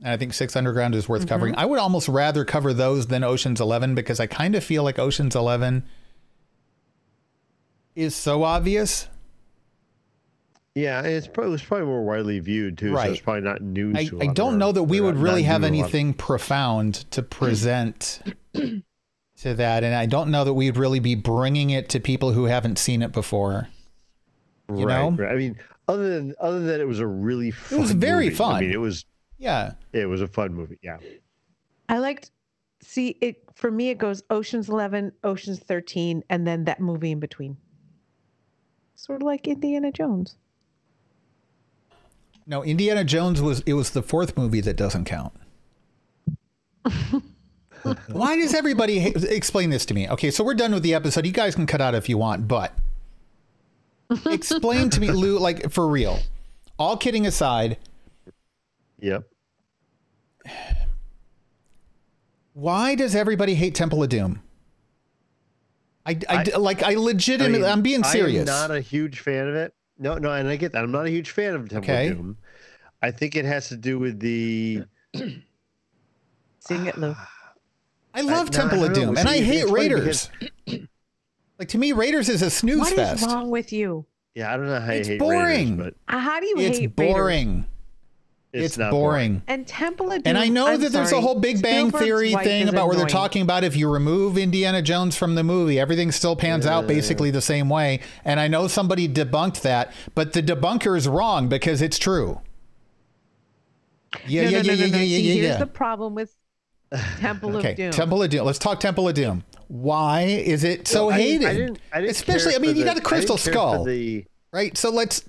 And 0.00 0.08
I 0.08 0.16
think 0.16 0.34
Six 0.34 0.56
Underground 0.56 0.94
is 0.96 1.08
worth 1.08 1.28
covering. 1.28 1.54
I 1.56 1.64
would 1.64 1.78
almost 1.78 2.08
rather 2.08 2.44
cover 2.44 2.72
those 2.72 3.06
than 3.06 3.22
Ocean's 3.22 3.60
Eleven 3.60 3.94
because 3.94 4.18
I 4.18 4.26
kind 4.26 4.54
of 4.56 4.64
feel 4.64 4.82
like 4.82 4.98
Ocean's 4.98 5.36
Eleven 5.36 5.84
is 7.94 8.14
so 8.14 8.42
obvious. 8.42 9.08
Yeah, 10.74 11.02
it's 11.02 11.26
probably, 11.26 11.50
it 11.50 11.52
was 11.52 11.62
probably 11.62 11.86
more 11.86 12.02
widely 12.02 12.38
viewed 12.40 12.78
too. 12.78 12.94
Right. 12.94 13.06
So 13.08 13.12
it's 13.12 13.20
probably 13.20 13.42
not 13.42 13.60
news. 13.60 13.94
I, 13.96 14.06
to 14.06 14.20
a 14.20 14.24
I 14.30 14.32
don't 14.32 14.56
know 14.58 14.72
that 14.72 14.84
we 14.84 15.00
would 15.00 15.16
not- 15.16 15.22
really 15.22 15.42
not 15.42 15.48
have 15.48 15.60
new 15.62 15.68
to 15.68 15.74
a 15.74 15.76
lot. 15.76 15.84
anything 15.84 16.14
profound 16.14 16.94
to 17.10 17.22
present 17.22 18.22
to 18.54 18.82
that, 19.54 19.84
and 19.84 19.94
I 19.94 20.06
don't 20.06 20.30
know 20.30 20.44
that 20.44 20.54
we'd 20.54 20.78
really 20.78 21.00
be 21.00 21.14
bringing 21.14 21.70
it 21.70 21.90
to 21.90 22.00
people 22.00 22.32
who 22.32 22.44
haven't 22.44 22.78
seen 22.78 23.02
it 23.02 23.12
before. 23.12 23.68
you 24.74 24.86
right, 24.86 24.98
know? 24.98 25.10
right. 25.10 25.32
I 25.32 25.36
mean, 25.36 25.58
other 25.88 26.08
than 26.14 26.34
other 26.40 26.60
than 26.60 26.80
it 26.80 26.88
was 26.88 27.00
a 27.00 27.06
really 27.06 27.50
fun. 27.50 27.80
was 27.80 27.92
very 27.92 28.26
movie. 28.26 28.36
fun. 28.36 28.54
I 28.54 28.60
mean, 28.62 28.72
it 28.72 28.80
was 28.80 29.04
Yeah, 29.36 29.72
it 29.92 30.06
was 30.06 30.22
a 30.22 30.26
fun 30.28 30.54
movie. 30.54 30.78
Yeah. 30.82 30.96
I 31.90 31.98
liked 31.98 32.30
see 32.80 33.18
it 33.20 33.44
for 33.54 33.70
me 33.70 33.90
it 33.90 33.98
goes 33.98 34.22
Ocean's 34.30 34.68
11, 34.70 35.12
Ocean's 35.22 35.58
13 35.58 36.24
and 36.30 36.46
then 36.46 36.64
that 36.64 36.80
movie 36.80 37.10
in 37.12 37.20
between. 37.20 37.58
Sort 39.02 39.20
of 39.20 39.26
like 39.26 39.48
Indiana 39.48 39.90
Jones. 39.90 40.36
no, 42.46 42.62
Indiana 42.62 43.02
Jones 43.02 43.42
was 43.42 43.58
it 43.66 43.72
was 43.72 43.90
the 43.90 44.00
fourth 44.02 44.36
movie 44.36 44.60
that 44.60 44.76
doesn't 44.76 45.06
count. 45.06 45.32
Why 48.12 48.36
does 48.36 48.54
everybody 48.54 49.00
ha- 49.00 49.12
explain 49.28 49.70
this 49.70 49.84
to 49.86 49.94
me? 49.94 50.08
Okay, 50.08 50.30
so 50.30 50.44
we're 50.44 50.54
done 50.54 50.72
with 50.72 50.84
the 50.84 50.94
episode. 50.94 51.26
You 51.26 51.32
guys 51.32 51.56
can 51.56 51.66
cut 51.66 51.80
out 51.80 51.96
if 51.96 52.08
you 52.08 52.16
want, 52.16 52.46
but 52.46 52.72
explain 54.26 54.88
to 54.90 55.00
me, 55.00 55.10
Lou, 55.10 55.36
like 55.40 55.72
for 55.72 55.88
real. 55.88 56.20
All 56.78 56.96
kidding 56.96 57.26
aside, 57.26 57.78
Yep. 59.00 59.24
why 62.52 62.94
does 62.94 63.16
everybody 63.16 63.54
hate 63.56 63.74
Temple 63.74 64.00
of 64.04 64.08
Doom? 64.10 64.42
I, 66.04 66.18
I, 66.28 66.44
I- 66.52 66.56
like 66.58 66.82
I 66.82 66.92
I 66.92 66.94
legitimately 66.94 67.60
mean, 67.60 67.70
I'm 67.70 67.82
being 67.82 68.02
serious. 68.04 68.48
I 68.48 68.52
am 68.64 68.68
not 68.70 68.76
a 68.76 68.80
huge 68.80 69.20
fan 69.20 69.48
of 69.48 69.54
it. 69.54 69.74
No, 69.98 70.18
no, 70.18 70.30
and 70.32 70.48
I 70.48 70.56
get 70.56 70.72
that. 70.72 70.82
I'm 70.82 70.90
not 70.90 71.06
a 71.06 71.10
huge 71.10 71.30
fan 71.30 71.54
of 71.54 71.68
Temple 71.68 71.90
Okay. 71.92 72.08
of 72.08 72.16
Doom. 72.16 72.36
I 73.02 73.10
think 73.10 73.36
it 73.36 73.44
has 73.44 73.68
to 73.68 73.76
do 73.76 73.98
with 73.98 74.18
the. 74.20 74.84
Sing 76.60 76.86
it, 76.86 76.96
Lou. 76.96 77.14
I 78.14 78.20
love 78.20 78.48
I 78.48 78.50
Temple 78.50 78.84
of. 78.84 78.92
Doom, 78.94 79.16
and 79.16 79.28
I 79.28 79.38
hate 79.42 79.62
funny 79.62 79.72
Raiders. 79.72 80.30
like 81.58 81.68
to 81.68 81.78
me, 81.78 81.92
Raiders 81.92 82.28
is 82.28 82.42
a 82.42 82.50
snooze 82.50 82.78
What 82.80 82.92
is 82.92 82.98
fest. 82.98 83.22
What 83.22 83.28
is 83.28 83.34
wrong 83.34 83.50
with 83.50 83.72
you? 83.72 84.06
Yeah, 84.34 84.52
I 84.52 84.56
don't 84.56 84.66
know 84.66 84.80
how 84.80 84.92
It's 84.92 85.08
you 85.08 85.14
hate 85.14 85.18
boring. 85.20 85.76
Raiders, 85.78 85.94
Uh, 86.08 86.18
How 86.18 86.40
do 86.40 86.46
you 86.46 86.54
It's 86.58 86.78
hate 86.78 86.92
Raiders? 86.96 87.14
boring. 87.14 87.60
but 87.62 87.68
it's, 88.52 88.66
It's, 88.66 88.78
not 88.78 88.90
boring. 88.90 89.42
And 89.46 89.66
Temple 89.66 90.12
of 90.12 90.22
Doom. 90.22 90.22
And 90.26 90.38
I 90.38 90.48
know 90.48 90.66
I'm 90.66 90.80
that 90.80 90.92
there's 90.92 91.12
a 91.12 91.20
whole 91.20 91.40
Big 91.40 91.62
Bang 91.62 91.88
Spielberg's 91.88 92.04
Theory 92.04 92.34
thing 92.34 92.64
is 92.64 92.68
about 92.68 92.88
where 92.88 92.96
they're 92.96 93.06
talking 93.06 93.40
about 93.42 93.64
if 93.64 93.74
you 93.76 93.90
remove 93.90 94.36
Indiana 94.36 94.82
Jones 94.82 95.16
from 95.16 95.34
the 95.36 95.42
movie, 95.42 95.80
everything 95.80 96.12
still 96.12 96.36
pans 96.36 96.66
out 96.66 96.86
basically 96.86 97.30
the 97.30 97.40
same 97.40 97.68
way. 97.70 98.00
And 98.24 98.38
I 98.38 98.48
know 98.48 98.68
somebody 98.68 99.08
debunked 99.08 99.62
that, 99.62 99.92
but 100.14 100.34
the 100.34 100.42
debunker 100.42 100.96
is 100.96 101.08
wrong 101.08 101.48
because 101.48 101.80
it's 101.80 101.98
true. 101.98 102.40
Yeah, 104.26 104.42
no, 104.44 104.48
yeah, 104.50 104.62
no, 104.62 104.72
yeah, 104.72 104.74
no, 104.74 104.74
yeah, 104.74 104.86
no, 104.92 104.98
yeah, 104.98 105.04
See, 105.04 105.20
yeah, 105.20 105.34
here's 105.34 105.46
yeah. 105.46 105.58
the 105.58 105.66
problem 105.66 106.14
with 106.14 106.34
Temple 107.18 107.56
Okay, 107.56 107.70
of 107.70 107.76
Doom. 107.76 107.90
Temple 107.92 108.22
of 108.22 108.28
Doom. 108.30 108.44
Let's 108.44 108.58
talk 108.58 108.80
Temple 108.80 109.08
of 109.08 109.14
Doom. 109.14 109.44
Why 109.68 110.22
is 110.24 110.64
it 110.64 110.86
so 110.86 111.08
I 111.08 111.14
hated? 111.14 111.48
I 111.48 111.54
didn't, 111.54 111.78
I 111.90 112.00
didn't 112.02 112.10
Especially, 112.10 112.54
I 112.54 112.58
mean, 112.58 112.76
you 112.76 112.84
the- 112.84 112.84
got 112.84 112.88
a 112.88 112.90
I 112.90 112.94
didn't 112.96 113.06
crystal 113.06 113.38
skull, 113.38 113.84
The, 113.84 114.26
right? 114.52 114.76
So 114.76 114.90
let's. 114.90 115.24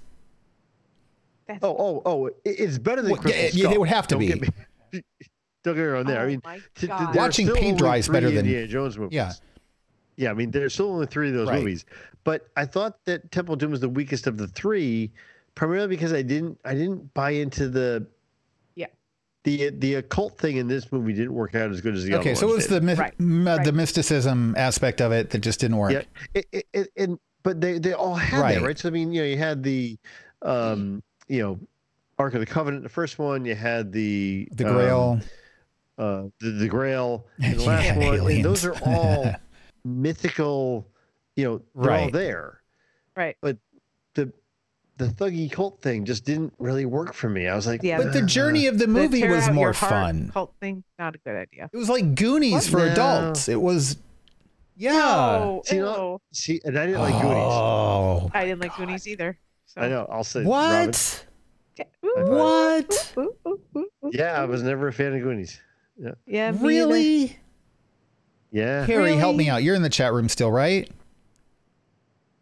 That's- 1.48 1.60
oh, 1.64 1.76
oh, 1.78 2.02
oh! 2.06 2.30
It's 2.46 2.78
better 2.78 3.02
than 3.02 3.12
Well, 3.12 3.22
Crystal 3.22 3.42
yeah, 3.44 3.50
yeah, 3.54 3.62
Skull. 3.64 3.74
it 3.74 3.80
would 3.80 3.90
have 3.90 4.08
to 4.08 4.16
Don't 4.16 4.20
be. 4.20 4.28
get 4.28 4.42
me, 4.42 4.48
don't 5.64 5.76
get 5.76 5.78
me 5.78 5.82
wrong 5.84 6.06
there. 6.06 6.20
I 6.22 6.24
Oh 6.24 6.28
mean, 6.28 6.42
t- 6.42 6.60
t- 6.76 6.88
there 6.88 7.08
Watching 7.14 7.48
still 7.48 7.56
paint 7.58 7.78
dry 7.78 7.98
is 7.98 8.08
better 8.08 8.28
three 8.28 8.36
than- 8.38 8.46
Indiana 8.46 8.68
Jones 8.68 8.98
movies. 8.98 9.16
Yeah. 9.16 9.34
Yeah, 10.16 10.30
I 10.30 10.34
mean, 10.36 10.52
there's 10.52 10.74
still 10.76 10.92
only 10.92 11.08
three 11.08 11.30
of 11.30 11.34
those 11.34 11.48
Right. 11.48 11.60
movies, 11.60 11.86
but 12.24 12.48
I 12.56 12.66
thought 12.66 13.04
that 13.06 13.32
Temple 13.32 13.54
of 13.54 13.60
Doom 13.60 13.72
was 13.72 13.80
the 13.80 13.90
weakest 13.90 14.28
of 14.28 14.38
the 14.38 14.48
three, 14.48 15.12
primarily 15.56 15.88
because 15.88 16.14
I 16.14 16.22
didn't 16.22 16.60
I 16.64 16.76
didn't 16.76 17.12
buy 17.16 17.32
into 17.32 17.68
the 17.68 18.06
Yeah. 18.76 18.86
the 19.44 19.72
the 19.72 19.96
occult 19.96 20.38
thing 20.38 20.58
in 20.58 20.68
this 20.68 20.92
movie 20.92 21.14
didn't 21.14 21.34
work 21.34 21.56
out 21.56 21.72
as 21.72 21.82
good 21.82 21.96
as 21.96 22.04
the 22.04 22.12
Okay, 22.14 22.16
other 22.16 22.30
Okay, 22.30 22.36
so 22.40 22.48
it 22.50 22.56
was 22.56 22.68
did. 22.68 22.82
the 22.84 22.86
my- 22.86 22.94
Right, 22.94 23.14
m- 23.20 23.48
uh, 23.48 23.56
the 23.58 23.64
right. 23.64 23.74
mysticism 23.74 24.54
aspect 24.56 25.02
of 25.02 25.12
it 25.12 25.32
that 25.32 25.40
just 25.40 25.60
didn't 25.60 25.78
work. 25.78 25.92
Yeah, 25.94 26.04
it, 26.36 26.46
it, 26.52 26.66
it, 26.74 26.88
and 26.96 27.18
but 27.42 27.60
they 27.60 27.80
they 27.80 27.94
all 27.94 28.14
had 28.14 28.40
Right. 28.40 28.54
that 28.60 28.66
right. 28.66 28.78
So 28.78 28.90
I 28.90 28.92
mean, 28.92 29.12
you 29.14 29.22
know, 29.22 29.28
you 29.28 29.38
had 29.38 29.64
the, 29.64 29.98
um, 30.44 31.02
you 31.34 31.42
know, 31.42 31.60
Ark 32.20 32.36
of 32.36 32.40
the 32.42 32.46
Covenant, 32.46 32.84
the 32.84 32.90
first 32.90 33.18
one. 33.18 33.44
You 33.44 33.56
had 33.56 33.92
the 33.92 34.48
The 34.52 34.68
um, 34.68 34.74
Grail. 34.76 35.20
uh, 35.98 36.24
the, 36.40 36.52
the 36.52 36.68
Grail, 36.68 37.26
and 37.42 37.60
the 37.60 37.64
Yeah, 37.64 37.98
one. 37.98 38.32
And 38.32 38.46
those 38.46 38.64
are 38.66 38.76
all 38.86 39.34
mythical. 39.84 40.88
You 41.36 41.46
know, 41.46 41.62
they're 41.76 41.92
all 41.92 41.98
Right. 42.04 42.14
there. 42.14 42.62
Right. 43.18 43.36
But 43.42 43.58
the 44.14 44.32
the 44.98 45.06
Thuggee 45.08 45.52
cult 45.52 45.82
thing 45.82 46.06
just 46.06 46.24
didn't 46.24 46.54
really 46.60 46.86
work 46.86 47.14
for 47.16 47.28
me. 47.30 47.48
I 47.48 47.56
was 47.56 47.66
like, 47.66 47.82
Yeah. 47.82 47.98
But 47.98 48.14
the 48.14 48.22
journey 48.22 48.68
of 48.68 48.78
the 48.78 48.86
The 48.86 48.92
movie 48.92 49.22
tear 49.22 49.32
was 49.32 49.50
more 49.50 49.74
fun. 49.74 50.30
Cult 50.32 50.54
thing, 50.62 50.84
not 51.00 51.16
a 51.16 51.18
good 51.18 51.36
idea. 51.36 51.68
It 51.74 51.78
was 51.78 51.90
like 51.90 52.14
Goonies 52.14 52.70
What? 52.72 52.82
for 52.82 52.86
No. 52.86 52.92
adults. 52.92 53.50
It 53.50 53.60
was, 53.60 53.98
yeah. 54.78 54.92
Oh, 55.42 55.64
See, 55.66 55.78
you 55.78 55.82
know- 55.82 56.22
See, 56.32 56.62
and 56.64 56.78
I 56.78 56.86
didn't 56.86 57.02
like 57.02 57.20
Goonies. 57.20 57.38
Oh, 57.38 58.30
I 58.36 58.46
didn't 58.46 58.62
like 58.62 58.76
Goonies 58.78 59.08
either. 59.08 59.40
So. 59.66 59.82
I 59.82 59.88
know. 59.90 60.06
I'll 60.10 60.24
say 60.24 60.44
what? 60.44 61.26
Okay. 61.80 61.90
Ooh, 62.06 62.26
What? 62.28 63.14
ooh, 63.18 63.34
ooh, 63.48 63.60
ooh, 63.76 63.90
ooh, 64.06 64.12
Yeah, 64.12 64.40
I 64.42 64.46
was 64.46 64.62
never 64.62 64.88
a 64.88 64.94
fan 64.94 65.14
of 65.16 65.22
Goonies. 65.22 65.60
Yeah. 65.98 66.12
me 66.26 66.34
neither. 66.52 66.68
Really? 66.68 67.40
Yeah. 68.52 68.86
Carrie, 68.86 69.16
help 69.16 69.36
me 69.36 69.50
out. 69.50 69.64
You're 69.64 69.76
in 69.76 69.82
the 69.82 69.90
chat 69.90 70.14
room 70.14 70.30
still, 70.30 70.52
right? 70.52 70.90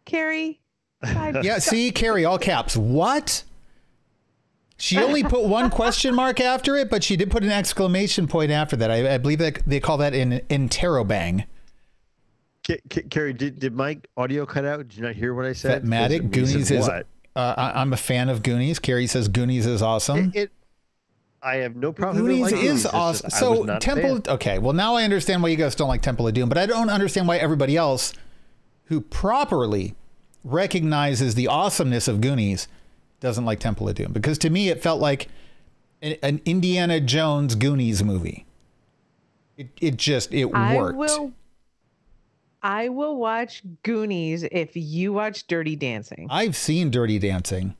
Carrie. 0.04 0.60
Yeah, 1.04 1.58
see, 1.58 1.90
Carrie, 1.90 2.24
all 2.24 2.38
caps. 2.38 2.76
What? 2.76 3.44
She 4.78 4.98
only 4.98 5.22
put 5.22 5.44
one 5.44 5.70
question 5.70 6.14
mark 6.14 6.40
after 6.40 6.76
it, 6.76 6.90
but 6.90 7.02
she 7.04 7.16
did 7.16 7.30
put 7.30 7.42
an 7.44 7.50
exclamation 7.50 8.26
point 8.26 8.50
after 8.50 8.76
that. 8.76 8.90
I, 8.90 9.14
I 9.14 9.18
believe 9.18 9.38
that 9.38 9.62
they 9.66 9.80
call 9.80 9.96
that 9.98 10.12
an 10.12 10.40
interrobang. 10.50 11.46
Ca- 12.66 12.80
Ca- 12.90 13.02
Carrie, 13.10 13.32
did, 13.32 13.58
did 13.58 13.74
my 13.74 13.98
audio 14.16 14.44
cut 14.44 14.64
out? 14.64 14.78
Did 14.88 14.96
you 14.96 15.02
not 15.04 15.14
hear 15.14 15.34
what 15.34 15.44
I 15.46 15.52
said? 15.52 15.84
Fatmatic, 15.84 16.30
Because 16.30 16.52
Goonies 16.52 16.70
is. 16.70 16.86
what? 16.86 17.06
Uh, 17.34 17.54
I, 17.56 17.80
I'm 17.80 17.92
a 17.92 17.96
fan 17.96 18.28
of 18.28 18.42
Goonies. 18.42 18.78
Carrie 18.78 19.06
says 19.06 19.28
Goonies 19.28 19.66
is 19.66 19.82
awesome. 19.82 20.32
It, 20.34 20.42
it- 20.44 20.52
I 21.44 21.56
have 21.56 21.74
no 21.74 21.92
problem. 21.92 22.24
Goonies 22.24 22.42
with 22.42 22.52
it. 22.52 22.56
Like 22.56 22.64
is 22.64 22.70
Goonies. 22.82 22.86
Awesome. 22.86 23.30
just 23.30 23.40
So 23.40 23.78
Temple. 23.78 24.20
Okay, 24.34 24.58
well 24.60 24.72
now 24.74 24.94
I 24.94 25.02
understand 25.02 25.42
why 25.42 25.48
you 25.48 25.56
guys 25.56 25.74
don't 25.74 25.88
like 25.88 26.00
Temple 26.02 26.28
of 26.28 26.34
Doom, 26.34 26.48
but 26.48 26.56
I 26.56 26.66
don't 26.66 26.88
understand 26.88 27.26
why 27.26 27.38
everybody 27.38 27.76
else, 27.76 28.12
who 28.84 29.00
properly 29.00 29.96
recognizes 30.44 31.34
the 31.34 31.48
awesomeness 31.48 32.06
of 32.06 32.20
Goonies, 32.20 32.68
doesn't 33.18 33.44
like 33.44 33.58
Temple 33.58 33.88
of 33.88 33.96
Doom. 33.96 34.12
Because 34.12 34.38
to 34.38 34.50
me, 34.50 34.68
it 34.68 34.82
felt 34.82 35.00
like 35.00 35.28
an, 36.00 36.14
an 36.22 36.40
Indiana 36.44 37.00
Jones 37.00 37.56
Goonies 37.56 38.04
movie. 38.04 38.46
It 39.56 39.68
it 39.80 39.96
just 39.96 40.32
it 40.32 40.46
I 40.54 40.76
worked. 40.76 40.96
will. 40.98 41.32
I 42.62 42.88
will 42.88 43.16
watch 43.16 43.62
Goonies 43.82 44.44
if 44.44 44.76
you 44.76 45.12
watch 45.12 45.46
Dirty 45.46 45.74
Dancing. 45.76 46.28
I've 46.30 46.56
seen 46.56 46.90
Dirty 46.90 47.18
Dancing. 47.18 47.74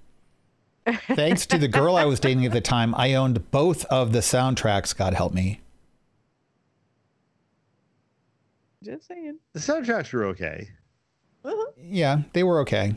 Thanks 1.07 1.47
to 1.47 1.59
the 1.59 1.69
girl 1.69 1.97
I 1.97 2.05
was 2.05 2.19
dating 2.21 2.45
at 2.45 2.53
the 2.53 2.61
time, 2.61 2.95
I 2.97 3.15
owned 3.15 3.51
both 3.53 3.85
of 3.87 4.13
the 4.13 4.19
soundtracks. 4.19 4.97
God 4.97 5.15
help 5.15 5.33
me. 5.33 5.61
Just 8.83 9.07
saying. 9.07 9.39
The 9.53 9.61
soundtracks 9.61 10.13
were 10.13 10.25
okay. 10.27 10.69
Uh-huh. 11.45 11.71
Yeah, 11.81 12.23
they 12.33 12.43
were 12.43 12.61
okay. 12.61 12.97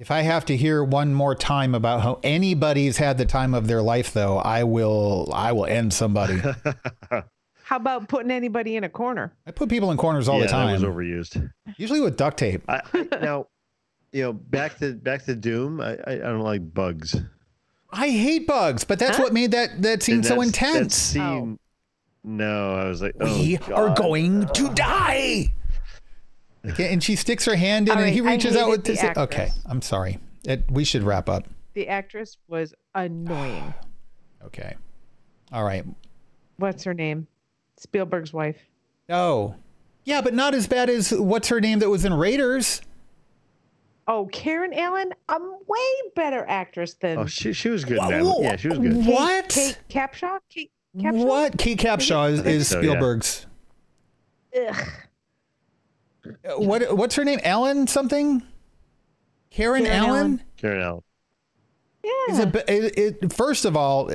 If 0.00 0.10
I 0.10 0.22
have 0.22 0.44
to 0.46 0.56
hear 0.56 0.82
one 0.82 1.14
more 1.14 1.36
time 1.36 1.76
about 1.76 2.00
how 2.00 2.18
anybody's 2.24 2.96
had 2.96 3.18
the 3.18 3.24
time 3.24 3.54
of 3.54 3.68
their 3.68 3.82
life, 3.82 4.12
though, 4.12 4.38
I 4.38 4.64
will. 4.64 5.30
I 5.32 5.52
will 5.52 5.66
end 5.66 5.94
somebody. 5.94 6.42
How 7.72 7.76
about 7.76 8.06
putting 8.06 8.30
anybody 8.30 8.76
in 8.76 8.84
a 8.84 8.88
corner? 8.90 9.32
I 9.46 9.50
put 9.50 9.70
people 9.70 9.90
in 9.92 9.96
corners 9.96 10.28
all 10.28 10.36
yeah, 10.36 10.44
the 10.44 10.50
time, 10.50 10.78
that 10.78 10.86
was 10.86 10.94
overused. 10.94 11.50
usually 11.78 12.02
with 12.02 12.18
duct 12.18 12.36
tape. 12.36 12.60
I, 12.68 12.82
I, 12.92 13.08
now, 13.22 13.46
you 14.12 14.24
know, 14.24 14.34
back 14.34 14.76
to 14.80 14.92
back 14.92 15.24
to 15.24 15.34
Doom. 15.34 15.80
I, 15.80 15.92
I, 16.06 16.12
I 16.12 16.16
don't 16.18 16.40
like 16.42 16.74
bugs. 16.74 17.16
I 17.90 18.10
hate 18.10 18.46
bugs, 18.46 18.84
but 18.84 18.98
that's 18.98 19.16
Huh? 19.16 19.22
what 19.22 19.32
made 19.32 19.52
that 19.52 19.80
that 19.80 20.02
scene 20.02 20.22
so 20.22 20.34
that's- 20.34 20.52
that 20.58 20.66
intense. 20.74 20.94
scene. 20.94 21.58
No, 22.22 22.74
I 22.74 22.88
was 22.88 23.00
like, 23.00 23.14
oh, 23.22 23.38
we 23.40 23.56
are 23.72 23.86
God. 23.88 23.96
going 23.96 24.46
to 24.48 24.68
die. 24.74 25.46
Okay, 26.66 26.88
and 26.92 27.02
she 27.02 27.16
sticks 27.16 27.46
her 27.46 27.56
hand 27.56 27.88
in, 27.88 27.96
All 27.96 28.02
and 28.04 28.12
he 28.12 28.20
I 28.20 28.32
reaches 28.32 28.54
out 28.54 28.68
with 28.68 28.86
hated 28.86 28.96
this. 28.96 29.00
the 29.00 29.06
actress. 29.08 29.24
Okay, 29.24 29.48
I'm 29.64 29.80
sorry. 29.80 30.18
It, 30.46 30.70
we 30.70 30.84
should 30.84 31.04
wrap 31.04 31.30
up. 31.30 31.48
The 31.72 31.88
actress 31.88 32.36
was 32.48 32.74
annoying. 32.94 33.72
Okay. 34.44 34.74
All 35.52 35.64
right. 35.64 35.86
What's 36.58 36.84
her 36.84 36.92
name? 36.92 37.28
Spielberg's 37.82 38.32
wife. 38.32 38.56
Oh, 39.10 39.54
yeah, 40.04 40.20
but 40.20 40.34
not 40.34 40.54
as 40.54 40.66
bad 40.66 40.88
as 40.90 41.10
what's 41.12 41.48
her 41.48 41.60
name 41.60 41.78
that 41.80 41.88
was 41.90 42.04
in 42.04 42.14
Raiders. 42.14 42.80
Oh, 44.08 44.26
Karen 44.32 44.72
Allen, 44.74 45.12
a 45.28 45.38
way 45.66 46.10
better 46.16 46.44
actress 46.48 46.94
than 46.94 47.18
Oh, 47.18 47.26
she 47.26 47.52
she 47.52 47.68
was 47.68 47.84
good. 47.84 47.98
Wha- 47.98 48.08
Man. 48.10 48.24
wha- 48.24 48.40
Yeah, 48.40 48.56
she 48.56 48.68
was 48.68 48.78
good. 48.78 48.94
Kate- 49.04 49.06
What? 49.14 49.48
Kate 49.50 49.78
Capshaw. 49.88 50.38
Kate 50.48 50.72
Capshaw. 50.96 51.24
What? 51.24 51.58
Kate 51.58 51.78
Capshaw 51.78 52.30
is, 52.32 52.40
is 52.44 52.68
so, 52.68 52.80
yeah. 52.80 52.82
Spielberg's. 52.90 53.46
Ugh. 54.56 54.76
Uh, 56.26 56.30
What? 56.60 56.96
What's 56.96 57.14
her 57.16 57.24
name? 57.24 57.40
Ellen 57.42 57.86
something? 57.86 58.42
Karen, 59.50 59.84
Karen 59.84 59.86
Allen, 60.04 60.10
Allen. 60.10 60.42
Karen 60.56 60.82
Allen. 60.82 61.02
Yeah. 62.04 62.42
a 62.42 62.46
bi- 62.46 62.64
it, 62.68 62.98
it, 63.22 63.32
first 63.32 63.64
of 63.64 63.76
all, 63.76 64.10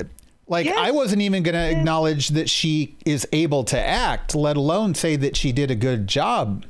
like 0.48 0.66
Yes. 0.66 0.76
I 0.78 0.90
wasn't 0.90 1.22
even 1.22 1.42
going 1.42 1.54
to 1.54 1.70
acknowledge 1.78 2.28
that 2.30 2.48
she 2.50 2.96
is 3.04 3.26
able 3.32 3.64
to 3.64 3.78
act, 3.78 4.34
let 4.34 4.56
alone 4.56 4.94
say 4.94 5.16
that 5.16 5.36
she 5.36 5.52
did 5.52 5.70
a 5.70 5.74
good 5.74 6.06
job. 6.06 6.64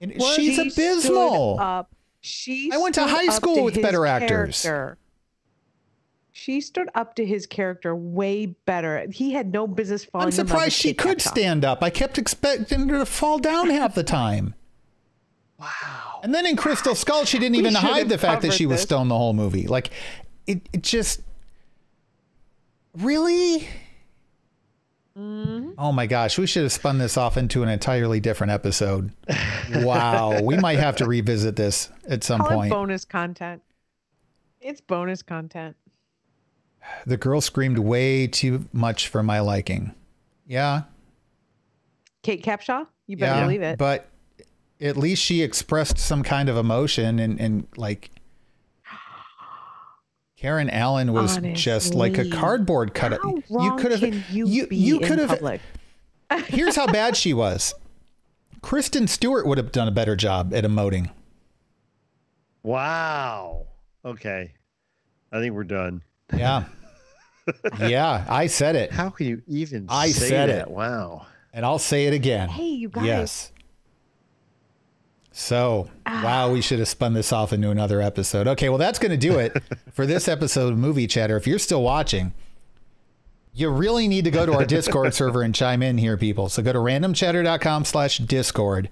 And 0.00 0.12
she's 0.20 0.56
She 0.56 0.68
abysmal. 0.68 1.58
Up. 1.60 1.90
She 2.20 2.70
I 2.72 2.78
went 2.78 2.94
to 2.96 3.04
high 3.06 3.28
school 3.28 3.56
to 3.56 3.62
with 3.62 3.80
better 3.80 4.04
actors. 4.06 4.62
character. 4.62 4.98
She 6.32 6.60
stood 6.60 6.88
up 6.94 7.14
to 7.16 7.24
his 7.24 7.46
character 7.46 7.96
way 7.96 8.46
better. 8.46 9.06
He 9.10 9.32
had 9.32 9.52
no 9.52 9.66
business 9.66 10.04
falling. 10.04 10.26
I'm 10.26 10.28
in 10.32 10.36
love 10.36 10.44
with 10.44 10.48
surprised 10.50 10.72
she 10.76 10.92
could 10.92 11.22
stand 11.22 11.64
up. 11.64 11.82
I 11.82 11.88
kept 11.90 12.18
expecting 12.18 12.88
her 12.88 12.98
to 12.98 13.06
fall 13.06 13.38
down 13.38 13.70
half 13.70 13.94
the 13.94 14.02
time. 14.04 14.54
Wow. 15.58 16.20
And 16.22 16.34
then 16.34 16.44
in 16.44 16.56
Crystal 16.56 16.94
Skull, 16.94 17.24
she 17.24 17.38
didn't 17.38 17.54
We 17.54 17.60
even 17.60 17.74
hide 17.74 18.10
the 18.10 18.18
fact 18.18 18.42
that 18.42 18.52
she 18.52 18.66
was 18.66 18.76
this. 18.76 18.82
stoned 18.82 19.10
the 19.10 19.16
whole 19.16 19.32
movie. 19.32 19.66
Like, 19.66 19.90
it, 20.46 20.60
it 20.74 20.82
just 20.82 21.22
really. 22.96 23.68
Mm-hmm. 25.16 25.70
Oh 25.78 25.92
my 25.92 26.06
gosh, 26.06 26.38
we 26.38 26.46
should 26.46 26.62
have 26.64 26.72
spun 26.72 26.98
this 26.98 27.16
off 27.16 27.36
into 27.36 27.62
an 27.62 27.68
entirely 27.68 28.20
different 28.20 28.52
episode. 28.52 29.12
Wow, 29.74 30.42
we 30.42 30.56
might 30.56 30.78
have 30.78 30.96
to 30.96 31.06
revisit 31.06 31.56
this 31.56 31.90
at 32.08 32.22
some 32.22 32.40
Call 32.40 32.50
point. 32.50 32.70
bonus 32.70 33.04
content. 33.04 33.62
It's 34.60 34.80
bonus 34.80 35.22
content. 35.22 35.76
The 37.06 37.16
girl 37.16 37.40
screamed 37.40 37.78
way 37.78 38.26
too 38.26 38.68
much 38.72 39.08
for 39.08 39.22
my 39.22 39.40
liking. 39.40 39.94
Yeah, 40.46 40.82
Kate 42.22 42.44
Capshaw, 42.44 42.86
you 43.06 43.16
better 43.16 43.40
yeah, 43.40 43.44
believe 43.44 43.62
it. 43.62 43.78
but 43.78 44.08
at 44.80 44.96
least 44.96 45.22
she 45.22 45.42
expressed 45.42 45.98
some 45.98 46.22
kind 46.22 46.48
of 46.48 46.56
emotion 46.56 47.18
and 47.18 47.40
and 47.40 47.66
like 47.76 48.10
Karen 50.46 50.70
Allen 50.70 51.12
was 51.12 51.38
just 51.54 51.92
like 51.96 52.18
a 52.18 52.30
cardboard 52.30 52.94
cutout. 52.94 53.20
You 53.50 53.74
could 53.78 53.90
have 53.90 54.30
you, 54.30 54.46
you 54.46 54.68
you 54.70 55.00
could 55.00 55.18
have? 55.18 55.60
Here's 56.46 56.76
how 56.76 56.86
bad 56.86 57.16
she 57.16 57.34
was. 57.34 57.74
Kristen 58.62 59.08
Stewart 59.08 59.44
would 59.44 59.58
have 59.58 59.72
done 59.72 59.88
a 59.88 59.90
better 59.90 60.14
job 60.14 60.54
at 60.54 60.62
emoting. 60.62 61.10
Wow. 62.62 63.66
Okay. 64.04 64.52
I 65.32 65.40
think 65.40 65.52
we're 65.52 65.64
done. 65.64 66.02
Yeah. 66.32 66.66
yeah, 67.80 68.24
I 68.28 68.46
said 68.46 68.76
it. 68.76 68.92
How 68.92 69.10
can 69.10 69.26
you 69.26 69.42
even 69.48 69.86
I 69.88 70.10
say 70.10 70.28
said 70.28 70.48
that? 70.48 70.68
it. 70.68 70.70
Wow. 70.70 71.26
And 71.52 71.66
I'll 71.66 71.80
say 71.80 72.06
it 72.06 72.14
again. 72.14 72.50
Hey, 72.50 72.68
you 72.68 72.88
guys. 72.88 73.04
Yes. 73.04 73.52
So, 75.38 75.90
wow, 76.06 76.50
we 76.50 76.62
should 76.62 76.78
have 76.78 76.88
spun 76.88 77.12
this 77.12 77.30
off 77.30 77.52
into 77.52 77.70
another 77.70 78.00
episode. 78.00 78.48
Okay, 78.48 78.70
well, 78.70 78.78
that's 78.78 78.98
going 78.98 79.10
to 79.10 79.18
do 79.18 79.38
it 79.38 79.54
for 79.92 80.06
this 80.06 80.28
episode 80.28 80.72
of 80.72 80.78
Movie 80.78 81.06
Chatter. 81.06 81.36
If 81.36 81.46
you're 81.46 81.58
still 81.58 81.82
watching, 81.82 82.32
you 83.52 83.68
really 83.68 84.08
need 84.08 84.24
to 84.24 84.30
go 84.30 84.46
to 84.46 84.54
our 84.54 84.64
Discord 84.64 85.12
server 85.12 85.42
and 85.42 85.54
chime 85.54 85.82
in 85.82 85.98
here, 85.98 86.16
people. 86.16 86.48
So 86.48 86.62
go 86.62 86.72
to 86.72 86.78
randomchatter.com 86.78 87.84
slash 87.84 88.16
Discord 88.16 88.88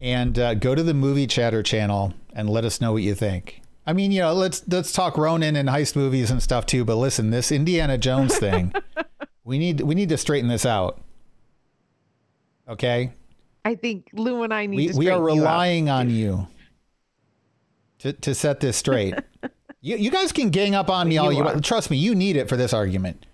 and 0.00 0.38
uh, 0.38 0.54
go 0.54 0.76
to 0.76 0.82
the 0.84 0.94
Movie 0.94 1.26
Chatter 1.26 1.64
channel 1.64 2.14
and 2.32 2.48
let 2.48 2.64
us 2.64 2.80
know 2.80 2.92
what 2.92 3.02
you 3.02 3.16
think. 3.16 3.62
I 3.84 3.94
mean, 3.94 4.12
you 4.12 4.20
know, 4.20 4.32
let's 4.32 4.62
let's 4.68 4.92
talk 4.92 5.18
Ronin 5.18 5.56
and 5.56 5.68
heist 5.68 5.96
movies 5.96 6.30
and 6.30 6.40
stuff 6.40 6.66
too. 6.66 6.84
But 6.84 6.96
listen, 6.96 7.30
this 7.30 7.50
Indiana 7.50 7.98
Jones 7.98 8.38
thing, 8.38 8.72
we 9.44 9.58
need 9.58 9.80
we 9.80 9.96
need 9.96 10.08
to 10.10 10.18
straighten 10.18 10.48
this 10.48 10.64
out. 10.64 11.00
Okay, 12.68 13.10
I 13.66 13.74
think 13.74 14.10
Lou 14.12 14.44
and 14.44 14.54
I 14.54 14.66
need 14.66 14.76
we, 14.76 14.88
to 14.88 14.96
we 14.96 15.08
are 15.08 15.18
straighten 15.18 15.36
you 15.36 15.42
relying 15.42 15.90
on 15.90 16.08
you 16.08 16.46
to, 17.98 18.12
to 18.12 18.32
set 18.32 18.60
this 18.60 18.76
straight. 18.76 19.14
you, 19.80 19.96
you 19.96 20.10
guys 20.12 20.30
can 20.30 20.50
gang 20.50 20.76
up 20.76 20.88
on 20.88 21.08
me 21.08 21.18
all 21.18 21.32
You 21.32 21.38
you 21.38 21.44
want. 21.44 21.64
Trust 21.64 21.90
me, 21.90 21.96
you 21.96 22.14
need 22.14 22.36
it 22.36 22.48
for 22.48 22.56
this 22.56 22.72
argument. 22.72 23.26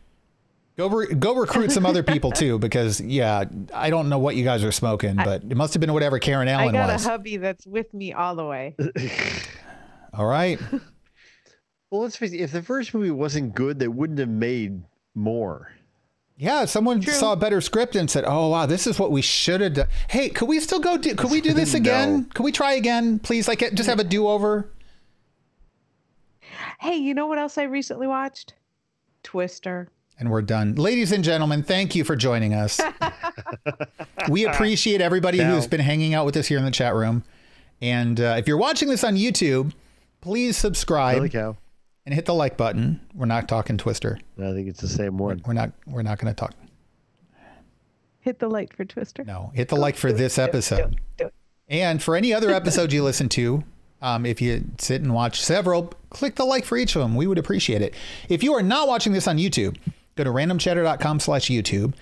Go 0.78 0.88
re- 0.88 1.14
go 1.14 1.34
recruit 1.34 1.70
some 1.70 1.84
other 1.84 2.02
people 2.02 2.32
too, 2.32 2.58
because 2.58 2.98
yeah, 2.98 3.44
I 3.74 3.90
don't 3.90 4.08
know 4.08 4.18
what 4.18 4.34
you 4.34 4.44
guys 4.44 4.64
are 4.64 4.72
smoking, 4.72 5.16
but 5.16 5.42
it 5.44 5.54
must 5.54 5.74
have 5.74 5.82
been 5.82 5.92
whatever 5.92 6.18
Karen 6.18 6.48
Allen 6.48 6.66
was. 6.66 6.74
I 6.74 6.78
got 6.78 6.92
was. 6.94 7.04
a 7.04 7.08
hubby 7.10 7.36
that's 7.36 7.66
with 7.66 7.92
me 7.92 8.14
all 8.14 8.34
the 8.34 8.46
way. 8.46 8.74
all 10.14 10.24
right, 10.24 10.58
Well, 11.92 12.00
let's 12.00 12.16
face 12.16 12.32
it. 12.32 12.40
If 12.40 12.52
the 12.52 12.62
first 12.62 12.94
movie 12.94 13.10
wasn't 13.10 13.54
good, 13.54 13.78
they 13.78 13.86
wouldn't 13.86 14.18
have 14.18 14.30
made 14.30 14.80
more. 15.14 15.72
Yeah. 16.36 16.64
Someone 16.64 17.00
True. 17.00 17.12
saw 17.12 17.32
a 17.32 17.36
better 17.36 17.60
script 17.60 17.96
and 17.96 18.10
said, 18.10 18.24
"Oh 18.26 18.48
wow, 18.48 18.66
this 18.66 18.86
is 18.86 18.98
what 18.98 19.10
we 19.10 19.22
should 19.22 19.60
have 19.60 19.74
done." 19.74 19.88
Hey, 20.08 20.28
could 20.28 20.48
we 20.48 20.60
still 20.60 20.80
go? 20.80 20.96
Do, 20.96 21.14
could 21.14 21.30
we 21.30 21.40
do 21.40 21.52
this 21.52 21.74
again? 21.74 22.12
No. 22.12 22.26
Could 22.34 22.44
we 22.44 22.52
try 22.52 22.72
again, 22.72 23.18
please? 23.18 23.48
Like, 23.48 23.60
just 23.74 23.88
have 23.88 24.00
a 24.00 24.04
do 24.04 24.26
over. 24.28 24.68
Hey, 26.80 26.96
you 26.96 27.14
know 27.14 27.26
what 27.26 27.38
else 27.38 27.58
I 27.58 27.62
recently 27.62 28.06
watched? 28.06 28.54
Twister. 29.22 29.88
And 30.18 30.30
we're 30.30 30.42
done. 30.42 30.74
Ladies 30.74 31.12
and 31.12 31.24
gentlemen, 31.24 31.62
thank 31.62 31.94
you 31.94 32.04
for 32.04 32.16
joining 32.16 32.54
us. 32.54 32.80
we 34.28 34.46
appreciate 34.46 35.00
everybody 35.00 35.38
Ciao. 35.38 35.54
who's 35.54 35.66
been 35.66 35.80
hanging 35.80 36.14
out 36.14 36.26
with 36.26 36.36
us 36.36 36.46
here 36.46 36.58
in 36.58 36.64
the 36.64 36.70
chat 36.70 36.94
room. 36.94 37.24
And 37.80 38.20
uh, 38.20 38.36
if 38.38 38.46
you're 38.46 38.58
watching 38.58 38.88
this 38.88 39.02
on 39.04 39.16
YouTube, 39.16 39.72
please 40.20 40.56
subscribe 40.56 41.16
Holy 41.16 41.28
cow. 41.28 41.56
And 42.06 42.14
hit 42.14 42.26
the 42.26 42.34
like 42.34 42.56
button. 42.56 43.00
We're 43.14 43.26
not 43.26 43.48
talking 43.48 43.78
Twister. 43.78 44.18
I 44.38 44.52
think 44.52 44.68
it's 44.68 44.80
the 44.80 44.88
same 44.88 45.18
one. 45.18 45.42
We're 45.46 45.52
not. 45.52 45.72
We're 45.86 46.02
not 46.02 46.18
going 46.18 46.32
to 46.32 46.38
talk. 46.38 46.54
Hit 48.20 48.38
the 48.38 48.48
like 48.48 48.74
for 48.76 48.84
Twister. 48.84 49.24
No, 49.24 49.50
hit 49.54 49.68
the 49.68 49.76
like 49.76 49.96
for 49.96 50.12
this 50.12 50.38
it, 50.38 50.42
episode. 50.42 50.96
do 51.16 51.26
it. 51.26 51.34
And 51.68 52.02
for 52.02 52.14
any 52.16 52.32
other 52.32 52.50
episode 52.50 52.92
you 52.92 53.02
listen 53.02 53.28
to, 53.30 53.64
um, 54.00 54.26
if 54.26 54.40
you 54.40 54.64
sit 54.78 55.00
and 55.00 55.14
watch 55.14 55.40
several, 55.40 55.92
click 56.10 56.36
the 56.36 56.44
like 56.44 56.64
for 56.64 56.76
each 56.76 56.94
of 56.94 57.02
them. 57.02 57.16
We 57.16 57.26
would 57.26 57.38
appreciate 57.38 57.82
it. 57.82 57.94
If 58.28 58.42
you 58.42 58.52
are 58.54 58.62
not 58.62 58.88
watching 58.88 59.12
this 59.12 59.26
on 59.26 59.38
YouTube, 59.38 59.76
go 60.16 60.24
to 60.24 60.30
randomchatter.com 60.30 61.20
slash 61.20 61.46
YouTube 61.46 61.94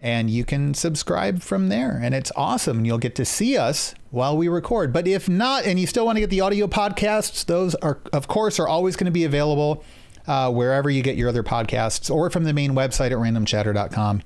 and 0.00 0.30
you 0.30 0.44
can 0.44 0.74
subscribe 0.74 1.42
from 1.42 1.68
there. 1.68 2.00
And 2.02 2.14
it's 2.14 2.30
awesome. 2.36 2.78
And 2.78 2.86
You'll 2.86 2.98
get 2.98 3.14
to 3.16 3.24
see 3.24 3.56
us 3.56 3.94
while 4.10 4.36
we 4.36 4.48
record. 4.48 4.92
But 4.92 5.08
if 5.08 5.28
not, 5.28 5.64
and 5.64 5.78
you 5.78 5.86
still 5.86 6.06
want 6.06 6.16
to 6.16 6.20
get 6.20 6.30
the 6.30 6.40
audio 6.40 6.66
podcasts, 6.66 7.44
those 7.44 7.74
are, 7.76 7.98
of 8.12 8.28
course, 8.28 8.58
are 8.58 8.68
always 8.68 8.96
going 8.96 9.06
to 9.06 9.10
be 9.10 9.24
available 9.24 9.84
uh, 10.26 10.50
wherever 10.52 10.88
you 10.88 11.02
get 11.02 11.16
your 11.16 11.28
other 11.28 11.42
podcasts 11.42 12.14
or 12.14 12.30
from 12.30 12.44
the 12.44 12.52
main 12.52 12.72
website 12.72 13.10
at 13.10 13.18
randomchatter.com. 13.18 14.22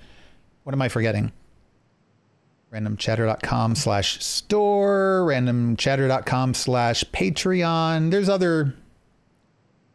What 0.64 0.74
am 0.74 0.82
I 0.82 0.88
forgetting? 0.88 1.32
randomchatter.com 2.72 3.74
slash 3.74 4.24
store 4.24 5.26
randomchatter.com 5.28 6.54
slash 6.54 7.04
patreon 7.12 8.10
there's 8.10 8.30
other 8.30 8.74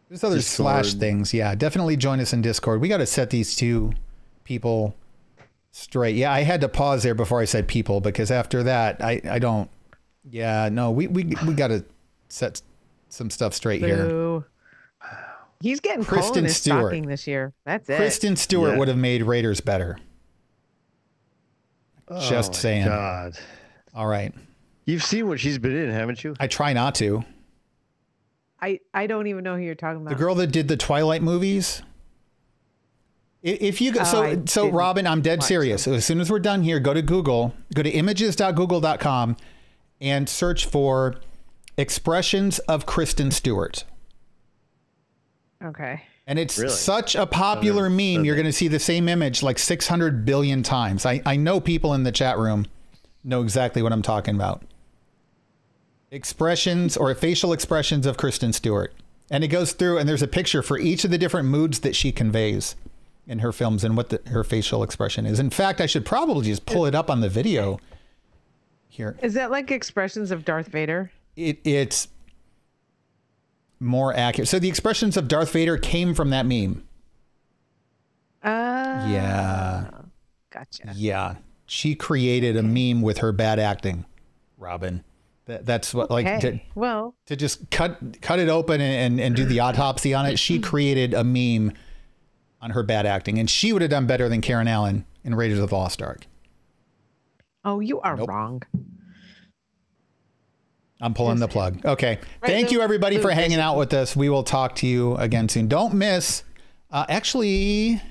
there's 0.09 0.23
other 0.23 0.35
Discord. 0.35 0.83
slash 0.83 0.93
things 0.93 1.33
yeah 1.33 1.55
definitely 1.55 1.97
join 1.97 2.19
us 2.19 2.33
in 2.33 2.43
discord 2.43 2.79
we 2.79 2.87
got 2.87 2.97
to 2.97 3.07
set 3.07 3.31
these 3.31 3.55
two 3.55 3.93
people 4.43 4.95
straight 5.71 6.15
yeah 6.15 6.31
i 6.31 6.41
had 6.41 6.61
to 6.61 6.67
pause 6.69 7.03
there 7.03 7.13
before 7.15 7.39
i 7.39 7.45
said 7.45 7.67
people 7.67 8.01
because 8.01 8.31
after 8.31 8.63
that 8.63 9.01
i 9.03 9.21
i 9.29 9.37
don't 9.39 9.69
yeah 10.29 10.69
no 10.71 10.89
we 10.91 11.07
we, 11.07 11.23
we 11.45 11.53
got 11.53 11.67
to 11.67 11.83
set 12.29 12.61
some 13.09 13.29
stuff 13.29 13.53
straight 13.53 13.81
here 13.81 14.05
Boo. 14.07 14.45
He's 15.59 15.79
getting 15.79 16.03
Kristen 16.03 16.19
Kristen 16.23 16.37
in 16.39 16.43
his 16.45 16.57
Stewart. 16.57 17.07
this 17.07 17.25
year. 17.27 17.53
That's 17.65 17.89
it. 17.89 17.97
kristen 17.97 18.35
stewart 18.35 18.73
Yeah. 18.73 18.77
would 18.77 18.87
have 18.89 18.97
made 18.97 19.23
raiders 19.23 19.59
better 19.61 19.97
oh 22.07 22.29
Just 22.29 22.51
Oh 22.51 22.53
my 22.53 22.57
saying. 22.59 22.85
God. 22.85 23.37
all 23.93 24.07
right 24.07 24.33
You've 24.85 25.03
seen 25.03 25.27
what 25.27 25.39
she's 25.39 25.57
been 25.57 25.75
in, 25.75 25.89
haven't 25.91 26.23
you? 26.23 26.35
i 26.39 26.47
try 26.47 26.73
not 26.73 26.95
to 26.95 27.23
I, 28.59 28.79
I 28.93 29.05
don't 29.05 29.27
even 29.27 29.43
know 29.43 29.55
who 29.55 29.61
you're 29.61 29.75
talking 29.75 30.01
about. 30.01 30.09
The 30.09 30.15
girl 30.15 30.33
that 30.35 30.47
did 30.47 30.67
the 30.67 30.77
Twilight 30.77 31.21
movies. 31.21 31.83
I- 33.47 33.57
If 33.61 33.81
you 33.81 33.91
go, 33.91 34.01
Oh, 34.01 34.03
so 34.03 34.23
I 34.23 34.37
so 34.45 34.69
Robin, 34.69 35.07
I'm 35.07 35.21
dead 35.21 35.39
watch 35.39 35.47
serious. 35.47 35.87
As 35.87 36.05
soon 36.05 36.19
as 36.19 36.29
we're 36.29 36.39
done 36.39 36.63
here, 36.63 36.79
go 36.79 36.93
to 36.93 37.01
Google, 37.01 37.53
go 37.73 37.81
to 37.83 37.89
images.google.com 37.89 39.37
and 40.01 40.27
search 40.29 40.65
for 40.65 41.15
expressions 41.77 42.59
of 42.59 42.85
Kristen 42.85 43.31
Stewart. 43.31 43.83
Okay. 45.63 46.01
And 46.27 46.37
it's 46.37 46.57
Really? 46.57 46.71
such 46.73 47.15
a 47.15 47.25
popular 47.25 47.83
never 47.83 47.89
meme. 47.89 48.15
said 48.17 48.25
You're 48.25 48.35
going 48.35 48.45
to 48.45 48.51
see 48.53 48.67
the 48.67 48.79
same 48.79 49.07
image 49.07 49.41
like 49.41 49.57
600 49.57 50.25
billion 50.25 50.61
times. 50.61 51.05
I, 51.05 51.21
I 51.25 51.35
know 51.37 51.59
people 51.61 51.93
in 51.93 52.03
the 52.03 52.11
chat 52.11 52.37
room 52.37 52.65
know 53.23 53.41
exactly 53.41 53.81
what 53.81 53.93
I'm 53.93 54.01
talking 54.01 54.35
about. 54.35 54.61
Expressions 56.11 56.95
or 56.97 57.13
facial 57.15 57.53
expressions 57.53 58.05
of 58.05 58.17
Kristen 58.17 58.53
Stewart. 58.53 58.93
And 59.29 59.43
it 59.43 59.47
goes 59.49 59.73
through, 59.73 59.97
and 59.97 60.07
there's 60.07 60.21
a 60.21 60.27
picture 60.27 60.61
for 60.61 60.77
each 60.77 61.03
of 61.03 61.11
the 61.11 61.17
different 61.17 61.47
moods 61.49 61.79
that 61.79 61.95
she 61.95 62.11
conveys 62.11 62.75
in 63.27 63.39
her 63.39 63.51
films 63.51 63.83
and 63.83 63.97
what 63.97 64.09
the, 64.09 64.21
her 64.27 64.43
facial 64.43 64.83
expression 64.83 65.25
is. 65.25 65.39
In 65.39 65.49
fact, 65.49 65.81
I 65.81 65.85
should 65.85 66.05
probably 66.05 66.45
just 66.47 66.65
pull 66.65 66.85
it 66.85 66.95
up 66.95 67.09
on 67.09 67.21
the 67.21 67.29
video 67.29 67.79
here. 68.87 69.17
Is 69.21 69.33
that 69.33 69.51
like 69.51 69.69
expressions 69.71 70.31
of 70.31 70.45
Darth 70.45 70.67
Vader? 70.67 71.11
It, 71.35 71.59
it's 71.65 72.07
more 73.79 74.13
accurate. 74.15 74.47
So 74.47 74.59
the 74.59 74.69
expressions 74.69 75.17
of 75.17 75.27
Darth 75.27 75.51
Vader 75.51 75.77
came 75.77 76.13
from 76.13 76.29
that 76.31 76.45
meme. 76.45 76.87
Uh, 78.43 79.07
Yeah. 79.09 79.89
Gotcha. 80.49 80.93
Yeah. 80.95 81.35
She 81.65 81.95
created 81.95 82.55
a 82.55 82.63
meme 82.63 83.01
with 83.01 83.17
her 83.17 83.31
bad 83.33 83.59
acting, 83.59 84.05
Robin. 84.57 85.03
That, 85.45 85.65
that's 85.65 85.93
what 85.93 86.09
like 86.09 86.25
Okay. 86.25 86.39
to, 86.39 86.59
well, 86.75 87.13
to 87.25 87.35
just 87.35 87.69
cut 87.71 88.21
cut 88.21 88.39
it 88.39 88.47
open 88.49 88.79
and, 88.81 89.13
and, 89.13 89.19
and 89.19 89.35
do 89.35 89.45
the 89.45 89.59
autopsy 89.59 90.13
on 90.13 90.25
it. 90.25 90.39
She 90.39 90.59
created 90.59 91.13
a 91.13 91.23
meme 91.23 91.73
on 92.61 92.71
her 92.71 92.83
bad 92.83 93.05
acting, 93.05 93.37
and 93.39 93.49
she 93.49 93.71
would 93.73 93.81
have 93.81 93.91
done 93.91 94.07
better 94.07 94.27
than 94.29 94.41
Karen 94.41 94.67
Allen 94.67 95.05
in 95.23 95.35
Raiders 95.35 95.59
of 95.59 95.69
the 95.69 95.75
Lost 95.75 96.01
Ark. 96.01 96.25
oh, 97.63 97.79
you 97.79 97.99
are 98.01 98.15
Nope. 98.17 98.29
wrong. 98.29 98.63
I'm 100.99 101.13
pulling 101.13 101.39
the 101.39 101.47
plug. 101.47 101.85
Okay. 101.85 102.17
Right, 102.41 102.49
Thank 102.51 102.71
you, 102.71 102.81
everybody, 102.81 103.19
for 103.19 103.29
hanging 103.29 103.59
out 103.59 103.77
with 103.77 103.93
us. 103.93 104.15
We 104.15 104.29
will 104.29 104.43
talk 104.43 104.75
to 104.77 104.87
you 104.87 105.15
again 105.17 105.47
soon. 105.47 105.67
Don't 105.67 105.93
miss. 105.93 106.43
Uh, 106.89 107.05
actually, 107.07 108.01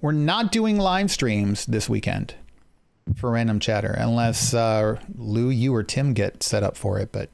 we're 0.00 0.12
not 0.12 0.52
doing 0.52 0.76
live 0.78 1.10
streams 1.10 1.66
this 1.66 1.88
weekend 1.88 2.34
for 3.16 3.30
Random 3.30 3.58
Chatter 3.58 3.92
unless 3.98 4.54
uh, 4.54 5.00
Lou, 5.16 5.48
you, 5.50 5.74
or 5.74 5.82
Tim 5.82 6.12
get 6.12 6.42
set 6.44 6.62
up 6.62 6.76
for 6.76 7.00
it, 7.00 7.10
but 7.10 7.30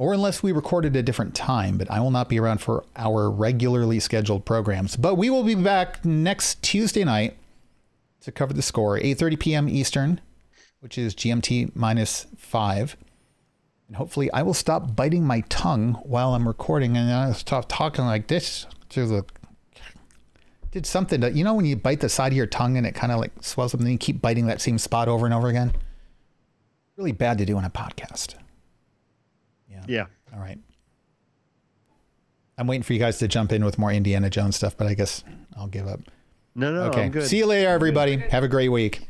or 0.00 0.14
unless 0.14 0.42
we 0.42 0.50
record 0.50 0.86
a 0.86 1.02
different 1.02 1.34
time. 1.34 1.76
But 1.76 1.90
I 1.90 2.00
will 2.00 2.10
not 2.10 2.30
be 2.30 2.40
around 2.40 2.62
for 2.62 2.84
our 2.96 3.30
regularly 3.30 4.00
scheduled 4.00 4.46
programs. 4.46 4.96
But 4.96 5.16
we 5.16 5.28
will 5.28 5.42
be 5.44 5.54
back 5.54 6.02
next 6.06 6.62
Tuesday 6.62 7.04
night 7.04 7.36
to 8.22 8.32
cover 8.32 8.54
the 8.54 8.62
score, 8.62 8.98
8:30 8.98 9.38
p.m. 9.38 9.68
Eastern, 9.68 10.20
which 10.80 10.96
is 10.96 11.14
GMT 11.14 11.76
minus 11.76 12.26
five. 12.38 12.96
And 13.88 13.96
hopefully, 13.96 14.32
I 14.32 14.40
will 14.40 14.54
stop 14.54 14.96
biting 14.96 15.26
my 15.26 15.42
tongue 15.50 15.94
while 16.04 16.34
I'm 16.34 16.48
recording, 16.48 16.96
and 16.96 17.12
I'll 17.12 17.34
stop 17.34 17.66
talking 17.68 18.06
like 18.06 18.28
this 18.28 18.66
to 18.88 19.06
the. 19.06 19.24
Did 20.70 20.86
something 20.86 21.20
to 21.20 21.30
you 21.30 21.44
know 21.44 21.52
when 21.52 21.66
you 21.66 21.76
bite 21.76 22.00
the 22.00 22.08
side 22.08 22.32
of 22.32 22.36
your 22.36 22.46
tongue 22.46 22.78
and 22.78 22.86
it 22.86 22.94
kind 22.94 23.12
of 23.12 23.20
like 23.20 23.32
swells 23.42 23.74
up, 23.74 23.80
and 23.80 23.86
then 23.86 23.92
you 23.92 23.98
keep 23.98 24.22
biting 24.22 24.46
that 24.46 24.62
same 24.62 24.78
spot 24.78 25.08
over 25.08 25.26
and 25.26 25.34
over 25.34 25.48
again. 25.48 25.74
Really 26.96 27.12
bad 27.12 27.36
to 27.36 27.44
do 27.44 27.58
on 27.58 27.66
a 27.66 27.70
podcast. 27.70 28.39
Yeah. 29.88 30.06
All 30.32 30.40
right. 30.40 30.58
I'm 32.58 32.66
waiting 32.66 32.82
for 32.82 32.92
you 32.92 32.98
guys 32.98 33.18
to 33.18 33.28
jump 33.28 33.52
in 33.52 33.64
with 33.64 33.78
more 33.78 33.90
Indiana 33.90 34.28
Jones 34.28 34.56
stuff, 34.56 34.76
but 34.76 34.86
I 34.86 34.94
guess 34.94 35.24
I'll 35.56 35.66
give 35.66 35.86
up. 35.86 36.00
No, 36.54 36.72
no, 36.72 36.82
okay. 36.84 37.04
I'm 37.04 37.10
good. 37.10 37.26
See 37.26 37.38
you 37.38 37.46
later, 37.46 37.68
everybody. 37.68 38.16
Have 38.16 38.44
a 38.44 38.48
great 38.48 38.68
week. 38.68 39.08